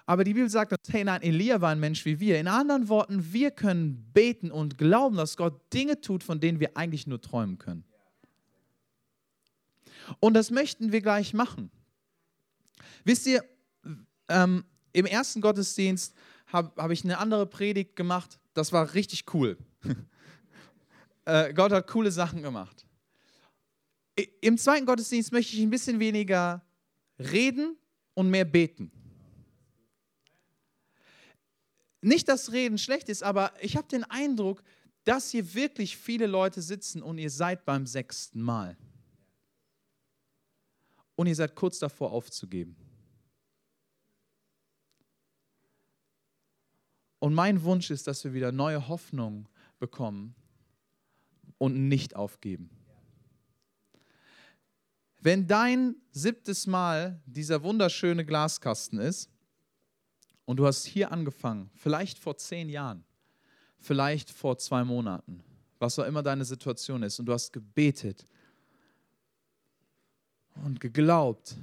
Aber 0.07 0.23
die 0.23 0.33
Bibel 0.33 0.49
sagt 0.49 0.71
uns, 0.71 0.91
hey 0.91 1.03
nein, 1.03 1.21
Elia 1.21 1.61
war 1.61 1.69
ein 1.69 1.79
Mensch 1.79 2.03
wie 2.03 2.19
wir. 2.19 2.39
In 2.39 2.47
anderen 2.47 2.89
Worten, 2.89 3.31
wir 3.31 3.51
können 3.51 4.09
beten 4.11 4.49
und 4.49 4.79
glauben, 4.79 5.17
dass 5.17 5.37
Gott 5.37 5.71
Dinge 5.71 6.01
tut, 6.01 6.23
von 6.23 6.39
denen 6.39 6.59
wir 6.59 6.75
eigentlich 6.75 7.05
nur 7.05 7.21
träumen 7.21 7.59
können. 7.59 7.85
Und 10.19 10.33
das 10.33 10.51
möchten 10.51 10.91
wir 10.91 11.01
gleich 11.01 11.33
machen. 11.33 11.71
Wisst 13.03 13.27
ihr, 13.27 13.43
ähm, 14.29 14.63
im 14.93 15.05
ersten 15.05 15.41
Gottesdienst 15.41 16.13
habe 16.47 16.71
hab 16.81 16.91
ich 16.91 17.03
eine 17.03 17.17
andere 17.17 17.45
Predigt 17.45 17.95
gemacht. 17.95 18.39
Das 18.53 18.71
war 18.71 18.93
richtig 18.93 19.33
cool. 19.33 19.57
äh, 21.25 21.53
Gott 21.53 21.71
hat 21.71 21.87
coole 21.87 22.11
Sachen 22.11 22.41
gemacht. 22.41 22.85
Im 24.41 24.57
zweiten 24.57 24.85
Gottesdienst 24.85 25.31
möchte 25.31 25.55
ich 25.55 25.61
ein 25.61 25.71
bisschen 25.71 25.99
weniger 25.99 26.63
reden 27.17 27.75
und 28.13 28.29
mehr 28.29 28.45
beten. 28.45 28.91
Nicht, 32.01 32.27
dass 32.27 32.51
Reden 32.51 32.77
schlecht 32.77 33.09
ist, 33.09 33.23
aber 33.23 33.53
ich 33.61 33.75
habe 33.77 33.87
den 33.87 34.03
Eindruck, 34.03 34.61
dass 35.05 35.31
hier 35.31 35.53
wirklich 35.53 35.97
viele 35.97 36.27
Leute 36.27 36.61
sitzen 36.61 37.01
und 37.01 37.17
ihr 37.17 37.29
seid 37.29 37.65
beim 37.65 37.87
sechsten 37.87 38.41
Mal 38.41 38.77
und 41.15 41.27
ihr 41.27 41.35
seid 41.35 41.55
kurz 41.55 41.79
davor 41.79 42.11
aufzugeben. 42.11 42.75
Und 47.19 47.33
mein 47.33 47.63
Wunsch 47.63 47.89
ist, 47.89 48.07
dass 48.07 48.23
wir 48.25 48.33
wieder 48.33 48.51
neue 48.51 48.87
Hoffnung 48.89 49.47
bekommen 49.79 50.35
und 51.57 51.87
nicht 51.87 52.15
aufgeben. 52.15 52.69
Wenn 55.21 55.47
dein 55.47 55.95
siebtes 56.11 56.67
Mal 56.67 57.21
dieser 57.25 57.63
wunderschöne 57.63 58.25
Glaskasten 58.25 58.99
ist 58.99 59.29
und 60.43 60.57
du 60.57 60.65
hast 60.65 60.83
hier 60.83 61.13
angefangen, 61.13 61.69
vielleicht 61.75 62.19
vor 62.19 62.35
zehn 62.35 62.67
Jahren, 62.67 63.05
vielleicht 63.79 64.29
vor 64.29 64.57
zwei 64.57 64.83
Monaten, 64.83 65.41
was 65.79 65.97
auch 65.97 66.05
immer 66.05 66.23
deine 66.23 66.43
Situation 66.43 67.03
ist, 67.03 67.19
und 67.19 67.27
du 67.27 67.31
hast 67.31 67.53
gebetet 67.53 68.27
und 70.55 70.79
geglaubt, 70.79 71.55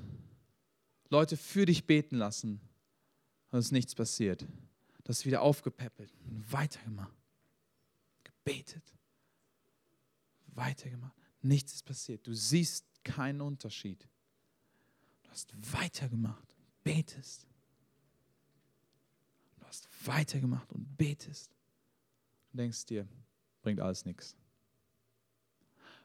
Leute 1.08 1.36
für 1.36 1.66
dich 1.66 1.86
beten 1.86 2.16
lassen 2.16 2.60
und 3.50 3.58
es 3.58 3.66
ist 3.66 3.72
nichts 3.72 3.94
passiert. 3.94 4.46
Das 5.04 5.20
ist 5.20 5.26
wieder 5.26 5.42
aufgepäppelt 5.42 6.12
und 6.28 6.52
weitergemacht. 6.52 7.16
Gebetet. 8.22 8.94
Weitergemacht. 10.54 11.16
Nichts 11.42 11.74
ist 11.74 11.84
passiert. 11.84 12.26
Du 12.26 12.34
siehst 12.34 12.86
keinen 13.02 13.40
Unterschied. 13.40 14.08
Du 15.22 15.30
hast 15.30 15.52
weitergemacht, 15.72 16.54
betest. 16.84 17.46
Du 19.56 19.64
hast 19.66 19.88
weitergemacht 20.06 20.72
und 20.72 20.96
betest 20.96 21.50
und 22.52 22.58
denkst 22.58 22.86
dir, 22.86 23.08
bringt 23.62 23.80
alles 23.80 24.04
nichts. 24.04 24.36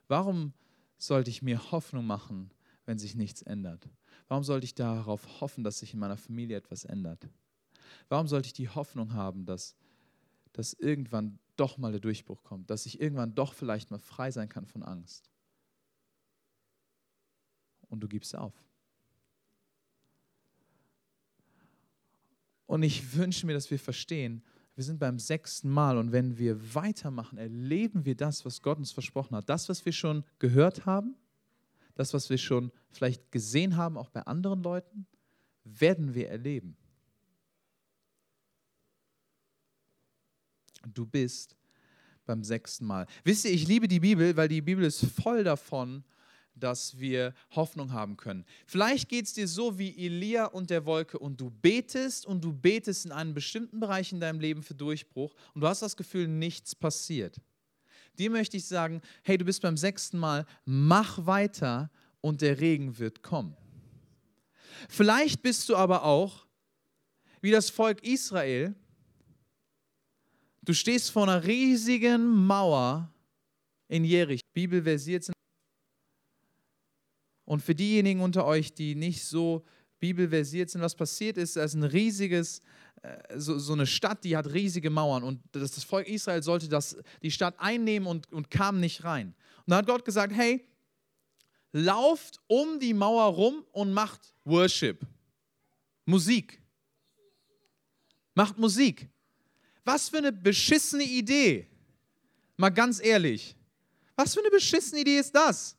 Warum 0.08 0.54
sollte 0.98 1.30
ich 1.30 1.42
mir 1.42 1.72
Hoffnung 1.72 2.06
machen, 2.06 2.52
wenn 2.86 2.98
sich 2.98 3.16
nichts 3.16 3.42
ändert? 3.42 3.88
Warum 4.28 4.44
sollte 4.44 4.66
ich 4.66 4.76
darauf 4.76 5.42
hoffen, 5.42 5.64
dass 5.64 5.80
sich 5.80 5.94
in 5.94 6.00
meiner 6.00 6.18
Familie 6.18 6.58
etwas 6.58 6.86
ändert? 6.86 7.28
Warum 8.10 8.28
sollte 8.28 8.48
ich 8.48 8.54
die 8.54 8.70
Hoffnung 8.70 9.14
haben, 9.14 9.46
dass, 9.46 9.76
dass 10.54 10.74
irgendwann 10.74 11.40
doch 11.56 11.78
mal 11.78 11.92
der 11.92 12.02
Durchbruch 12.02 12.44
kommt, 12.44 12.70
dass 12.70 12.86
ich 12.86 13.00
irgendwann 13.00 13.36
doch 13.36 13.54
vielleicht 13.54 13.92
mal 13.92 14.00
frei 14.00 14.32
sein 14.32 14.50
kann 14.50 14.66
von 14.66 14.84
Angst? 14.84 15.30
Und 17.88 18.02
du 18.02 18.08
gibst 18.08 18.36
auf. 18.36 18.54
Und 22.66 22.84
ich 22.84 23.16
wünsche 23.16 23.46
mir, 23.46 23.54
dass 23.54 23.70
wir 23.70 23.80
verstehen, 23.80 24.44
wir 24.76 24.84
sind 24.84 25.00
beim 25.00 25.20
sechsten 25.20 25.70
Mal 25.70 25.98
und 25.98 26.12
wenn 26.12 26.38
wir 26.38 26.76
weitermachen, 26.76 27.38
erleben 27.38 28.06
wir 28.06 28.16
das, 28.16 28.44
was 28.44 28.62
Gott 28.62 28.78
uns 28.78 28.92
versprochen 28.92 29.36
hat. 29.36 29.48
Das, 29.48 29.70
was 29.70 29.86
wir 29.86 29.94
schon 29.94 30.26
gehört 30.40 30.86
haben, 30.86 31.16
das, 31.96 32.14
was 32.14 32.30
wir 32.30 32.38
schon 32.38 32.72
vielleicht 32.92 33.32
gesehen 33.32 33.78
haben, 33.78 33.98
auch 33.98 34.10
bei 34.10 34.22
anderen 34.22 34.62
Leuten, 34.62 35.08
werden 35.64 36.14
wir 36.14 36.30
erleben. 36.30 36.78
Du 40.94 41.06
bist 41.06 41.56
beim 42.26 42.44
sechsten 42.44 42.86
Mal. 42.86 43.08
Wisst 43.24 43.46
ihr, 43.46 43.52
ich 43.52 43.68
liebe 43.68 43.88
die 43.88 44.00
Bibel, 44.00 44.36
weil 44.38 44.48
die 44.48 44.62
Bibel 44.62 44.84
ist 44.84 45.06
voll 45.06 45.44
davon, 45.44 46.04
dass 46.56 46.98
wir 47.00 47.34
Hoffnung 47.52 47.92
haben 47.92 48.18
können. 48.18 48.46
Vielleicht 48.66 49.10
geht 49.10 49.26
es 49.26 49.34
dir 49.34 49.48
so 49.48 49.78
wie 49.78 50.06
Elia 50.06 50.46
und 50.46 50.70
der 50.70 50.86
Wolke 50.86 51.20
und 51.20 51.40
du 51.42 51.50
betest 51.50 52.26
und 52.26 52.44
du 52.44 52.54
betest 52.54 53.06
in 53.06 53.12
einem 53.12 53.34
bestimmten 53.34 53.80
Bereich 53.80 54.12
in 54.12 54.20
deinem 54.20 54.40
Leben 54.40 54.64
für 54.64 54.76
Durchbruch 54.76 55.36
und 55.54 55.62
du 55.62 55.68
hast 55.68 55.82
das 55.82 55.98
Gefühl, 55.98 56.28
nichts 56.28 56.74
passiert. 56.74 57.42
Dir 58.18 58.30
möchte 58.30 58.58
ich 58.58 58.66
sagen, 58.66 59.02
hey, 59.24 59.38
du 59.38 59.46
bist 59.46 59.62
beim 59.62 59.78
sechsten 59.78 60.18
Mal, 60.18 60.46
mach 60.66 61.26
weiter 61.26 61.90
und 62.22 62.42
der 62.42 62.60
Regen 62.60 62.98
wird 62.98 63.22
kommen. 63.22 63.56
Vielleicht 64.90 65.42
bist 65.42 65.70
du 65.70 65.76
aber 65.76 66.04
auch 66.04 66.46
wie 67.42 67.52
das 67.52 67.70
Volk 67.70 68.04
Israel. 68.04 68.76
Du 70.64 70.74
stehst 70.74 71.12
vor 71.12 71.24
einer 71.24 71.44
riesigen 71.44 72.46
Mauer 72.46 73.14
in 73.88 74.04
Jerich. 74.04 74.42
Bibel 74.54 74.82
versiert 74.82 75.24
sind 75.24 75.36
und 77.46 77.62
für 77.62 77.76
diejenigen 77.76 78.22
unter 78.22 78.46
euch, 78.46 78.74
die 78.74 78.96
nicht 78.96 79.24
so 79.24 79.64
bibelversiert 80.14 80.70
sind, 80.70 80.82
was 80.82 80.96
passiert 80.96 81.38
ist, 81.38 81.56
ist 81.56 81.74
ein 81.74 81.84
riesiges, 81.84 82.62
äh, 83.02 83.40
so, 83.40 83.58
so, 83.58 83.74
eine 83.74 83.88
Stadt, 83.88 84.24
die 84.24 84.38
hat 84.38 84.52
riesige 84.54 84.90
Mauern 84.90 85.24
und 85.24 85.42
das, 85.52 85.72
das 85.72 85.84
Volk 85.84 86.08
Israel 86.08 86.44
sollte 86.44 86.70
das, 86.70 86.98
die 87.22 87.32
Stadt 87.32 87.56
einnehmen 87.58 88.08
und, 88.08 88.32
und 88.32 88.52
kam 88.52 88.80
nicht 88.80 89.04
rein. 89.04 89.34
Und 89.66 89.72
da 89.72 89.78
hat 89.78 89.88
Gott 89.88 90.06
gesagt, 90.06 90.34
hey, 90.34 90.66
lauft 91.72 92.40
um 92.48 92.80
die 92.80 92.94
Mauer 92.94 93.26
rum 93.34 93.66
und 93.72 93.92
macht 93.92 94.34
Worship, 94.44 95.06
Musik. 96.06 96.62
Macht 98.34 98.58
Musik. 98.58 99.10
Was 99.84 100.10
für 100.10 100.18
eine 100.18 100.32
beschissene 100.32 101.04
Idee. 101.04 101.68
Mal 102.58 102.70
ganz 102.70 103.02
ehrlich. 103.02 103.56
Was 104.16 104.34
für 104.34 104.42
eine 104.42 104.50
beschissene 104.50 105.02
Idee 105.02 105.20
ist 105.20 105.34
das? 105.34 105.76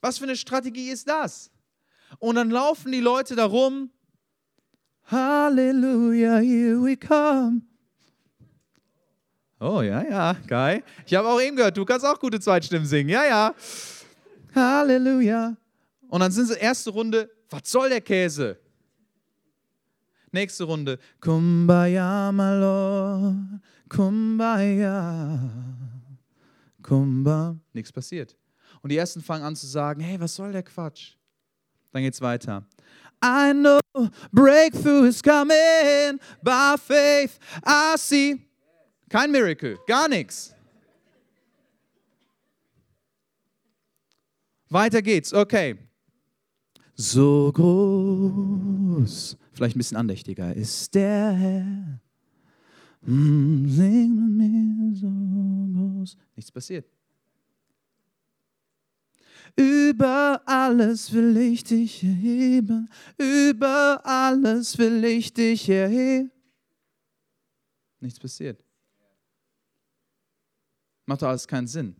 Was 0.00 0.18
für 0.18 0.24
eine 0.24 0.36
Strategie 0.36 0.90
ist 0.90 1.08
das? 1.08 1.50
Und 2.18 2.36
dann 2.36 2.50
laufen 2.50 2.92
die 2.92 3.00
Leute 3.00 3.36
da 3.36 3.44
rum. 3.44 3.90
Halleluja, 5.04 6.38
here 6.38 6.82
we 6.82 6.96
come. 6.96 7.62
Oh, 9.60 9.82
ja, 9.82 10.02
ja, 10.02 10.36
geil. 10.46 10.84
Ich 11.06 11.14
habe 11.14 11.28
auch 11.28 11.40
eben 11.40 11.56
gehört, 11.56 11.76
du 11.76 11.84
kannst 11.84 12.06
auch 12.06 12.18
gute 12.20 12.38
Zweitstimmen 12.38 12.86
singen. 12.86 13.08
Ja, 13.08 13.24
ja. 13.24 13.54
Halleluja. 14.54 15.56
Und 16.08 16.20
dann 16.20 16.30
sind 16.30 16.46
sie 16.46 16.54
erste 16.54 16.90
Runde, 16.90 17.30
was 17.50 17.62
soll 17.64 17.88
der 17.88 18.00
Käse? 18.00 18.58
Nächste 20.30 20.64
Runde, 20.64 20.98
Kumbaya, 21.20 22.30
my 22.30 22.60
Lord, 22.60 23.34
Kumbaya, 23.88 25.50
Kumbaya. 26.82 27.56
Nichts 27.72 27.90
passiert. 27.90 28.36
Und 28.82 28.92
die 28.92 28.96
ersten 28.96 29.22
fangen 29.22 29.44
an 29.44 29.56
zu 29.56 29.66
sagen, 29.66 30.00
hey, 30.00 30.20
was 30.20 30.34
soll 30.34 30.52
der 30.52 30.62
Quatsch? 30.62 31.17
Dann 31.92 32.02
geht's 32.02 32.20
weiter. 32.20 32.66
I 33.22 33.52
know 33.52 33.80
breakthrough 34.32 35.08
is 35.08 35.22
coming 35.22 36.20
by 36.42 36.76
faith. 36.78 37.38
I 37.64 37.96
see. 37.96 38.44
Kein 39.08 39.32
Miracle, 39.32 39.78
gar 39.86 40.08
nichts. 40.08 40.54
Weiter 44.70 45.00
geht's, 45.00 45.32
okay. 45.32 45.76
So 46.94 47.50
groß, 47.52 49.36
vielleicht 49.52 49.76
ein 49.76 49.78
bisschen 49.78 49.96
andächtiger, 49.96 50.54
ist 50.54 50.94
der 50.94 51.30
Herr. 51.32 52.00
Mm, 53.02 53.66
sing 53.68 54.14
mit 54.14 54.30
mir 54.36 54.94
so 54.94 55.08
groß. 55.72 56.16
Nichts 56.36 56.52
passiert. 56.52 56.84
Über 59.58 60.40
alles 60.46 61.12
will 61.12 61.36
ich 61.36 61.64
dich 61.64 62.04
erheben, 62.04 62.88
über 63.16 64.00
alles 64.06 64.78
will 64.78 65.04
ich 65.04 65.34
dich 65.34 65.68
erheben. 65.68 66.30
Nichts 67.98 68.20
passiert. 68.20 68.62
Macht 71.06 71.22
doch 71.22 71.28
alles 71.28 71.48
keinen 71.48 71.66
Sinn. 71.66 71.96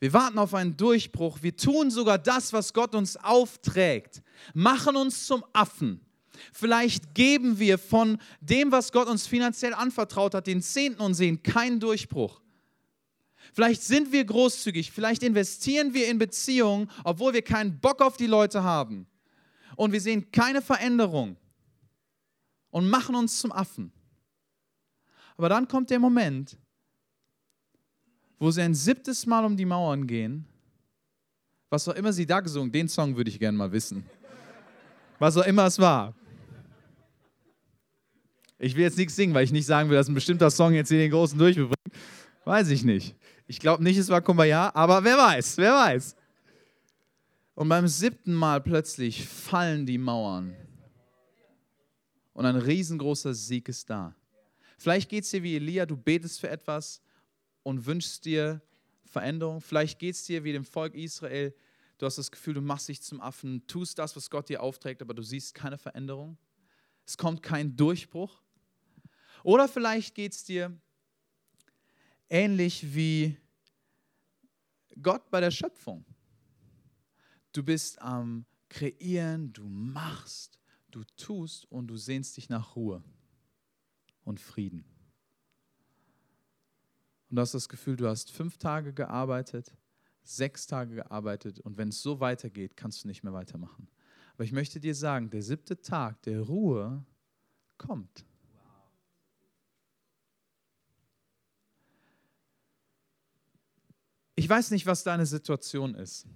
Wir 0.00 0.12
warten 0.12 0.36
auf 0.36 0.52
einen 0.52 0.76
Durchbruch. 0.76 1.38
Wir 1.40 1.56
tun 1.56 1.90
sogar 1.90 2.18
das, 2.18 2.52
was 2.52 2.74
Gott 2.74 2.94
uns 2.94 3.16
aufträgt. 3.16 4.22
Machen 4.52 4.96
uns 4.96 5.26
zum 5.26 5.46
Affen. 5.54 6.04
Vielleicht 6.52 7.14
geben 7.14 7.58
wir 7.58 7.78
von 7.78 8.18
dem, 8.42 8.70
was 8.70 8.92
Gott 8.92 9.08
uns 9.08 9.26
finanziell 9.26 9.72
anvertraut 9.72 10.34
hat, 10.34 10.46
den 10.46 10.60
Zehnten 10.60 11.00
und 11.00 11.14
sehen 11.14 11.42
keinen 11.42 11.80
Durchbruch. 11.80 12.42
Vielleicht 13.52 13.82
sind 13.82 14.12
wir 14.12 14.24
großzügig, 14.24 14.90
vielleicht 14.90 15.22
investieren 15.22 15.94
wir 15.94 16.08
in 16.08 16.18
Beziehungen, 16.18 16.90
obwohl 17.04 17.34
wir 17.34 17.42
keinen 17.42 17.78
Bock 17.78 18.00
auf 18.00 18.16
die 18.16 18.26
Leute 18.26 18.62
haben. 18.62 19.06
Und 19.76 19.92
wir 19.92 20.00
sehen 20.00 20.30
keine 20.30 20.62
Veränderung 20.62 21.36
und 22.70 22.88
machen 22.88 23.14
uns 23.14 23.38
zum 23.38 23.52
Affen. 23.52 23.92
Aber 25.36 25.48
dann 25.48 25.68
kommt 25.68 25.90
der 25.90 25.98
Moment, 25.98 26.56
wo 28.38 28.50
sie 28.50 28.62
ein 28.62 28.74
siebtes 28.74 29.26
Mal 29.26 29.44
um 29.44 29.56
die 29.56 29.64
Mauern 29.64 30.06
gehen. 30.06 30.46
Was 31.70 31.88
auch 31.88 31.94
immer 31.94 32.12
sie 32.12 32.26
da 32.26 32.40
gesungen, 32.40 32.70
den 32.70 32.88
Song 32.88 33.16
würde 33.16 33.30
ich 33.30 33.38
gerne 33.38 33.56
mal 33.56 33.72
wissen. 33.72 34.04
Was 35.18 35.36
auch 35.36 35.46
immer 35.46 35.66
es 35.66 35.78
war. 35.78 36.14
Ich 38.58 38.76
will 38.76 38.84
jetzt 38.84 38.96
nichts 38.96 39.16
singen, 39.16 39.34
weil 39.34 39.44
ich 39.44 39.52
nicht 39.52 39.66
sagen 39.66 39.90
will, 39.90 39.96
dass 39.96 40.08
ein 40.08 40.14
bestimmter 40.14 40.50
Song 40.50 40.72
jetzt 40.72 40.88
hier 40.88 40.98
den 40.98 41.10
großen 41.10 41.38
Durchbruch 41.38 41.68
bringt. 41.68 42.04
Weiß 42.44 42.68
ich 42.70 42.84
nicht. 42.84 43.16
Ich 43.46 43.60
glaube 43.60 43.82
nicht, 43.82 43.98
es 43.98 44.08
war 44.08 44.22
Kumbaya, 44.22 44.70
aber 44.74 45.04
wer 45.04 45.18
weiß, 45.18 45.58
wer 45.58 45.72
weiß. 45.72 46.16
Und 47.54 47.68
beim 47.68 47.86
siebten 47.86 48.34
Mal 48.34 48.60
plötzlich 48.60 49.28
fallen 49.28 49.86
die 49.86 49.98
Mauern. 49.98 50.56
Und 52.32 52.46
ein 52.46 52.56
riesengroßer 52.56 53.34
Sieg 53.34 53.68
ist 53.68 53.88
da. 53.88 54.14
Vielleicht 54.78 55.08
geht 55.08 55.24
es 55.24 55.30
dir 55.30 55.42
wie 55.42 55.56
Elia, 55.56 55.86
du 55.86 55.96
betest 55.96 56.40
für 56.40 56.48
etwas 56.48 57.00
und 57.62 57.86
wünschst 57.86 58.24
dir 58.24 58.60
Veränderung. 59.04 59.60
Vielleicht 59.60 59.98
geht 59.98 60.14
es 60.14 60.24
dir 60.24 60.42
wie 60.42 60.52
dem 60.52 60.64
Volk 60.64 60.94
Israel, 60.94 61.54
du 61.98 62.06
hast 62.06 62.18
das 62.18 62.30
Gefühl, 62.30 62.54
du 62.54 62.60
machst 62.60 62.88
dich 62.88 63.00
zum 63.02 63.20
Affen, 63.20 63.64
tust 63.66 63.98
das, 63.98 64.16
was 64.16 64.30
Gott 64.30 64.48
dir 64.48 64.62
aufträgt, 64.62 65.00
aber 65.00 65.14
du 65.14 65.22
siehst 65.22 65.54
keine 65.54 65.78
Veränderung. 65.78 66.36
Es 67.06 67.16
kommt 67.16 67.42
kein 67.42 67.76
Durchbruch. 67.76 68.42
Oder 69.44 69.68
vielleicht 69.68 70.14
geht 70.14 70.32
es 70.32 70.42
dir 70.42 70.76
ähnlich 72.28 72.94
wie 72.94 73.36
Gott 75.00 75.30
bei 75.30 75.40
der 75.40 75.50
Schöpfung. 75.50 76.04
Du 77.52 77.62
bist 77.62 78.00
am 78.00 78.46
Kreieren, 78.68 79.52
du 79.52 79.68
machst, 79.68 80.58
du 80.90 81.04
tust 81.16 81.70
und 81.70 81.86
du 81.88 81.96
sehnst 81.96 82.36
dich 82.36 82.48
nach 82.48 82.76
Ruhe 82.76 83.02
und 84.24 84.40
Frieden. 84.40 84.84
Und 87.28 87.36
du 87.36 87.42
hast 87.42 87.54
das 87.54 87.68
Gefühl, 87.68 87.96
du 87.96 88.08
hast 88.08 88.30
fünf 88.30 88.58
Tage 88.58 88.92
gearbeitet, 88.92 89.76
sechs 90.22 90.66
Tage 90.66 90.94
gearbeitet 90.94 91.60
und 91.60 91.76
wenn 91.76 91.88
es 91.88 92.02
so 92.02 92.20
weitergeht, 92.20 92.76
kannst 92.76 93.04
du 93.04 93.08
nicht 93.08 93.22
mehr 93.22 93.32
weitermachen. 93.32 93.88
Aber 94.34 94.44
ich 94.44 94.52
möchte 94.52 94.80
dir 94.80 94.94
sagen, 94.94 95.30
der 95.30 95.42
siebte 95.42 95.80
Tag 95.80 96.22
der 96.22 96.40
Ruhe 96.40 97.04
kommt. 97.78 98.24
Ich 104.44 104.50
weiß 104.50 104.72
nicht, 104.72 104.84
was 104.84 105.02
deine 105.02 105.24
Situation 105.24 105.94
ist. 105.94 106.26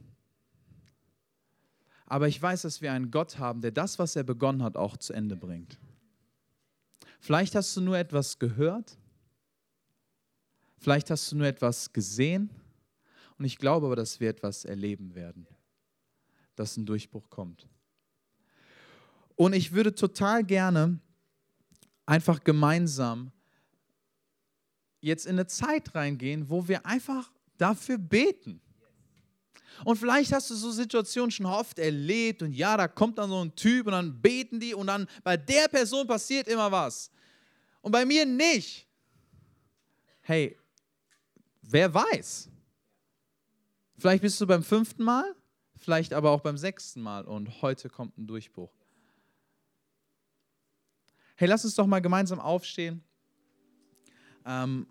Aber 2.06 2.26
ich 2.26 2.40
weiß, 2.40 2.62
dass 2.62 2.80
wir 2.80 2.90
einen 2.92 3.10
Gott 3.10 3.38
haben, 3.38 3.60
der 3.60 3.70
das, 3.70 3.98
was 3.98 4.16
er 4.16 4.24
begonnen 4.24 4.62
hat, 4.62 4.78
auch 4.78 4.96
zu 4.96 5.12
Ende 5.12 5.36
bringt. 5.36 5.78
Vielleicht 7.20 7.54
hast 7.54 7.76
du 7.76 7.82
nur 7.82 7.98
etwas 7.98 8.38
gehört 8.38 8.96
Vielleicht 10.78 11.10
hast 11.10 11.30
du 11.30 11.36
nur 11.36 11.46
etwas 11.46 11.92
gesehen 11.92 12.50
und 13.36 13.44
ich 13.44 13.58
glaube 13.58 13.86
aber, 13.86 13.96
dass 13.96 14.20
wir 14.20 14.30
etwas 14.30 14.64
erleben 14.64 15.14
werden, 15.14 15.46
dass 16.54 16.76
ein 16.76 16.86
Durchbruch 16.86 17.28
kommt. 17.30 17.66
Und 19.34 19.54
ich 19.54 19.72
würde 19.72 19.94
total 19.94 20.44
gerne 20.44 20.98
einfach 22.06 22.42
gemeinsam 22.42 23.32
jetzt 25.00 25.26
in 25.26 25.32
eine 25.32 25.46
Zeit 25.46 25.94
reingehen, 25.94 26.48
wo 26.48 26.68
wir 26.68 26.86
einfach 26.86 27.30
dafür 27.58 27.98
beten. 27.98 28.60
Und 29.84 29.96
vielleicht 29.96 30.32
hast 30.32 30.50
du 30.50 30.54
so 30.54 30.70
Situationen 30.70 31.30
schon 31.30 31.46
oft 31.46 31.78
erlebt 31.78 32.42
und 32.42 32.52
ja, 32.52 32.76
da 32.76 32.88
kommt 32.88 33.18
dann 33.18 33.30
so 33.30 33.44
ein 33.44 33.54
Typ 33.54 33.86
und 33.86 33.92
dann 33.92 34.20
beten 34.20 34.58
die 34.58 34.74
und 34.74 34.88
dann 34.88 35.06
bei 35.22 35.36
der 35.36 35.68
Person 35.68 36.06
passiert 36.06 36.48
immer 36.48 36.72
was. 36.72 37.10
Und 37.80 37.92
bei 37.92 38.04
mir 38.04 38.26
nicht. 38.26 38.88
Hey, 40.22 40.58
wer 41.62 41.92
weiß? 41.92 42.50
Vielleicht 43.98 44.22
bist 44.22 44.40
du 44.40 44.46
beim 44.46 44.62
fünften 44.62 45.04
Mal, 45.04 45.34
vielleicht 45.76 46.12
aber 46.12 46.30
auch 46.30 46.40
beim 46.40 46.56
sechsten 46.58 47.00
Mal 47.00 47.24
und 47.24 47.62
heute 47.62 47.88
kommt 47.88 48.18
ein 48.18 48.26
Durchbruch. 48.26 48.72
Hey, 51.36 51.46
lass 51.46 51.64
uns 51.64 51.76
doch 51.76 51.86
mal 51.86 52.00
gemeinsam 52.00 52.40
aufstehen. 52.40 53.02
Ähm, 54.44 54.88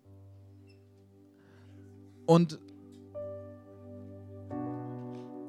und 2.27 2.59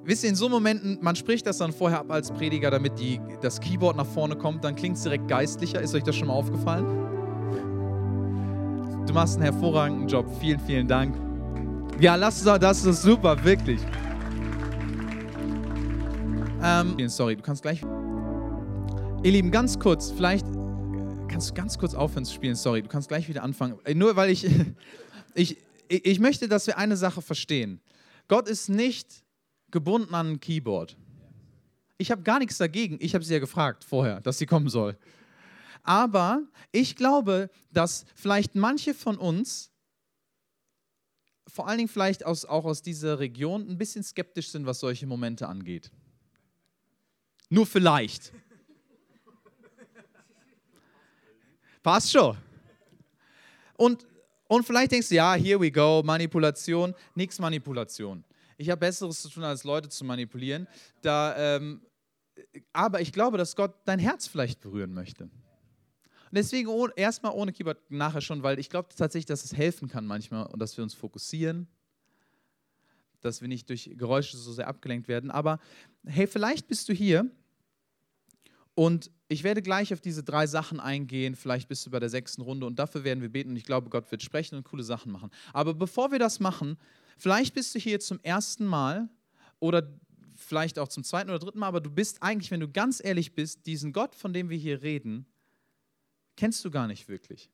wisst 0.04 0.24
ihr, 0.24 0.30
in 0.30 0.36
so 0.36 0.48
Momenten, 0.48 0.98
man 1.02 1.14
spricht 1.14 1.46
das 1.46 1.58
dann 1.58 1.72
vorher 1.72 2.00
ab 2.00 2.10
als 2.10 2.32
Prediger, 2.32 2.70
damit 2.70 2.98
die, 2.98 3.20
das 3.42 3.60
Keyboard 3.60 3.96
nach 3.96 4.06
vorne 4.06 4.36
kommt, 4.36 4.64
dann 4.64 4.74
klingt 4.74 4.96
es 4.96 5.02
direkt 5.02 5.28
geistlicher. 5.28 5.82
Ist 5.82 5.94
euch 5.94 6.04
das 6.04 6.16
schon 6.16 6.28
mal 6.28 6.34
aufgefallen? 6.34 6.86
Du 9.06 9.12
machst 9.12 9.34
einen 9.34 9.44
hervorragenden 9.52 10.08
Job. 10.08 10.26
Vielen, 10.40 10.60
vielen 10.60 10.88
Dank. 10.88 11.14
Ja, 12.00 12.14
lass 12.14 12.42
das 12.42 12.84
ist 12.84 13.02
super, 13.02 13.42
wirklich. 13.44 13.80
Ähm, 16.62 17.08
sorry, 17.08 17.36
du 17.36 17.42
kannst 17.42 17.62
gleich. 17.62 17.82
Ihr 19.22 19.32
Lieben, 19.32 19.50
ganz 19.50 19.78
kurz, 19.78 20.10
vielleicht 20.10 20.46
kannst 21.28 21.50
du 21.50 21.54
ganz 21.54 21.78
kurz 21.78 21.94
aufhören 21.94 22.24
zu 22.24 22.34
spielen. 22.34 22.54
Sorry, 22.54 22.82
du 22.82 22.88
kannst 22.88 23.08
gleich 23.08 23.28
wieder 23.28 23.42
anfangen. 23.42 23.78
Äh, 23.84 23.94
nur 23.94 24.16
weil 24.16 24.30
ich, 24.30 24.48
ich, 25.34 25.56
ich 25.88 26.20
möchte, 26.20 26.48
dass 26.48 26.66
wir 26.66 26.78
eine 26.78 26.96
Sache 26.96 27.22
verstehen. 27.22 27.80
Gott 28.28 28.48
ist 28.48 28.68
nicht 28.68 29.24
gebunden 29.70 30.14
an 30.14 30.32
ein 30.32 30.40
Keyboard. 30.40 30.96
Ich 31.96 32.10
habe 32.10 32.22
gar 32.22 32.38
nichts 32.38 32.58
dagegen. 32.58 32.98
Ich 33.00 33.14
habe 33.14 33.24
sie 33.24 33.32
ja 33.32 33.40
gefragt 33.40 33.84
vorher, 33.84 34.20
dass 34.20 34.38
sie 34.38 34.46
kommen 34.46 34.68
soll. 34.68 34.96
Aber 35.82 36.42
ich 36.70 36.96
glaube, 36.96 37.50
dass 37.72 38.04
vielleicht 38.14 38.54
manche 38.54 38.94
von 38.94 39.16
uns 39.16 39.70
vor 41.48 41.66
allen 41.66 41.78
Dingen 41.78 41.88
vielleicht 41.88 42.24
aus, 42.24 42.44
auch 42.44 42.64
aus 42.64 42.82
dieser 42.82 43.18
Region 43.18 43.68
ein 43.68 43.78
bisschen 43.78 44.04
skeptisch 44.04 44.50
sind, 44.50 44.66
was 44.66 44.80
solche 44.80 45.06
Momente 45.06 45.48
angeht. 45.48 45.90
Nur 47.48 47.66
vielleicht. 47.66 48.32
Passt 51.82 52.12
schon. 52.12 52.36
Und, 53.76 54.06
und 54.48 54.64
vielleicht 54.66 54.92
denkst 54.92 55.10
du, 55.10 55.14
ja, 55.14 55.34
here 55.34 55.60
we 55.60 55.70
go, 55.70 56.02
Manipulation, 56.04 56.94
nichts 57.14 57.38
Manipulation. 57.38 58.24
Ich 58.56 58.68
habe 58.70 58.80
Besseres 58.80 59.22
zu 59.22 59.28
tun, 59.28 59.44
als 59.44 59.62
Leute 59.62 59.88
zu 59.88 60.04
manipulieren. 60.04 60.66
Da, 61.02 61.36
ähm, 61.36 61.80
aber 62.72 63.00
ich 63.00 63.12
glaube, 63.12 63.38
dass 63.38 63.54
Gott 63.54 63.74
dein 63.84 63.98
Herz 63.98 64.26
vielleicht 64.26 64.60
berühren 64.60 64.92
möchte. 64.92 65.24
Und 65.24 66.36
deswegen 66.36 66.68
oh, 66.68 66.88
erstmal 66.96 67.32
ohne 67.32 67.52
Keyboard, 67.52 67.78
nachher 67.90 68.20
schon, 68.20 68.42
weil 68.42 68.58
ich 68.58 68.68
glaube 68.68 68.88
tatsächlich, 68.96 69.26
dass 69.26 69.44
es 69.44 69.54
helfen 69.56 69.88
kann 69.88 70.06
manchmal 70.06 70.46
und 70.46 70.60
dass 70.60 70.76
wir 70.76 70.82
uns 70.82 70.94
fokussieren, 70.94 71.68
dass 73.20 73.40
wir 73.40 73.48
nicht 73.48 73.68
durch 73.68 73.90
Geräusche 73.96 74.36
so 74.36 74.52
sehr 74.52 74.66
abgelenkt 74.66 75.08
werden. 75.08 75.30
Aber 75.30 75.58
hey, 76.04 76.26
vielleicht 76.26 76.68
bist 76.68 76.88
du 76.88 76.92
hier 76.92 77.30
und 78.78 79.10
ich 79.26 79.42
werde 79.42 79.60
gleich 79.60 79.92
auf 79.92 80.00
diese 80.00 80.22
drei 80.22 80.46
Sachen 80.46 80.78
eingehen. 80.78 81.34
Vielleicht 81.34 81.66
bist 81.66 81.84
du 81.84 81.90
bei 81.90 81.98
der 81.98 82.10
sechsten 82.10 82.42
Runde 82.42 82.64
und 82.64 82.78
dafür 82.78 83.02
werden 83.02 83.20
wir 83.20 83.28
beten 83.28 83.50
und 83.50 83.56
ich 83.56 83.64
glaube, 83.64 83.90
Gott 83.90 84.08
wird 84.12 84.22
sprechen 84.22 84.54
und 84.54 84.62
coole 84.62 84.84
Sachen 84.84 85.10
machen. 85.10 85.30
Aber 85.52 85.74
bevor 85.74 86.12
wir 86.12 86.20
das 86.20 86.38
machen, 86.38 86.78
vielleicht 87.16 87.54
bist 87.54 87.74
du 87.74 87.80
hier 87.80 87.98
zum 87.98 88.20
ersten 88.22 88.64
Mal 88.64 89.08
oder 89.58 89.92
vielleicht 90.36 90.78
auch 90.78 90.86
zum 90.86 91.02
zweiten 91.02 91.28
oder 91.28 91.40
dritten 91.40 91.58
Mal, 91.58 91.66
aber 91.66 91.80
du 91.80 91.90
bist 91.90 92.22
eigentlich, 92.22 92.52
wenn 92.52 92.60
du 92.60 92.70
ganz 92.70 93.02
ehrlich 93.04 93.34
bist, 93.34 93.66
diesen 93.66 93.92
Gott, 93.92 94.14
von 94.14 94.32
dem 94.32 94.48
wir 94.48 94.56
hier 94.56 94.80
reden, 94.80 95.26
kennst 96.36 96.64
du 96.64 96.70
gar 96.70 96.86
nicht 96.86 97.08
wirklich. 97.08 97.50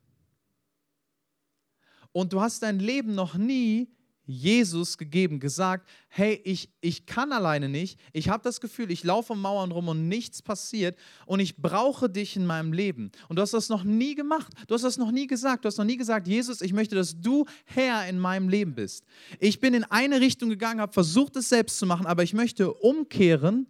Und 2.12 2.34
du 2.34 2.42
hast 2.42 2.62
dein 2.62 2.80
Leben 2.80 3.14
noch 3.14 3.34
nie 3.34 3.88
Jesus 4.26 4.98
gegeben, 4.98 5.40
gesagt, 5.40 5.88
hey, 6.08 6.40
ich, 6.44 6.70
ich 6.80 7.06
kann 7.06 7.32
alleine 7.32 7.68
nicht, 7.68 7.98
ich 8.12 8.28
habe 8.28 8.42
das 8.42 8.60
Gefühl, 8.60 8.90
ich 8.90 9.04
laufe 9.04 9.34
um 9.34 9.42
Mauern 9.42 9.70
rum 9.70 9.88
und 9.88 10.08
nichts 10.08 10.40
passiert 10.42 10.98
und 11.26 11.40
ich 11.40 11.56
brauche 11.56 12.08
dich 12.08 12.36
in 12.36 12.46
meinem 12.46 12.72
Leben. 12.72 13.10
Und 13.28 13.36
du 13.36 13.42
hast 13.42 13.54
das 13.54 13.68
noch 13.68 13.84
nie 13.84 14.14
gemacht, 14.14 14.52
du 14.66 14.74
hast 14.74 14.82
das 14.82 14.98
noch 14.98 15.10
nie 15.10 15.26
gesagt, 15.26 15.64
du 15.64 15.68
hast 15.68 15.78
noch 15.78 15.84
nie 15.84 15.96
gesagt, 15.96 16.26
Jesus, 16.26 16.60
ich 16.60 16.72
möchte, 16.72 16.94
dass 16.94 17.20
du 17.20 17.44
Herr 17.64 18.08
in 18.08 18.18
meinem 18.18 18.48
Leben 18.48 18.74
bist. 18.74 19.04
Ich 19.40 19.60
bin 19.60 19.74
in 19.74 19.84
eine 19.84 20.20
Richtung 20.20 20.48
gegangen, 20.48 20.80
habe 20.80 20.92
versucht, 20.92 21.36
es 21.36 21.48
selbst 21.48 21.78
zu 21.78 21.86
machen, 21.86 22.06
aber 22.06 22.22
ich 22.22 22.32
möchte 22.32 22.72
umkehren 22.72 23.66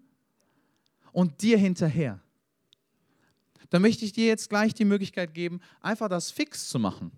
und 1.12 1.42
dir 1.42 1.58
hinterher 1.58 2.20
dann 3.74 3.82
möchte 3.82 4.04
ich 4.04 4.12
dir 4.12 4.26
jetzt 4.26 4.48
gleich 4.48 4.72
die 4.72 4.84
Möglichkeit 4.84 5.34
geben, 5.34 5.60
einfach 5.80 6.08
das 6.08 6.30
fix 6.30 6.68
zu 6.68 6.78
machen. 6.78 7.10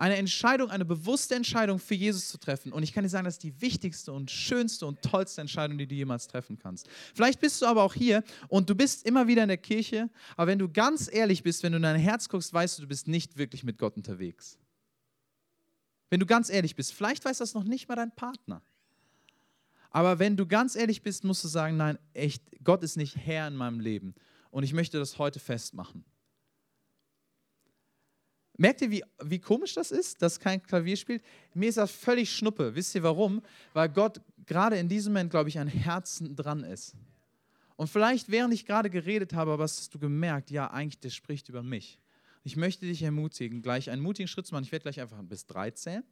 Eine 0.00 0.16
Entscheidung, 0.16 0.70
eine 0.70 0.86
bewusste 0.86 1.34
Entscheidung 1.34 1.78
für 1.78 1.94
Jesus 1.94 2.28
zu 2.28 2.38
treffen. 2.38 2.72
Und 2.72 2.82
ich 2.82 2.94
kann 2.94 3.02
dir 3.02 3.10
sagen, 3.10 3.26
das 3.26 3.34
ist 3.34 3.42
die 3.42 3.60
wichtigste 3.60 4.14
und 4.14 4.30
schönste 4.30 4.86
und 4.86 5.02
tollste 5.02 5.42
Entscheidung, 5.42 5.76
die 5.76 5.86
du 5.86 5.94
jemals 5.94 6.26
treffen 6.26 6.58
kannst. 6.58 6.88
Vielleicht 7.14 7.38
bist 7.38 7.60
du 7.60 7.66
aber 7.66 7.82
auch 7.82 7.92
hier 7.92 8.24
und 8.48 8.70
du 8.70 8.74
bist 8.74 9.04
immer 9.04 9.26
wieder 9.26 9.42
in 9.42 9.48
der 9.48 9.58
Kirche, 9.58 10.08
aber 10.38 10.46
wenn 10.46 10.58
du 10.58 10.70
ganz 10.70 11.12
ehrlich 11.12 11.42
bist, 11.42 11.62
wenn 11.62 11.72
du 11.72 11.76
in 11.76 11.82
dein 11.82 12.00
Herz 12.00 12.30
guckst, 12.30 12.50
weißt 12.50 12.78
du, 12.78 12.82
du 12.82 12.88
bist 12.88 13.08
nicht 13.08 13.36
wirklich 13.36 13.62
mit 13.62 13.76
Gott 13.76 13.94
unterwegs. 13.98 14.58
Wenn 16.08 16.18
du 16.18 16.24
ganz 16.24 16.48
ehrlich 16.48 16.76
bist, 16.76 16.94
vielleicht 16.94 17.22
weiß 17.26 17.36
das 17.36 17.52
noch 17.52 17.64
nicht 17.64 17.86
mal 17.86 17.96
dein 17.96 18.16
Partner. 18.16 18.62
Aber 19.90 20.18
wenn 20.18 20.34
du 20.34 20.46
ganz 20.46 20.76
ehrlich 20.76 21.02
bist, 21.02 21.24
musst 21.24 21.44
du 21.44 21.48
sagen, 21.48 21.76
nein, 21.76 21.98
echt, 22.14 22.42
Gott 22.64 22.82
ist 22.82 22.96
nicht 22.96 23.16
Herr 23.16 23.48
in 23.48 23.54
meinem 23.54 23.80
Leben. 23.80 24.14
Und 24.50 24.62
ich 24.62 24.72
möchte 24.72 24.98
das 24.98 25.18
heute 25.18 25.40
festmachen. 25.40 26.06
Merkt 28.60 28.82
ihr, 28.82 28.90
wie, 28.90 29.02
wie 29.24 29.38
komisch 29.38 29.72
das 29.72 29.90
ist, 29.90 30.20
dass 30.20 30.38
kein 30.38 30.62
Klavier 30.62 30.94
spielt? 30.94 31.22
Mir 31.54 31.70
ist 31.70 31.78
das 31.78 31.90
völlig 31.90 32.30
schnuppe. 32.30 32.74
Wisst 32.74 32.94
ihr 32.94 33.02
warum? 33.02 33.40
Weil 33.72 33.88
Gott 33.88 34.20
gerade 34.44 34.76
in 34.76 34.86
diesem 34.86 35.14
Moment, 35.14 35.30
glaube 35.30 35.48
ich, 35.48 35.58
an 35.58 35.66
Herzen 35.66 36.36
dran 36.36 36.62
ist. 36.64 36.94
Und 37.76 37.88
vielleicht, 37.88 38.30
während 38.30 38.52
ich 38.52 38.66
gerade 38.66 38.90
geredet 38.90 39.32
habe, 39.32 39.52
aber 39.52 39.62
hast 39.62 39.94
du 39.94 39.98
gemerkt, 39.98 40.50
ja, 40.50 40.70
eigentlich, 40.70 41.00
der 41.00 41.08
spricht 41.08 41.48
über 41.48 41.62
mich. 41.62 41.98
Ich 42.44 42.54
möchte 42.54 42.84
dich 42.84 43.02
ermutigen, 43.02 43.62
gleich 43.62 43.88
einen 43.88 44.02
mutigen 44.02 44.28
Schritt 44.28 44.46
zu 44.46 44.52
machen. 44.52 44.64
Ich 44.64 44.72
werde 44.72 44.82
gleich 44.82 45.00
einfach 45.00 45.22
bis 45.22 45.46
drei 45.46 45.70
zählen. 45.70 46.04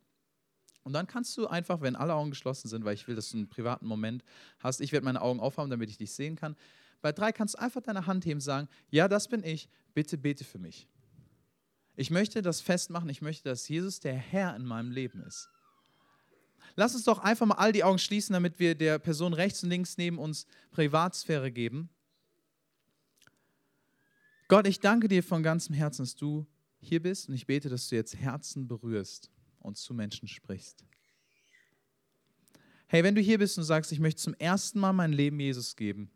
Und 0.85 0.95
dann 0.95 1.07
kannst 1.07 1.37
du 1.37 1.49
einfach, 1.49 1.83
wenn 1.83 1.97
alle 1.97 2.15
Augen 2.15 2.31
geschlossen 2.31 2.69
sind, 2.69 2.83
weil 2.83 2.95
ich 2.95 3.07
will, 3.07 3.15
dass 3.15 3.29
du 3.29 3.37
einen 3.37 3.51
privaten 3.51 3.87
Moment 3.87 4.25
hast, 4.61 4.81
ich 4.81 4.93
werde 4.93 5.05
meine 5.05 5.21
Augen 5.21 5.39
aufhaben, 5.39 5.69
damit 5.69 5.91
ich 5.91 5.99
dich 5.99 6.13
sehen 6.13 6.35
kann. 6.35 6.57
Bei 7.03 7.13
drei 7.13 7.31
kannst 7.31 7.57
du 7.57 7.59
einfach 7.59 7.83
deine 7.83 8.07
Hand 8.07 8.25
heben 8.25 8.39
und 8.39 8.41
sagen, 8.41 8.69
ja, 8.89 9.07
das 9.07 9.29
bin 9.29 9.45
ich, 9.45 9.69
bitte 9.93 10.17
bete 10.17 10.45
für 10.45 10.59
mich. 10.59 10.89
Ich 12.01 12.13
möchte 12.13 12.43
das 12.43 12.61
festmachen, 12.61 13.09
ich 13.09 13.23
möchte, 13.23 13.49
dass 13.49 13.69
Jesus 13.69 13.99
der 13.99 14.15
Herr 14.15 14.55
in 14.55 14.65
meinem 14.65 14.93
Leben 14.93 15.21
ist. 15.21 15.51
Lass 16.77 16.95
uns 16.95 17.03
doch 17.03 17.19
einfach 17.19 17.45
mal 17.45 17.57
all 17.57 17.73
die 17.73 17.83
Augen 17.83 17.99
schließen, 17.99 18.35
damit 18.35 18.61
wir 18.61 18.77
der 18.77 19.01
Person 19.01 19.33
rechts 19.33 19.65
und 19.65 19.71
links 19.71 19.99
neben 19.99 20.17
uns 20.17 20.47
Privatsphäre 20.71 21.51
geben. 21.51 21.89
Gott, 24.47 24.69
ich 24.69 24.79
danke 24.79 25.09
dir 25.09 25.25
von 25.25 25.43
ganzem 25.43 25.75
Herzen, 25.75 26.03
dass 26.05 26.15
du 26.15 26.47
hier 26.79 27.03
bist 27.03 27.29
und 27.29 27.35
ich 27.35 27.47
bete, 27.47 27.69
dass 27.69 27.89
du 27.89 27.97
jetzt 27.97 28.15
Herzen 28.15 28.69
berührst 28.69 29.33
und 29.59 29.77
zu 29.77 29.93
Menschen 29.93 30.29
sprichst. 30.29 30.85
Hey, 32.87 33.03
wenn 33.03 33.17
du 33.17 33.21
hier 33.21 33.39
bist 33.39 33.59
und 33.59 33.65
sagst, 33.65 33.91
ich 33.91 33.99
möchte 33.99 34.23
zum 34.23 34.35
ersten 34.35 34.79
Mal 34.79 34.93
mein 34.93 35.13
Leben 35.13 35.41
Jesus 35.41 35.75
geben, 35.75 36.13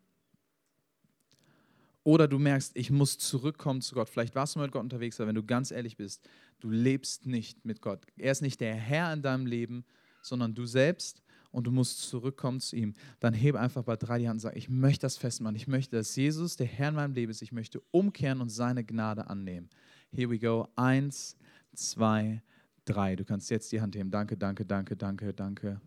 oder 2.05 2.27
du 2.27 2.39
merkst, 2.39 2.73
ich 2.77 2.91
muss 2.91 3.19
zurückkommen 3.19 3.81
zu 3.81 3.95
Gott. 3.95 4.09
Vielleicht 4.09 4.35
warst 4.35 4.57
du 4.57 4.61
mit 4.61 4.73
Gott 4.73 4.83
unterwegs, 4.83 5.21
aber 5.21 5.29
wenn 5.29 5.35
du 5.35 5.45
ganz 5.45 5.71
ehrlich 5.71 5.97
bist, 5.97 6.29
du 6.61 6.71
lebst 6.71 7.27
nicht 7.27 7.65
mit 7.65 7.81
Gott. 7.81 8.05
Er 8.17 8.33
ist 8.33 8.43
nicht 8.43 8.61
der 8.61 8.75
Herr 8.75 9.13
in 9.13 9.23
deinem 9.23 9.47
Leben, 9.47 9.85
sondern 10.23 10.55
du 10.55 10.67
selbst 10.67 11.23
und 11.53 11.67
du 11.67 11.71
musst 11.71 12.03
zurückkommen 12.03 12.61
zu 12.61 12.77
ihm. 12.77 12.95
Dann 13.21 13.35
hebe 13.35 13.61
einfach 13.61 13.85
bei 13.85 13.97
drei 13.97 14.19
die 14.19 14.29
Hand 14.29 14.37
und 14.37 14.41
sag, 14.41 14.57
ich 14.57 14.69
möchte 14.69 15.03
das 15.03 15.17
festmachen. 15.17 15.55
Ich 15.55 15.69
möchte, 15.69 15.97
dass 15.97 16.17
Jesus 16.17 16.57
der 16.57 16.67
Herr 16.67 16.89
in 16.89 16.95
meinem 16.97 17.15
Leben 17.15 17.31
ist. 17.31 17.43
Ich 17.43 17.53
möchte 17.53 17.81
umkehren 17.91 18.41
und 18.41 18.49
seine 18.49 18.85
Gnade 18.85 19.29
annehmen. 19.29 19.69
Here 20.11 20.31
we 20.31 20.39
go. 20.39 20.69
Eins, 20.75 21.37
zwei, 21.75 22.43
drei. 22.85 23.17
Du 23.17 23.25
kannst 23.25 23.51
jetzt 23.51 23.71
die 23.71 23.81
Hand 23.81 23.95
heben. 23.95 24.11
Danke, 24.11 24.37
danke, 24.37 24.65
danke, 24.65 24.97
danke, 24.97 25.33
danke. 25.33 25.81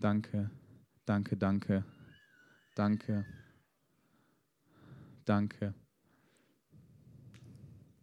Danke, 0.00 0.50
danke, 1.04 1.36
danke, 1.36 1.84
danke. 2.74 3.41
Danke. 5.24 5.74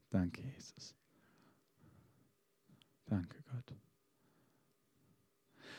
Danke, 0.09 0.41
Jesus. 0.41 0.95
Danke, 3.05 3.41
Gott. 3.43 3.75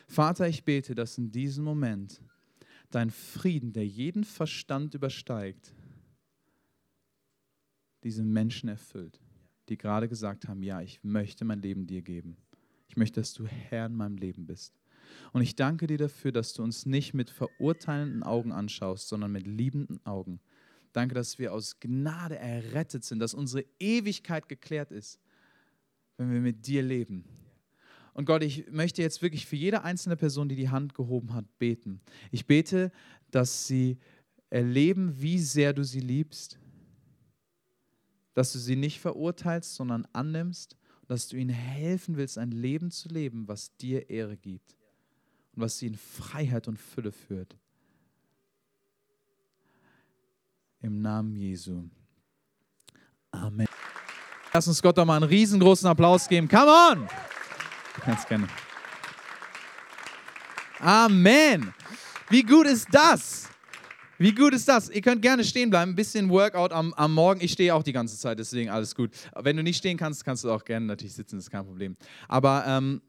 Vater, 0.07 0.49
ich 0.49 0.65
bete, 0.65 0.95
dass 0.95 1.19
in 1.19 1.31
diesem 1.31 1.65
Moment 1.65 2.21
dein 2.91 3.11
Frieden, 3.11 3.73
der 3.73 3.87
jeden 3.87 4.25
Verstand 4.25 4.95
übersteigt, 4.95 5.73
diese 8.03 8.25
Menschen 8.25 8.69
erfüllt, 8.69 9.21
die 9.69 9.77
gerade 9.77 10.09
gesagt 10.09 10.49
haben, 10.49 10.63
ja, 10.63 10.81
ich 10.81 11.05
möchte 11.05 11.45
mein 11.45 11.63
Leben 11.63 11.87
dir 11.87 12.03
geben. 12.03 12.37
Ich 12.89 12.97
möchte, 12.97 13.21
dass 13.21 13.35
du 13.35 13.47
Herr 13.47 13.87
in 13.87 13.95
meinem 13.95 14.17
Leben 14.17 14.47
bist. 14.47 14.75
Und 15.33 15.43
ich 15.43 15.55
danke 15.55 15.87
dir 15.87 15.99
dafür, 15.99 16.33
dass 16.33 16.53
du 16.55 16.63
uns 16.63 16.87
nicht 16.87 17.15
mit 17.15 17.31
verurteilenden 17.31 18.23
Augen 18.23 18.53
anschaust, 18.53 19.09
sondern 19.09 19.33
mit 19.33 19.47
liebenden 19.47 20.05
Augen. 20.05 20.41
Danke, 20.93 21.15
dass 21.15 21.39
wir 21.39 21.53
aus 21.53 21.79
Gnade 21.81 22.39
errettet 22.39 23.05
sind, 23.05 23.21
dass 23.21 23.35
unsere 23.35 23.65
Ewigkeit 23.79 24.49
geklärt 24.49 24.91
ist, 24.91 25.21
wenn 26.17 26.33
wir 26.33 26.41
mit 26.41 26.67
dir 26.67 26.83
leben. 26.83 27.25
Und 28.13 28.25
Gott, 28.25 28.43
ich 28.43 28.71
möchte 28.71 29.03
jetzt 29.03 29.23
wirklich 29.23 29.47
für 29.47 29.57
jede 29.57 29.85
einzelne 29.85 30.17
Person, 30.17 30.49
die 30.49 30.57
die 30.57 30.69
Hand 30.69 30.95
gehoben 30.95 31.33
hat, 31.33 31.47
beten. 31.59 32.01
Ich 32.33 32.47
bete, 32.47 32.91
dass 33.31 33.67
sie 33.67 33.99
erleben, 34.51 35.21
wie 35.21 35.39
sehr 35.39 35.73
du 35.73 35.85
sie 35.85 36.01
liebst, 36.01 36.59
dass 38.35 38.53
du 38.53 38.59
sie 38.59 38.77
nicht 38.77 39.01
verurteilst, 39.01 39.75
sondern 39.75 40.07
annimmst 40.13 40.77
dass 41.11 41.27
du 41.27 41.37
ihnen 41.37 41.51
helfen 41.51 42.17
willst, 42.17 42.39
ein 42.39 42.53
Leben 42.53 42.93
zu 42.93 43.09
leben, 43.09 43.49
was 43.49 43.77
dir 43.79 44.11
Ehre 44.11 44.37
gibt 44.37 44.77
und 45.53 45.63
was 45.63 45.77
sie 45.77 45.89
in 45.89 45.97
Freiheit 45.97 46.69
und 46.69 46.79
Fülle 46.79 47.11
führt. 47.11 47.57
Im 50.83 51.03
Namen 51.03 51.37
Jesu. 51.37 51.85
Amen. 53.31 53.67
Lass 54.53 54.67
uns 54.67 54.81
Gott 54.81 54.97
doch 54.97 55.05
mal 55.05 55.17
einen 55.17 55.29
riesengroßen 55.29 55.87
Applaus 55.87 56.27
geben. 56.27 56.49
Come 56.49 56.71
on! 56.71 57.09
Ganz 58.05 58.27
gerne. 58.27 58.49
Amen. 60.79 61.75
Wie 62.31 62.43
gut 62.43 62.67
ist 62.67 62.89
das? 62.91 63.49
Wie 64.17 64.35
gut 64.35 64.55
ist 64.55 64.69
das? 64.69 64.89
Ihr 64.89 65.03
könnt 65.03 65.21
gerne 65.21 65.45
stehen 65.45 65.69
bleiben. 65.69 65.93
Ein 65.93 65.97
bisschen 65.97 66.31
Workout 66.31 66.73
am, 66.73 66.95
am 66.95 67.13
Morgen. 67.13 67.41
Ich 67.43 67.53
stehe 67.53 67.75
auch 67.75 67.83
die 67.83 67.93
ganze 67.93 68.19
Zeit, 68.19 68.39
deswegen 68.39 68.71
alles 68.71 68.95
gut. 68.95 69.11
Wenn 69.35 69.57
du 69.57 69.63
nicht 69.63 69.77
stehen 69.77 69.99
kannst, 69.99 70.25
kannst 70.25 70.45
du 70.45 70.51
auch 70.51 70.65
gerne 70.65 70.87
natürlich 70.87 71.15
sitzen, 71.15 71.37
das 71.37 71.45
ist 71.45 71.51
kein 71.51 71.67
Problem. 71.67 71.97
Aber 72.29 72.65
ähm, 72.67 73.03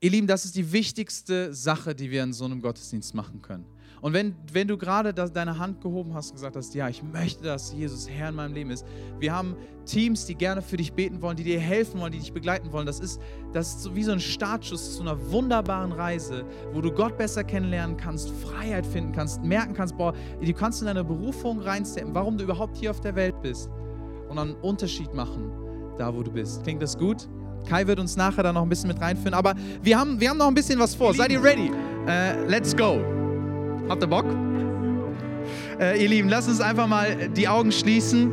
ihr 0.00 0.10
Lieben, 0.10 0.26
das 0.26 0.44
ist 0.44 0.56
die 0.56 0.72
wichtigste 0.72 1.54
Sache, 1.54 1.94
die 1.94 2.10
wir 2.10 2.22
in 2.22 2.32
so 2.32 2.44
einem 2.44 2.60
Gottesdienst 2.60 3.14
machen 3.14 3.40
können. 3.40 3.64
Und 4.00 4.12
wenn, 4.12 4.34
wenn 4.52 4.68
du 4.68 4.76
gerade 4.76 5.12
deine 5.12 5.58
Hand 5.58 5.80
gehoben 5.80 6.14
hast 6.14 6.30
und 6.30 6.36
gesagt 6.36 6.56
hast, 6.56 6.74
ja, 6.74 6.88
ich 6.88 7.02
möchte, 7.02 7.44
dass 7.44 7.72
Jesus 7.72 8.08
Herr 8.08 8.28
in 8.28 8.36
meinem 8.36 8.54
Leben 8.54 8.70
ist. 8.70 8.86
Wir 9.18 9.34
haben 9.34 9.56
Teams, 9.84 10.26
die 10.26 10.34
gerne 10.34 10.62
für 10.62 10.76
dich 10.76 10.92
beten 10.92 11.20
wollen, 11.22 11.36
die 11.36 11.44
dir 11.44 11.58
helfen 11.58 12.00
wollen, 12.00 12.12
die 12.12 12.18
dich 12.18 12.32
begleiten 12.32 12.72
wollen. 12.72 12.86
Das 12.86 13.00
ist, 13.00 13.20
das 13.52 13.76
ist 13.76 13.94
wie 13.94 14.04
so 14.04 14.12
ein 14.12 14.20
Startschuss 14.20 14.96
zu 14.96 15.02
einer 15.02 15.30
wunderbaren 15.30 15.92
Reise, 15.92 16.44
wo 16.72 16.80
du 16.80 16.92
Gott 16.92 17.16
besser 17.16 17.42
kennenlernen 17.42 17.96
kannst, 17.96 18.30
Freiheit 18.30 18.86
finden 18.86 19.12
kannst, 19.12 19.42
merken 19.42 19.74
kannst, 19.74 19.96
boah, 19.96 20.12
du 20.40 20.52
kannst 20.52 20.80
in 20.80 20.86
deine 20.86 21.04
Berufung 21.04 21.60
reinsteppen, 21.60 22.14
warum 22.14 22.36
du 22.38 22.44
überhaupt 22.44 22.76
hier 22.76 22.90
auf 22.90 23.00
der 23.00 23.14
Welt 23.16 23.40
bist. 23.42 23.70
Und 24.28 24.38
einen 24.38 24.54
Unterschied 24.56 25.12
machen, 25.14 25.50
da 25.96 26.14
wo 26.14 26.22
du 26.22 26.30
bist. 26.30 26.62
Klingt 26.62 26.82
das 26.82 26.96
gut? 26.96 27.28
Kai 27.66 27.86
wird 27.86 27.98
uns 27.98 28.16
nachher 28.16 28.42
da 28.42 28.52
noch 28.52 28.62
ein 28.62 28.68
bisschen 28.68 28.88
mit 28.88 29.00
reinführen. 29.00 29.34
Aber 29.34 29.54
wir 29.82 29.98
haben, 29.98 30.20
wir 30.20 30.30
haben 30.30 30.38
noch 30.38 30.48
ein 30.48 30.54
bisschen 30.54 30.78
was 30.78 30.94
vor. 30.94 31.14
Seid 31.14 31.30
ihr 31.30 31.42
ready? 31.42 31.70
Uh, 31.70 32.48
let's 32.48 32.76
go. 32.76 33.27
Habt 33.88 34.02
ihr 34.02 34.08
Bock? 34.08 34.26
Äh, 35.80 36.02
ihr 36.02 36.08
Lieben, 36.08 36.28
lasst 36.28 36.48
uns 36.48 36.60
einfach 36.60 36.86
mal 36.86 37.28
die 37.28 37.48
Augen 37.48 37.72
schließen 37.72 38.32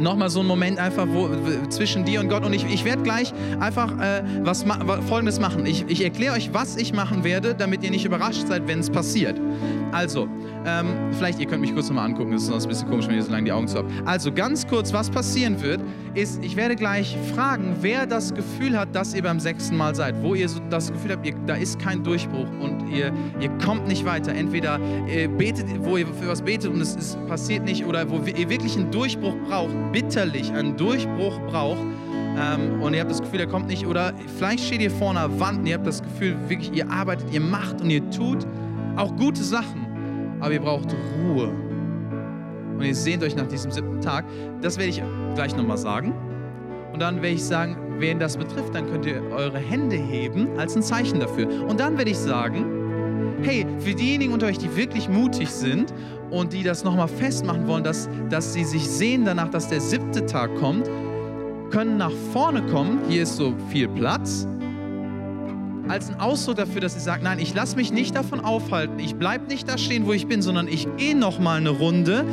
nochmal 0.00 0.30
so 0.30 0.40
einen 0.40 0.48
Moment 0.48 0.78
einfach 0.78 1.06
wo, 1.08 1.28
zwischen 1.68 2.04
dir 2.04 2.20
und 2.20 2.28
Gott. 2.28 2.44
Und 2.44 2.52
ich, 2.52 2.64
ich 2.66 2.84
werde 2.84 3.02
gleich 3.02 3.32
einfach 3.60 3.98
äh, 4.00 4.22
was 4.42 4.64
Folgendes 5.08 5.38
machen. 5.40 5.66
Ich, 5.66 5.84
ich 5.88 6.02
erkläre 6.02 6.34
euch, 6.34 6.52
was 6.52 6.76
ich 6.76 6.92
machen 6.92 7.24
werde, 7.24 7.54
damit 7.54 7.82
ihr 7.84 7.90
nicht 7.90 8.04
überrascht 8.04 8.46
seid, 8.46 8.66
wenn 8.66 8.80
es 8.80 8.90
passiert. 8.90 9.40
Also, 9.94 10.28
ähm, 10.66 10.86
vielleicht, 11.12 11.38
ihr 11.38 11.46
könnt 11.46 11.60
mich 11.60 11.72
kurz 11.72 11.88
nochmal 11.88 12.06
angucken, 12.06 12.32
das 12.32 12.42
ist 12.42 12.48
sonst 12.48 12.64
ein 12.64 12.68
bisschen 12.68 12.90
komisch, 12.90 13.08
wenn 13.08 13.14
ihr 13.14 13.22
so 13.22 13.30
lange 13.30 13.44
die 13.44 13.52
Augen 13.52 13.68
zu 13.68 13.78
habt. 13.78 13.90
Also, 14.04 14.32
ganz 14.32 14.66
kurz, 14.66 14.92
was 14.92 15.08
passieren 15.08 15.62
wird, 15.62 15.80
ist, 16.14 16.44
ich 16.44 16.56
werde 16.56 16.76
gleich 16.76 17.16
fragen, 17.34 17.76
wer 17.80 18.06
das 18.06 18.34
Gefühl 18.34 18.78
hat, 18.78 18.94
dass 18.94 19.14
ihr 19.14 19.22
beim 19.22 19.40
sechsten 19.40 19.76
Mal 19.76 19.94
seid. 19.94 20.22
Wo 20.22 20.34
ihr 20.34 20.48
so 20.48 20.60
das 20.68 20.92
Gefühl 20.92 21.12
habt, 21.12 21.26
ihr, 21.26 21.34
da 21.46 21.54
ist 21.54 21.78
kein 21.78 22.02
Durchbruch 22.02 22.48
und 22.60 22.88
ihr, 22.88 23.12
ihr 23.40 23.50
kommt 23.64 23.88
nicht 23.88 24.04
weiter. 24.04 24.32
Entweder 24.32 24.78
betet, 25.38 25.66
wo 25.80 25.96
ihr 25.96 26.06
für 26.06 26.28
was 26.28 26.42
betet 26.42 26.70
und 26.70 26.80
es, 26.80 26.96
es 26.96 27.16
passiert 27.28 27.64
nicht, 27.64 27.84
oder 27.86 28.08
wo 28.10 28.20
ihr 28.24 28.48
wirklich 28.50 28.76
einen 28.76 28.90
Durchbruch 28.90 29.34
braucht 29.48 29.72
bitterlich 29.94 30.52
einen 30.52 30.76
Durchbruch 30.76 31.38
braucht 31.46 31.78
ähm, 32.36 32.82
und 32.82 32.94
ihr 32.94 33.00
habt 33.00 33.12
das 33.12 33.22
Gefühl, 33.22 33.40
er 33.40 33.46
kommt 33.46 33.68
nicht, 33.68 33.86
oder 33.86 34.12
vielleicht 34.38 34.64
steht 34.64 34.80
ihr 34.80 34.90
vor 34.90 35.10
einer 35.10 35.38
Wand 35.38 35.60
und 35.60 35.66
ihr 35.66 35.74
habt 35.74 35.86
das 35.86 36.02
Gefühl, 36.02 36.36
wirklich, 36.48 36.72
ihr 36.72 36.90
arbeitet, 36.90 37.32
ihr 37.32 37.40
macht 37.40 37.80
und 37.80 37.90
ihr 37.90 38.10
tut 38.10 38.44
auch 38.96 39.14
gute 39.16 39.42
Sachen, 39.42 40.38
aber 40.40 40.52
ihr 40.52 40.60
braucht 40.60 40.94
Ruhe. 41.18 41.48
Und 42.76 42.82
ihr 42.82 42.94
sehnt 42.94 43.22
euch 43.22 43.36
nach 43.36 43.46
diesem 43.46 43.70
siebten 43.70 44.00
Tag. 44.00 44.24
Das 44.60 44.78
werde 44.78 44.90
ich 44.90 45.02
gleich 45.34 45.56
nochmal 45.56 45.78
sagen. 45.78 46.12
Und 46.92 47.00
dann 47.00 47.16
werde 47.16 47.34
ich 47.34 47.44
sagen, 47.44 47.76
wen 47.98 48.18
das 48.18 48.36
betrifft, 48.36 48.74
dann 48.74 48.86
könnt 48.86 49.06
ihr 49.06 49.22
eure 49.32 49.58
Hände 49.58 49.96
heben 49.96 50.58
als 50.58 50.76
ein 50.76 50.82
Zeichen 50.82 51.20
dafür. 51.20 51.48
Und 51.68 51.80
dann 51.80 51.96
werde 51.98 52.10
ich 52.10 52.18
sagen, 52.18 53.40
hey, 53.42 53.66
für 53.78 53.94
diejenigen 53.94 54.32
unter 54.32 54.46
euch, 54.46 54.58
die 54.58 54.74
wirklich 54.76 55.08
mutig 55.08 55.50
sind 55.50 55.92
und 56.30 56.52
die 56.52 56.62
das 56.62 56.84
nochmal 56.84 57.08
festmachen 57.08 57.66
wollen, 57.66 57.84
dass, 57.84 58.08
dass 58.30 58.52
sie 58.52 58.64
sich 58.64 58.88
sehen 58.88 59.24
danach, 59.24 59.48
dass 59.50 59.68
der 59.68 59.80
siebte 59.80 60.26
Tag 60.26 60.54
kommt, 60.56 60.88
können 61.70 61.96
nach 61.96 62.12
vorne 62.32 62.62
kommen. 62.66 63.00
Hier 63.08 63.24
ist 63.24 63.36
so 63.36 63.54
viel 63.70 63.88
Platz. 63.88 64.46
Als 65.88 66.08
ein 66.08 66.18
Ausdruck 66.18 66.56
dafür, 66.56 66.80
dass 66.80 66.94
sie 66.94 67.00
sagen, 67.00 67.24
nein, 67.24 67.38
ich 67.38 67.54
lasse 67.54 67.76
mich 67.76 67.92
nicht 67.92 68.14
davon 68.16 68.40
aufhalten. 68.40 68.98
Ich 68.98 69.16
bleibe 69.16 69.46
nicht 69.46 69.68
da 69.68 69.76
stehen, 69.76 70.06
wo 70.06 70.12
ich 70.12 70.26
bin, 70.26 70.40
sondern 70.42 70.66
ich 70.66 70.88
gehe 70.96 71.16
nochmal 71.16 71.58
eine 71.58 71.70
Runde 71.70 72.24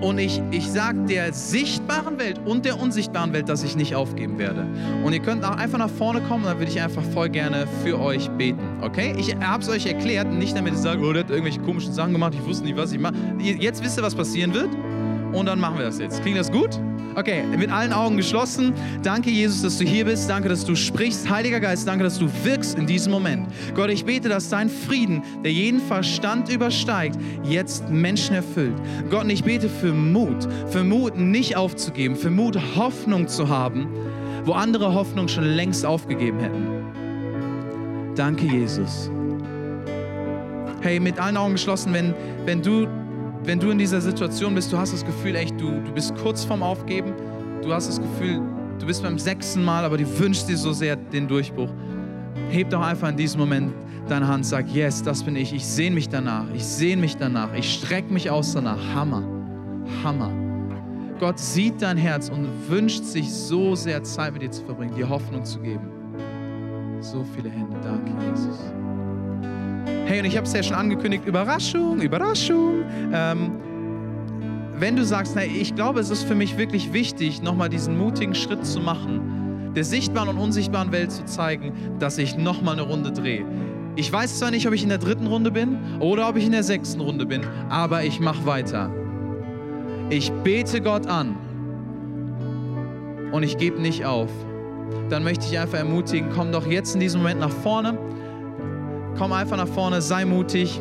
und 0.00 0.18
ich, 0.18 0.40
ich 0.50 0.70
sage 0.70 1.00
der 1.04 1.32
sichtbaren 1.32 2.18
Welt 2.18 2.40
und 2.46 2.64
der 2.64 2.80
unsichtbaren 2.80 3.32
Welt, 3.32 3.48
dass 3.48 3.62
ich 3.62 3.76
nicht 3.76 3.94
aufgeben 3.94 4.38
werde. 4.38 4.66
Und 5.04 5.12
ihr 5.12 5.20
könnt 5.20 5.44
auch 5.44 5.56
einfach 5.56 5.78
nach 5.78 5.90
vorne 5.90 6.22
kommen, 6.22 6.44
dann 6.44 6.58
würde 6.58 6.70
ich 6.70 6.80
einfach 6.80 7.02
voll 7.02 7.28
gerne 7.28 7.66
für 7.84 8.00
euch 8.00 8.28
beten. 8.30 8.60
Okay? 8.80 9.14
Ich 9.18 9.36
habe 9.36 9.62
es 9.62 9.68
euch 9.68 9.86
erklärt, 9.86 10.32
nicht 10.32 10.56
damit 10.56 10.74
ich 10.74 10.80
sage, 10.80 11.02
oh, 11.02 11.12
der 11.12 11.24
hat 11.24 11.30
irgendwelche 11.30 11.60
komischen 11.60 11.92
Sachen 11.92 12.12
gemacht, 12.12 12.34
ich 12.34 12.44
wusste 12.46 12.64
nicht, 12.64 12.76
was 12.76 12.92
ich 12.92 12.98
mache. 12.98 13.14
Jetzt 13.38 13.84
wisst 13.84 13.98
ihr, 13.98 14.02
was 14.02 14.14
passieren 14.14 14.54
wird. 14.54 14.70
Und 15.32 15.46
dann 15.46 15.60
machen 15.60 15.78
wir 15.78 15.84
das 15.84 15.98
jetzt. 15.98 16.22
Klingt 16.22 16.38
das 16.38 16.50
gut? 16.50 16.78
Okay, 17.16 17.42
mit 17.56 17.70
allen 17.70 17.92
Augen 17.92 18.16
geschlossen. 18.16 18.72
Danke, 19.02 19.30
Jesus, 19.30 19.62
dass 19.62 19.78
du 19.78 19.84
hier 19.84 20.04
bist. 20.04 20.30
Danke, 20.30 20.48
dass 20.48 20.64
du 20.64 20.76
sprichst. 20.76 21.28
Heiliger 21.28 21.58
Geist, 21.58 21.86
danke, 21.88 22.04
dass 22.04 22.18
du 22.18 22.28
wirkst 22.44 22.78
in 22.78 22.86
diesem 22.86 23.10
Moment. 23.10 23.48
Gott, 23.74 23.90
ich 23.90 24.04
bete, 24.04 24.28
dass 24.28 24.48
dein 24.48 24.68
Frieden, 24.68 25.22
der 25.42 25.52
jeden 25.52 25.80
Verstand 25.80 26.48
übersteigt, 26.48 27.18
jetzt 27.42 27.88
Menschen 27.90 28.36
erfüllt. 28.36 28.74
Gott, 29.10 29.26
ich 29.28 29.42
bete 29.42 29.68
für 29.68 29.92
Mut. 29.92 30.48
Für 30.68 30.84
Mut, 30.84 31.16
nicht 31.16 31.56
aufzugeben. 31.56 32.14
Für 32.14 32.30
Mut, 32.30 32.58
Hoffnung 32.76 33.26
zu 33.26 33.48
haben, 33.48 33.88
wo 34.44 34.52
andere 34.52 34.94
Hoffnung 34.94 35.26
schon 35.26 35.44
längst 35.44 35.84
aufgegeben 35.84 36.38
hätten. 36.38 38.14
Danke, 38.14 38.46
Jesus. 38.46 39.10
Hey, 40.80 41.00
mit 41.00 41.18
allen 41.18 41.36
Augen 41.36 41.52
geschlossen, 41.52 41.92
wenn, 41.92 42.14
wenn 42.46 42.62
du 42.62 42.86
wenn 43.44 43.58
du 43.58 43.70
in 43.70 43.78
dieser 43.78 44.00
Situation 44.00 44.54
bist, 44.54 44.72
du 44.72 44.78
hast 44.78 44.92
das 44.92 45.04
Gefühl, 45.04 45.34
echt, 45.34 45.60
du, 45.60 45.80
du 45.80 45.92
bist 45.92 46.14
kurz 46.16 46.44
vorm 46.44 46.62
Aufgeben, 46.62 47.14
du 47.62 47.72
hast 47.72 47.88
das 47.88 48.00
Gefühl, 48.00 48.40
du 48.78 48.86
bist 48.86 49.02
beim 49.02 49.18
sechsten 49.18 49.64
Mal, 49.64 49.84
aber 49.84 49.96
du 49.96 50.18
wünschst 50.18 50.48
dir 50.48 50.56
so 50.56 50.72
sehr 50.72 50.96
den 50.96 51.26
Durchbruch. 51.26 51.70
Heb 52.50 52.70
doch 52.70 52.82
einfach 52.82 53.08
in 53.08 53.16
diesem 53.16 53.40
Moment 53.40 53.72
deine 54.08 54.26
Hand, 54.26 54.44
sag, 54.44 54.68
yes, 54.74 55.02
das 55.02 55.22
bin 55.22 55.36
ich, 55.36 55.54
ich 55.54 55.64
sehne 55.64 55.94
mich 55.94 56.08
danach, 56.08 56.46
ich 56.54 56.64
sehne 56.64 57.00
mich 57.00 57.16
danach, 57.16 57.54
ich 57.54 57.72
strecke 57.72 58.12
mich 58.12 58.30
aus 58.30 58.52
danach. 58.52 58.78
Hammer, 58.94 59.22
Hammer. 60.04 60.30
Gott 61.18 61.38
sieht 61.38 61.82
dein 61.82 61.98
Herz 61.98 62.30
und 62.30 62.48
wünscht 62.68 63.04
sich 63.04 63.30
so 63.30 63.74
sehr 63.74 64.02
Zeit 64.02 64.32
mit 64.32 64.42
dir 64.42 64.50
zu 64.50 64.64
verbringen, 64.64 64.94
dir 64.94 65.08
Hoffnung 65.08 65.44
zu 65.44 65.60
geben. 65.60 65.90
So 67.00 67.24
viele 67.34 67.50
Hände, 67.50 67.76
danke 67.82 68.12
Jesus. 68.26 68.58
Hey, 70.06 70.20
und 70.20 70.24
ich 70.24 70.36
habe 70.36 70.46
es 70.46 70.52
ja 70.52 70.62
schon 70.62 70.76
angekündigt, 70.76 71.26
Überraschung, 71.26 72.00
Überraschung. 72.00 72.84
Ähm, 73.12 73.52
wenn 74.80 74.96
du 74.96 75.04
sagst, 75.04 75.36
hey, 75.36 75.48
ich 75.48 75.74
glaube, 75.74 76.00
es 76.00 76.10
ist 76.10 76.24
für 76.24 76.34
mich 76.34 76.56
wirklich 76.56 76.92
wichtig, 76.92 77.42
nochmal 77.42 77.68
diesen 77.68 77.98
mutigen 77.98 78.34
Schritt 78.34 78.64
zu 78.64 78.80
machen, 78.80 79.72
der 79.74 79.84
sichtbaren 79.84 80.28
und 80.30 80.38
unsichtbaren 80.38 80.90
Welt 80.90 81.12
zu 81.12 81.24
zeigen, 81.26 81.72
dass 81.98 82.18
ich 82.18 82.36
nochmal 82.36 82.74
eine 82.74 82.82
Runde 82.82 83.12
drehe. 83.12 83.44
Ich 83.96 84.12
weiß 84.12 84.38
zwar 84.38 84.50
nicht, 84.50 84.66
ob 84.66 84.72
ich 84.72 84.82
in 84.82 84.88
der 84.88 84.98
dritten 84.98 85.26
Runde 85.26 85.50
bin 85.50 85.76
oder 86.00 86.28
ob 86.28 86.36
ich 86.36 86.46
in 86.46 86.52
der 86.52 86.62
sechsten 86.62 87.00
Runde 87.00 87.26
bin, 87.26 87.42
aber 87.68 88.02
ich 88.04 88.20
mache 88.20 88.46
weiter. 88.46 88.90
Ich 90.08 90.32
bete 90.42 90.80
Gott 90.80 91.06
an 91.06 91.36
und 93.32 93.42
ich 93.42 93.58
gebe 93.58 93.80
nicht 93.80 94.04
auf. 94.04 94.30
Dann 95.08 95.24
möchte 95.24 95.46
ich 95.46 95.58
einfach 95.58 95.78
ermutigen, 95.78 96.30
komm 96.34 96.52
doch 96.52 96.66
jetzt 96.66 96.94
in 96.94 97.00
diesem 97.00 97.20
Moment 97.20 97.40
nach 97.40 97.50
vorne. 97.50 97.98
Komm 99.20 99.34
einfach 99.34 99.58
nach 99.58 99.68
vorne, 99.68 100.00
sei 100.00 100.24
mutig. 100.24 100.80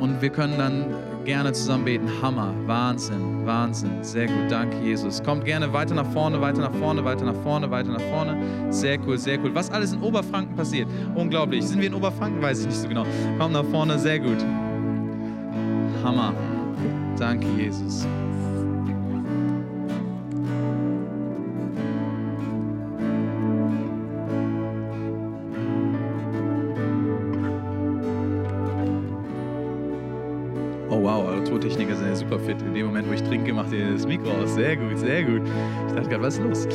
Und 0.00 0.22
wir 0.22 0.30
können 0.30 0.56
dann 0.56 0.86
gerne 1.26 1.52
zusammen 1.52 1.84
beten. 1.84 2.08
Hammer, 2.22 2.54
Wahnsinn, 2.64 3.44
Wahnsinn. 3.44 4.02
Sehr 4.02 4.26
gut, 4.26 4.50
danke 4.50 4.78
Jesus. 4.78 5.22
Kommt 5.22 5.44
gerne 5.44 5.70
weiter 5.70 5.94
nach 5.94 6.10
vorne, 6.12 6.40
weiter 6.40 6.62
nach 6.62 6.72
vorne, 6.72 7.04
weiter 7.04 7.26
nach 7.26 7.42
vorne, 7.42 7.70
weiter 7.70 7.90
nach 7.90 8.00
vorne. 8.00 8.72
Sehr 8.72 8.98
cool, 9.06 9.18
sehr 9.18 9.38
cool. 9.44 9.54
Was 9.54 9.70
alles 9.70 9.92
in 9.92 10.00
Oberfranken 10.00 10.56
passiert, 10.56 10.88
unglaublich. 11.14 11.66
Sind 11.66 11.78
wir 11.78 11.88
in 11.88 11.94
Oberfranken? 11.94 12.40
Weiß 12.40 12.60
ich 12.60 12.68
nicht 12.68 12.78
so 12.78 12.88
genau. 12.88 13.04
Kommt 13.38 13.52
nach 13.52 13.66
vorne, 13.66 13.98
sehr 13.98 14.18
gut. 14.18 14.42
Hammer. 16.02 16.32
Danke 17.18 17.46
Jesus. 17.58 18.06
Ihr 33.76 33.92
das 33.92 34.06
Mikro 34.06 34.30
aus. 34.30 34.54
Sehr 34.54 34.76
gut, 34.76 34.98
sehr 34.98 35.22
gut. 35.24 35.42
Ich 35.88 35.94
dachte 35.94 36.08
gerade, 36.08 36.22
was 36.22 36.38
ist 36.38 36.42
los? 36.42 36.68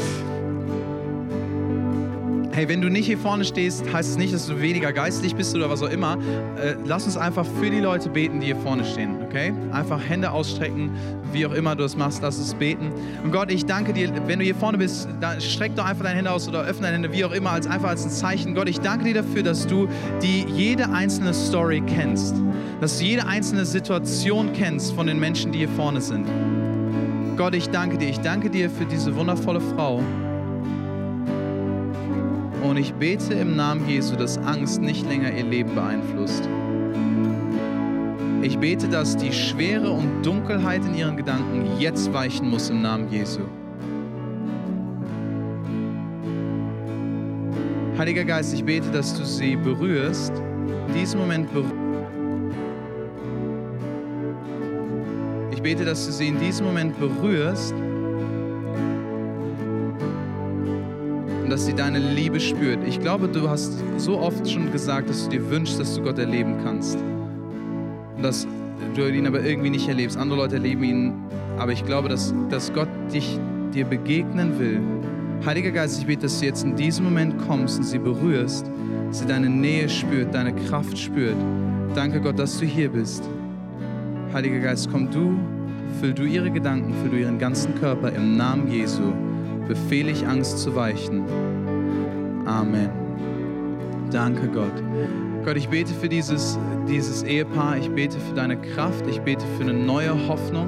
Hey, 2.54 2.68
wenn 2.68 2.82
du 2.82 2.90
nicht 2.90 3.06
hier 3.06 3.18
vorne 3.18 3.46
stehst, 3.46 3.92
heißt 3.94 4.10
es 4.10 4.18
nicht, 4.18 4.34
dass 4.34 4.46
du 4.46 4.60
weniger 4.60 4.92
geistlich 4.92 5.36
bist 5.36 5.56
oder 5.56 5.70
was 5.70 5.82
auch 5.82 5.90
immer. 5.90 6.18
Äh, 6.62 6.76
lass 6.84 7.06
uns 7.06 7.16
einfach 7.16 7.46
für 7.62 7.70
die 7.70 7.80
Leute 7.80 8.10
beten, 8.10 8.42
die 8.42 8.48
hier 8.48 8.58
vorne 8.58 8.84
stehen, 8.84 9.24
okay? 9.24 9.54
Einfach 9.72 10.02
Hände 10.06 10.32
ausstrecken, 10.32 10.92
wie 11.32 11.46
auch 11.46 11.54
immer 11.54 11.78
du 11.78 11.86
es 11.86 11.96
machst, 11.96 12.22
lass 12.22 12.38
uns 12.40 12.54
beten. 12.54 12.92
Und 13.24 13.32
Gott, 13.32 13.50
ich 13.54 13.66
danke 13.66 13.94
dir, 13.94 14.12
wenn 14.28 14.40
du 14.40 14.44
hier 14.44 14.56
vorne 14.56 14.78
bist, 14.78 15.08
dann 15.22 15.40
streck 15.40 15.78
doch 15.78 15.86
einfach 15.86 16.04
deine 16.04 16.18
Hände 16.18 16.32
aus 16.32 16.50
oder 16.50 16.64
öffne 16.64 16.88
deine 16.88 16.96
Hände, 16.96 17.14
wie 17.14 17.24
auch 17.24 17.32
immer, 17.32 17.52
als 17.52 17.68
einfach 17.68 17.90
als 17.90 18.04
ein 18.04 18.12
Zeichen. 18.12 18.54
Gott, 18.54 18.68
ich 18.68 18.82
danke 18.82 19.06
dir 19.06 19.14
dafür, 19.14 19.44
dass 19.44 19.66
du 19.66 19.88
die 20.22 20.46
jede 20.54 20.90
einzelne 20.90 21.34
Story 21.34 21.82
kennst, 21.88 22.36
dass 22.82 23.00
du 23.00 23.06
jede 23.06 23.28
einzelne 23.28 23.64
Situation 23.64 24.52
kennst 24.52 24.94
von 24.94 25.08
den 25.08 25.22
Menschen, 25.22 25.54
die 25.54 25.60
hier 25.60 25.70
vorne 25.70 26.02
sind. 26.02 26.28
Gott, 27.38 27.56
ich 27.56 27.70
danke 27.70 27.98
dir, 27.98 28.10
ich 28.10 28.20
danke 28.20 28.50
dir 28.50 28.70
für 28.70 28.86
diese 28.86 29.16
wundervolle 29.16 29.62
Frau. 29.62 30.04
Und 32.64 32.78
ich 32.78 32.94
bete 32.94 33.34
im 33.34 33.56
Namen 33.56 33.88
Jesu, 33.88 34.16
dass 34.16 34.38
Angst 34.38 34.82
nicht 34.82 35.08
länger 35.08 35.32
ihr 35.34 35.46
Leben 35.46 35.74
beeinflusst. 35.74 36.48
Ich 38.44 38.58
bete, 38.58 38.88
dass 38.88 39.18
die 39.18 39.32
Schwere 39.32 39.92
und 39.92 40.26
Dunkelheit 40.26 40.86
in 40.86 40.96
ihren 40.96 41.18
Gedanken 41.18 41.80
jetzt 41.80 42.12
weichen 42.14 42.50
muss 42.50 42.70
im 42.70 42.82
Namen 42.82 43.12
Jesu. 43.12 43.42
Heiliger 47.98 48.24
Geist, 48.24 48.54
ich 48.54 48.64
bete, 48.64 48.90
dass 48.92 49.18
du 49.18 49.24
sie 49.26 49.56
berührst, 49.56 50.34
diesen 50.96 51.20
Moment 51.20 51.52
berührst. 51.54 51.81
Ich 55.62 55.64
bete, 55.64 55.86
dass 55.86 56.08
du 56.08 56.12
sie 56.12 56.28
in 56.28 56.40
diesem 56.40 56.66
Moment 56.66 57.00
berührst 57.00 57.76
dass 61.52 61.68
sie 61.68 61.74
deine 61.74 62.00
Liebe 62.00 62.40
spürt. 62.40 62.80
Ich 62.88 63.00
glaube, 63.00 63.28
du 63.28 63.48
hast 63.48 63.74
so 63.98 64.18
oft 64.18 64.50
schon 64.50 64.72
gesagt, 64.72 65.08
dass 65.08 65.26
du 65.26 65.30
dir 65.30 65.52
wünschst, 65.52 65.80
dass 65.80 65.94
du 65.94 66.02
Gott 66.02 66.18
erleben 66.18 66.56
kannst. 66.64 66.98
Und 68.16 68.24
dass 68.24 68.48
du 68.96 69.08
ihn 69.08 69.28
aber 69.28 69.44
irgendwie 69.44 69.70
nicht 69.70 69.88
erlebst. 69.88 70.18
Andere 70.18 70.40
Leute 70.40 70.56
erleben 70.56 70.84
ihn, 70.84 71.14
aber 71.60 71.74
ich 71.74 71.86
glaube, 71.86 72.10
dass, 72.10 72.34
dass 72.50 72.74
Gott 72.74 72.90
dich 73.14 73.38
dir 73.72 73.86
begegnen 73.86 74.58
will. 74.58 74.80
Heiliger 75.46 75.70
Geist, 75.70 76.00
ich 76.00 76.08
bete, 76.08 76.24
dass 76.24 76.40
du 76.40 76.46
jetzt 76.46 76.64
in 76.64 76.76
diesem 76.76 77.06
Moment 77.06 77.36
kommst 77.46 77.78
und 77.78 77.84
sie 77.84 78.00
berührst, 78.00 78.72
sie 79.12 79.28
deine 79.28 79.50
Nähe 79.50 79.90
spürt, 79.90 80.34
deine 80.34 80.56
Kraft 80.56 80.98
spürt. 80.98 81.38
Danke 81.94 82.20
Gott, 82.20 82.40
dass 82.40 82.58
du 82.58 82.66
hier 82.66 82.90
bist. 82.90 83.30
Heiliger 84.34 84.60
Geist, 84.60 84.90
komm 84.92 85.10
du, 85.12 85.38
füll 86.00 86.14
du 86.14 86.24
ihre 86.24 86.50
Gedanken, 86.50 86.94
füll 87.02 87.12
du 87.12 87.20
ihren 87.20 87.38
ganzen 87.38 87.76
Körper 87.76 88.12
im 88.12 88.38
Namen 88.38 88.72
Jesu 88.72 89.14
befehle 89.68 90.12
ich 90.12 90.28
Angst 90.28 90.60
zu 90.60 90.76
weichen. 90.76 91.24
Amen. 92.46 92.90
Danke 94.12 94.48
Gott. 94.48 94.84
Gott, 95.46 95.56
ich 95.56 95.70
bete 95.70 95.94
für 95.94 96.10
dieses, 96.10 96.60
dieses 96.90 97.24
Ehepaar, 97.24 97.78
ich 97.78 97.90
bete 97.90 98.20
für 98.20 98.36
deine 98.36 98.58
Kraft, 98.58 99.06
ich 99.08 99.22
bete 99.22 99.46
für 99.58 99.64
eine 99.64 99.74
neue 99.74 100.14
Hoffnung. 100.28 100.68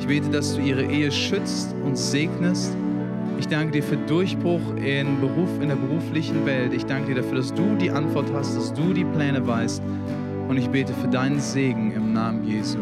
Ich 0.00 0.06
bete, 0.06 0.30
dass 0.30 0.56
du 0.56 0.62
ihre 0.62 0.82
Ehe 0.82 1.12
schützt 1.12 1.74
und 1.84 1.96
segnest. 1.96 2.76
Ich 3.38 3.46
danke 3.46 3.72
dir 3.72 3.82
für 3.82 3.96
Durchbruch 3.96 4.74
in, 4.76 5.20
Beruf, 5.20 5.48
in 5.60 5.68
der 5.68 5.76
beruflichen 5.76 6.44
Welt. 6.44 6.74
Ich 6.74 6.84
danke 6.86 7.14
dir 7.14 7.22
dafür, 7.22 7.36
dass 7.36 7.54
du 7.54 7.76
die 7.76 7.90
Antwort 7.90 8.26
hast, 8.34 8.56
dass 8.56 8.72
du 8.72 8.92
die 8.92 9.04
Pläne 9.04 9.46
weißt. 9.46 9.82
Und 10.48 10.56
ich 10.56 10.68
bete 10.68 10.92
für 10.92 11.08
deinen 11.08 11.38
Segen 11.38 11.92
im 11.92 12.12
Namen 12.12 12.44
Jesu. 12.44 12.78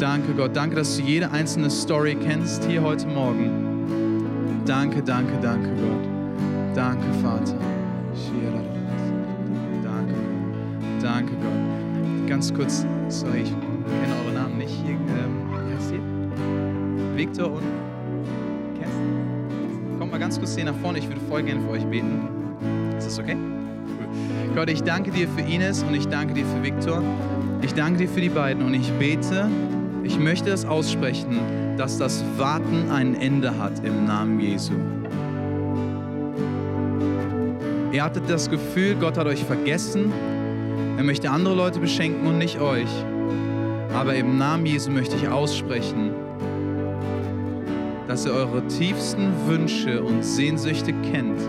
Danke 0.00 0.32
Gott, 0.32 0.56
danke, 0.56 0.76
dass 0.76 0.96
du 0.96 1.02
jede 1.02 1.30
einzelne 1.30 1.68
Story 1.68 2.16
kennst 2.16 2.64
hier 2.64 2.80
heute 2.80 3.06
Morgen. 3.06 4.62
Danke, 4.64 5.02
danke, 5.02 5.32
danke, 5.42 5.68
Gott. 5.68 6.74
Danke, 6.74 7.04
Vater. 7.22 7.54
Danke, 9.82 10.14
danke, 11.02 11.32
Gott. 11.32 12.26
Ganz 12.26 12.54
kurz, 12.54 12.86
sorry, 13.08 13.42
ich 13.42 13.50
kenne 13.50 14.14
eure 14.24 14.32
Namen 14.32 14.56
nicht. 14.56 14.70
Hier, 14.70 14.92
ähm, 14.92 15.68
wie 15.68 15.74
heißt 15.76 15.92
ihr? 15.92 17.16
Victor 17.18 17.52
und 17.52 18.78
Kerstin. 18.78 19.98
Kommt 19.98 20.12
mal 20.12 20.18
ganz 20.18 20.38
kurz 20.38 20.54
hier 20.54 20.64
nach 20.64 20.76
vorne. 20.76 20.98
Ich 20.98 21.08
würde 21.08 21.20
voll 21.28 21.42
gerne 21.42 21.60
für 21.60 21.72
euch 21.72 21.84
beten. 21.84 22.26
Ist 22.96 23.06
das 23.06 23.18
okay? 23.18 23.36
Gott, 24.54 24.70
ich 24.70 24.82
danke 24.82 25.10
dir 25.10 25.28
für 25.28 25.42
Ines 25.42 25.82
und 25.82 25.94
ich 25.94 26.08
danke 26.08 26.32
dir 26.32 26.46
für 26.46 26.62
Victor. 26.62 27.02
Ich 27.60 27.74
danke 27.74 27.98
dir 27.98 28.08
für 28.08 28.22
die 28.22 28.30
beiden 28.30 28.64
und 28.64 28.72
ich 28.72 28.90
bete, 28.92 29.46
ich 30.02 30.18
möchte 30.18 30.50
das 30.50 30.64
aussprechen, 30.64 31.38
dass 31.76 31.98
das 31.98 32.24
Warten 32.36 32.90
ein 32.90 33.14
Ende 33.14 33.56
hat 33.58 33.84
im 33.84 34.06
Namen 34.06 34.40
Jesu. 34.40 34.72
Ihr 37.92 38.04
hattet 38.04 38.28
das 38.28 38.48
Gefühl, 38.48 38.94
Gott 38.94 39.16
hat 39.16 39.26
euch 39.26 39.44
vergessen. 39.44 40.12
Er 40.96 41.04
möchte 41.04 41.30
andere 41.30 41.54
Leute 41.54 41.80
beschenken 41.80 42.26
und 42.26 42.38
nicht 42.38 42.60
euch. 42.60 42.90
Aber 43.94 44.14
im 44.14 44.38
Namen 44.38 44.66
Jesu 44.66 44.90
möchte 44.90 45.16
ich 45.16 45.28
aussprechen, 45.28 46.12
dass 48.06 48.26
er 48.26 48.34
eure 48.34 48.66
tiefsten 48.68 49.32
Wünsche 49.46 50.02
und 50.02 50.24
Sehnsüchte 50.24 50.92
kennt 51.12 51.40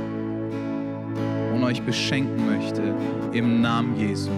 und 1.53 1.63
euch 1.63 1.81
beschenken 1.83 2.45
möchte 2.45 2.81
im 3.33 3.61
Namen 3.61 3.95
Jesu. 3.97 4.31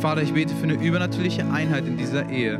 Vater, 0.00 0.22
ich 0.22 0.32
bete 0.32 0.54
für 0.54 0.62
eine 0.62 0.82
übernatürliche 0.82 1.44
Einheit 1.52 1.86
in 1.86 1.98
dieser 1.98 2.26
Ehe. 2.30 2.58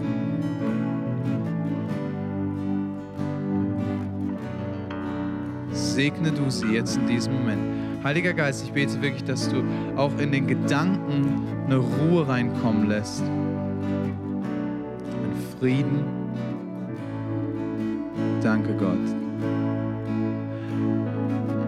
Segne 5.73 6.33
du 6.33 6.51
sie 6.51 6.67
jetzt 6.67 6.99
in 6.99 7.07
diesem 7.07 7.33
Moment. 7.33 7.63
Heiliger 8.05 8.35
Geist, 8.35 8.63
ich 8.65 8.73
bete 8.73 9.01
wirklich, 9.01 9.25
dass 9.25 9.49
du 9.49 9.65
auch 9.97 10.19
in 10.19 10.33
den 10.33 10.49
Gedanken 10.49 11.41
eine 11.65 11.77
Ruhe 11.77 12.29
reinkommen 12.29 12.91
lässt. 12.91 13.23
Einen 13.23 14.13
Frieden. 15.59 16.05
Danke 18.43 18.75
Gott. 18.75 18.99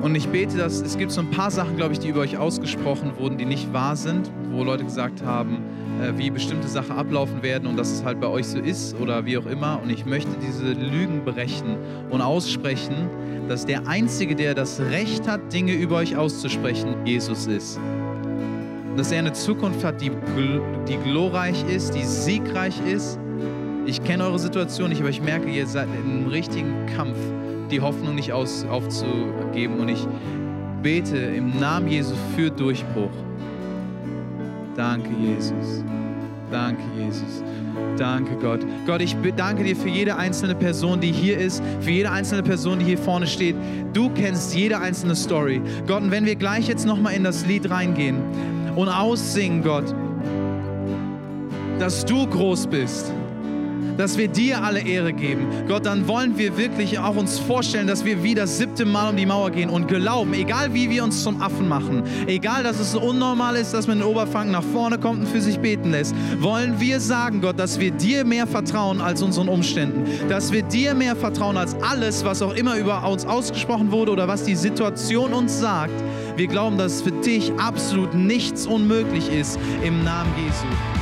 Und 0.03 0.14
ich 0.16 0.29
bete, 0.29 0.59
dass 0.59 0.83
es 0.83 0.99
gibt 0.99 1.12
so 1.12 1.23
ein 1.23 1.31
paar 1.31 1.51
Sachen, 1.51 1.79
glaube 1.79 1.95
ich, 1.95 1.99
die 1.99 2.09
über 2.09 2.20
euch 2.20 2.37
ausgesprochen 2.37 3.12
wurden, 3.18 3.39
die 3.39 3.47
nicht 3.47 3.73
wahr 3.73 3.97
sind 3.97 4.31
wo 4.53 4.65
Leute 4.65 4.85
gesagt 4.85 5.25
haben, 5.25 5.59
äh, 6.01 6.17
wie 6.17 6.31
bestimmte 6.31 6.69
Sachen 6.69 6.93
ablaufen 6.97 7.43
werden 7.43 7.67
und 7.67 7.77
dass 7.77 7.91
es 7.91 8.05
halt 8.05 8.21
bei 8.21 8.27
euch 8.27 8.47
so 8.47 8.59
ist 8.59 8.99
oder 9.01 9.25
wie 9.25 9.37
auch 9.39 9.47
immer. 9.47 9.81
Und 9.83 9.91
ich 9.91 10.07
möchte 10.07 10.31
diese 10.41 10.73
Lügen 10.73 11.25
brechen 11.25 11.77
und 12.11 12.21
aussprechen, 12.21 13.09
dass 13.49 13.67
der 13.67 13.87
Einzige, 13.87 14.35
der 14.35 14.55
das 14.55 14.81
Recht 14.81 15.29
hat, 15.29 15.53
Dinge 15.53 15.75
über 15.75 15.97
euch 15.97 16.17
auszusprechen, 16.17 16.95
Jesus 17.05 17.47
ist. 17.47 17.79
Dass 18.97 19.11
er 19.11 19.21
eine 19.21 19.33
Zukunft 19.33 19.85
hat, 19.85 20.01
die, 20.01 20.11
die 20.89 20.97
glorreich 20.99 21.65
ist, 21.69 21.95
die 21.95 22.05
siegreich 22.05 22.75
ist. 22.87 23.19
Ich 23.87 24.03
kenne 24.05 24.25
eure 24.25 24.39
Situation 24.39 24.91
nicht, 24.91 25.01
aber 25.01 25.11
ich 25.11 25.23
merke, 25.23 25.51
ihr 25.51 25.67
seid 25.67 25.89
in 26.05 26.11
einem 26.11 26.27
richtigen 26.29 26.87
Kampf, 26.95 27.17
die 27.71 27.81
Hoffnung 27.81 28.15
nicht 28.15 28.33
aus, 28.33 28.65
aufzugeben. 28.71 29.81
Und 29.81 29.89
ich 29.89 30.07
bete 30.83 31.17
im 31.17 31.59
Namen 31.59 31.89
Jesu 31.89 32.15
für 32.37 32.51
Durchbruch. 32.51 33.11
Danke, 34.77 35.11
Jesus. 35.20 35.85
Danke, 36.51 36.83
Jesus. 36.99 37.43
Danke, 37.97 38.37
Gott. 38.37 38.61
Gott, 38.87 39.01
ich 39.01 39.16
danke 39.37 39.64
dir 39.64 39.77
für 39.77 39.89
jede 39.89 40.16
einzelne 40.16 40.55
Person, 40.55 41.01
die 41.01 41.12
hier 41.12 41.39
ist, 41.39 41.62
für 41.81 41.91
jede 41.91 42.11
einzelne 42.11 42.43
Person, 42.43 42.79
die 42.79 42.85
hier 42.85 42.99
vorne 42.99 43.27
steht. 43.27 43.57
Du 43.93 44.11
kennst 44.11 44.55
jede 44.55 44.79
einzelne 44.79 45.14
Story. 45.14 45.62
Gott, 45.87 46.03
und 46.03 46.11
wenn 46.11 46.27
wir 46.27 46.37
gleich 46.37 46.68
jetzt 46.68 46.87
nochmal 46.87 47.14
in 47.14 47.25
das 47.25 47.47
Lied 47.47 47.70
reingehen 47.70 48.16
und 48.77 48.89
aussingen, 48.89 49.62
Gott, 49.62 49.95
dass 51.79 52.05
du 52.05 52.27
groß 52.27 52.66
bist, 52.66 53.12
dass 53.97 54.16
wir 54.16 54.28
dir 54.28 54.62
alle 54.62 54.80
Ehre 54.80 55.12
geben. 55.12 55.47
Gott, 55.68 55.86
dann 55.86 56.09
wollen 56.09 56.36
wir 56.38 56.57
wirklich 56.57 56.99
auch 56.99 57.16
uns 57.16 57.38
vorstellen, 57.38 57.86
dass 57.86 58.05
wir 58.05 58.22
wie 58.22 58.34
das 58.34 58.59
siebte 58.59 58.84
Mal 58.84 59.11
um 59.11 59.16
die 59.16 59.26
Mauer 59.26 59.51
gehen 59.51 59.70
und 59.70 59.88
glauben, 59.88 60.32
egal 60.34 60.72
wie 60.74 60.90
wir 60.90 61.05
uns 61.05 61.22
zum 61.22 61.40
Affen 61.40 61.68
machen, 61.68 62.03
egal, 62.26 62.62
dass 62.62 62.80
es 62.80 62.95
unnormal 62.95 63.57
ist, 63.57 63.72
dass 63.74 63.86
man 63.86 63.99
in 63.99 64.05
Oberfranken 64.05 64.53
nach 64.53 64.64
vorne 64.64 64.99
kommt 64.99 65.20
und 65.20 65.28
für 65.28 65.40
sich 65.40 65.59
beten 65.59 65.90
lässt, 65.90 66.14
wollen 66.38 66.80
wir 66.80 67.01
sagen, 67.01 67.40
Gott, 67.40 67.59
dass 67.59 67.78
wir 67.78 67.90
dir 67.90 68.24
mehr 68.24 68.47
vertrauen 68.47 69.01
als 69.01 69.22
unseren 69.22 69.49
Umständen, 69.49 70.05
dass 70.28 70.53
wir 70.53 70.62
dir 70.62 70.95
mehr 70.95 71.16
vertrauen 71.16 71.57
als 71.57 71.74
alles, 71.82 72.24
was 72.24 72.43
auch 72.43 72.55
immer 72.55 72.76
über 72.76 73.09
uns 73.09 73.26
ausgesprochen 73.26 73.90
wurde 73.90 74.12
oder 74.12 74.28
was 74.28 74.45
die 74.45 74.57
Situation 74.57 75.32
uns 75.32 75.59
sagt. 75.59 75.93
Wir 76.36 76.47
glauben, 76.47 76.78
dass 76.78 77.03
für 77.03 77.12
dich 77.12 77.53
absolut 77.59 78.14
nichts 78.14 78.66
unmöglich 78.66 79.30
ist 79.32 79.59
im 79.84 80.03
Namen 80.05 80.32
Jesu. 80.38 81.02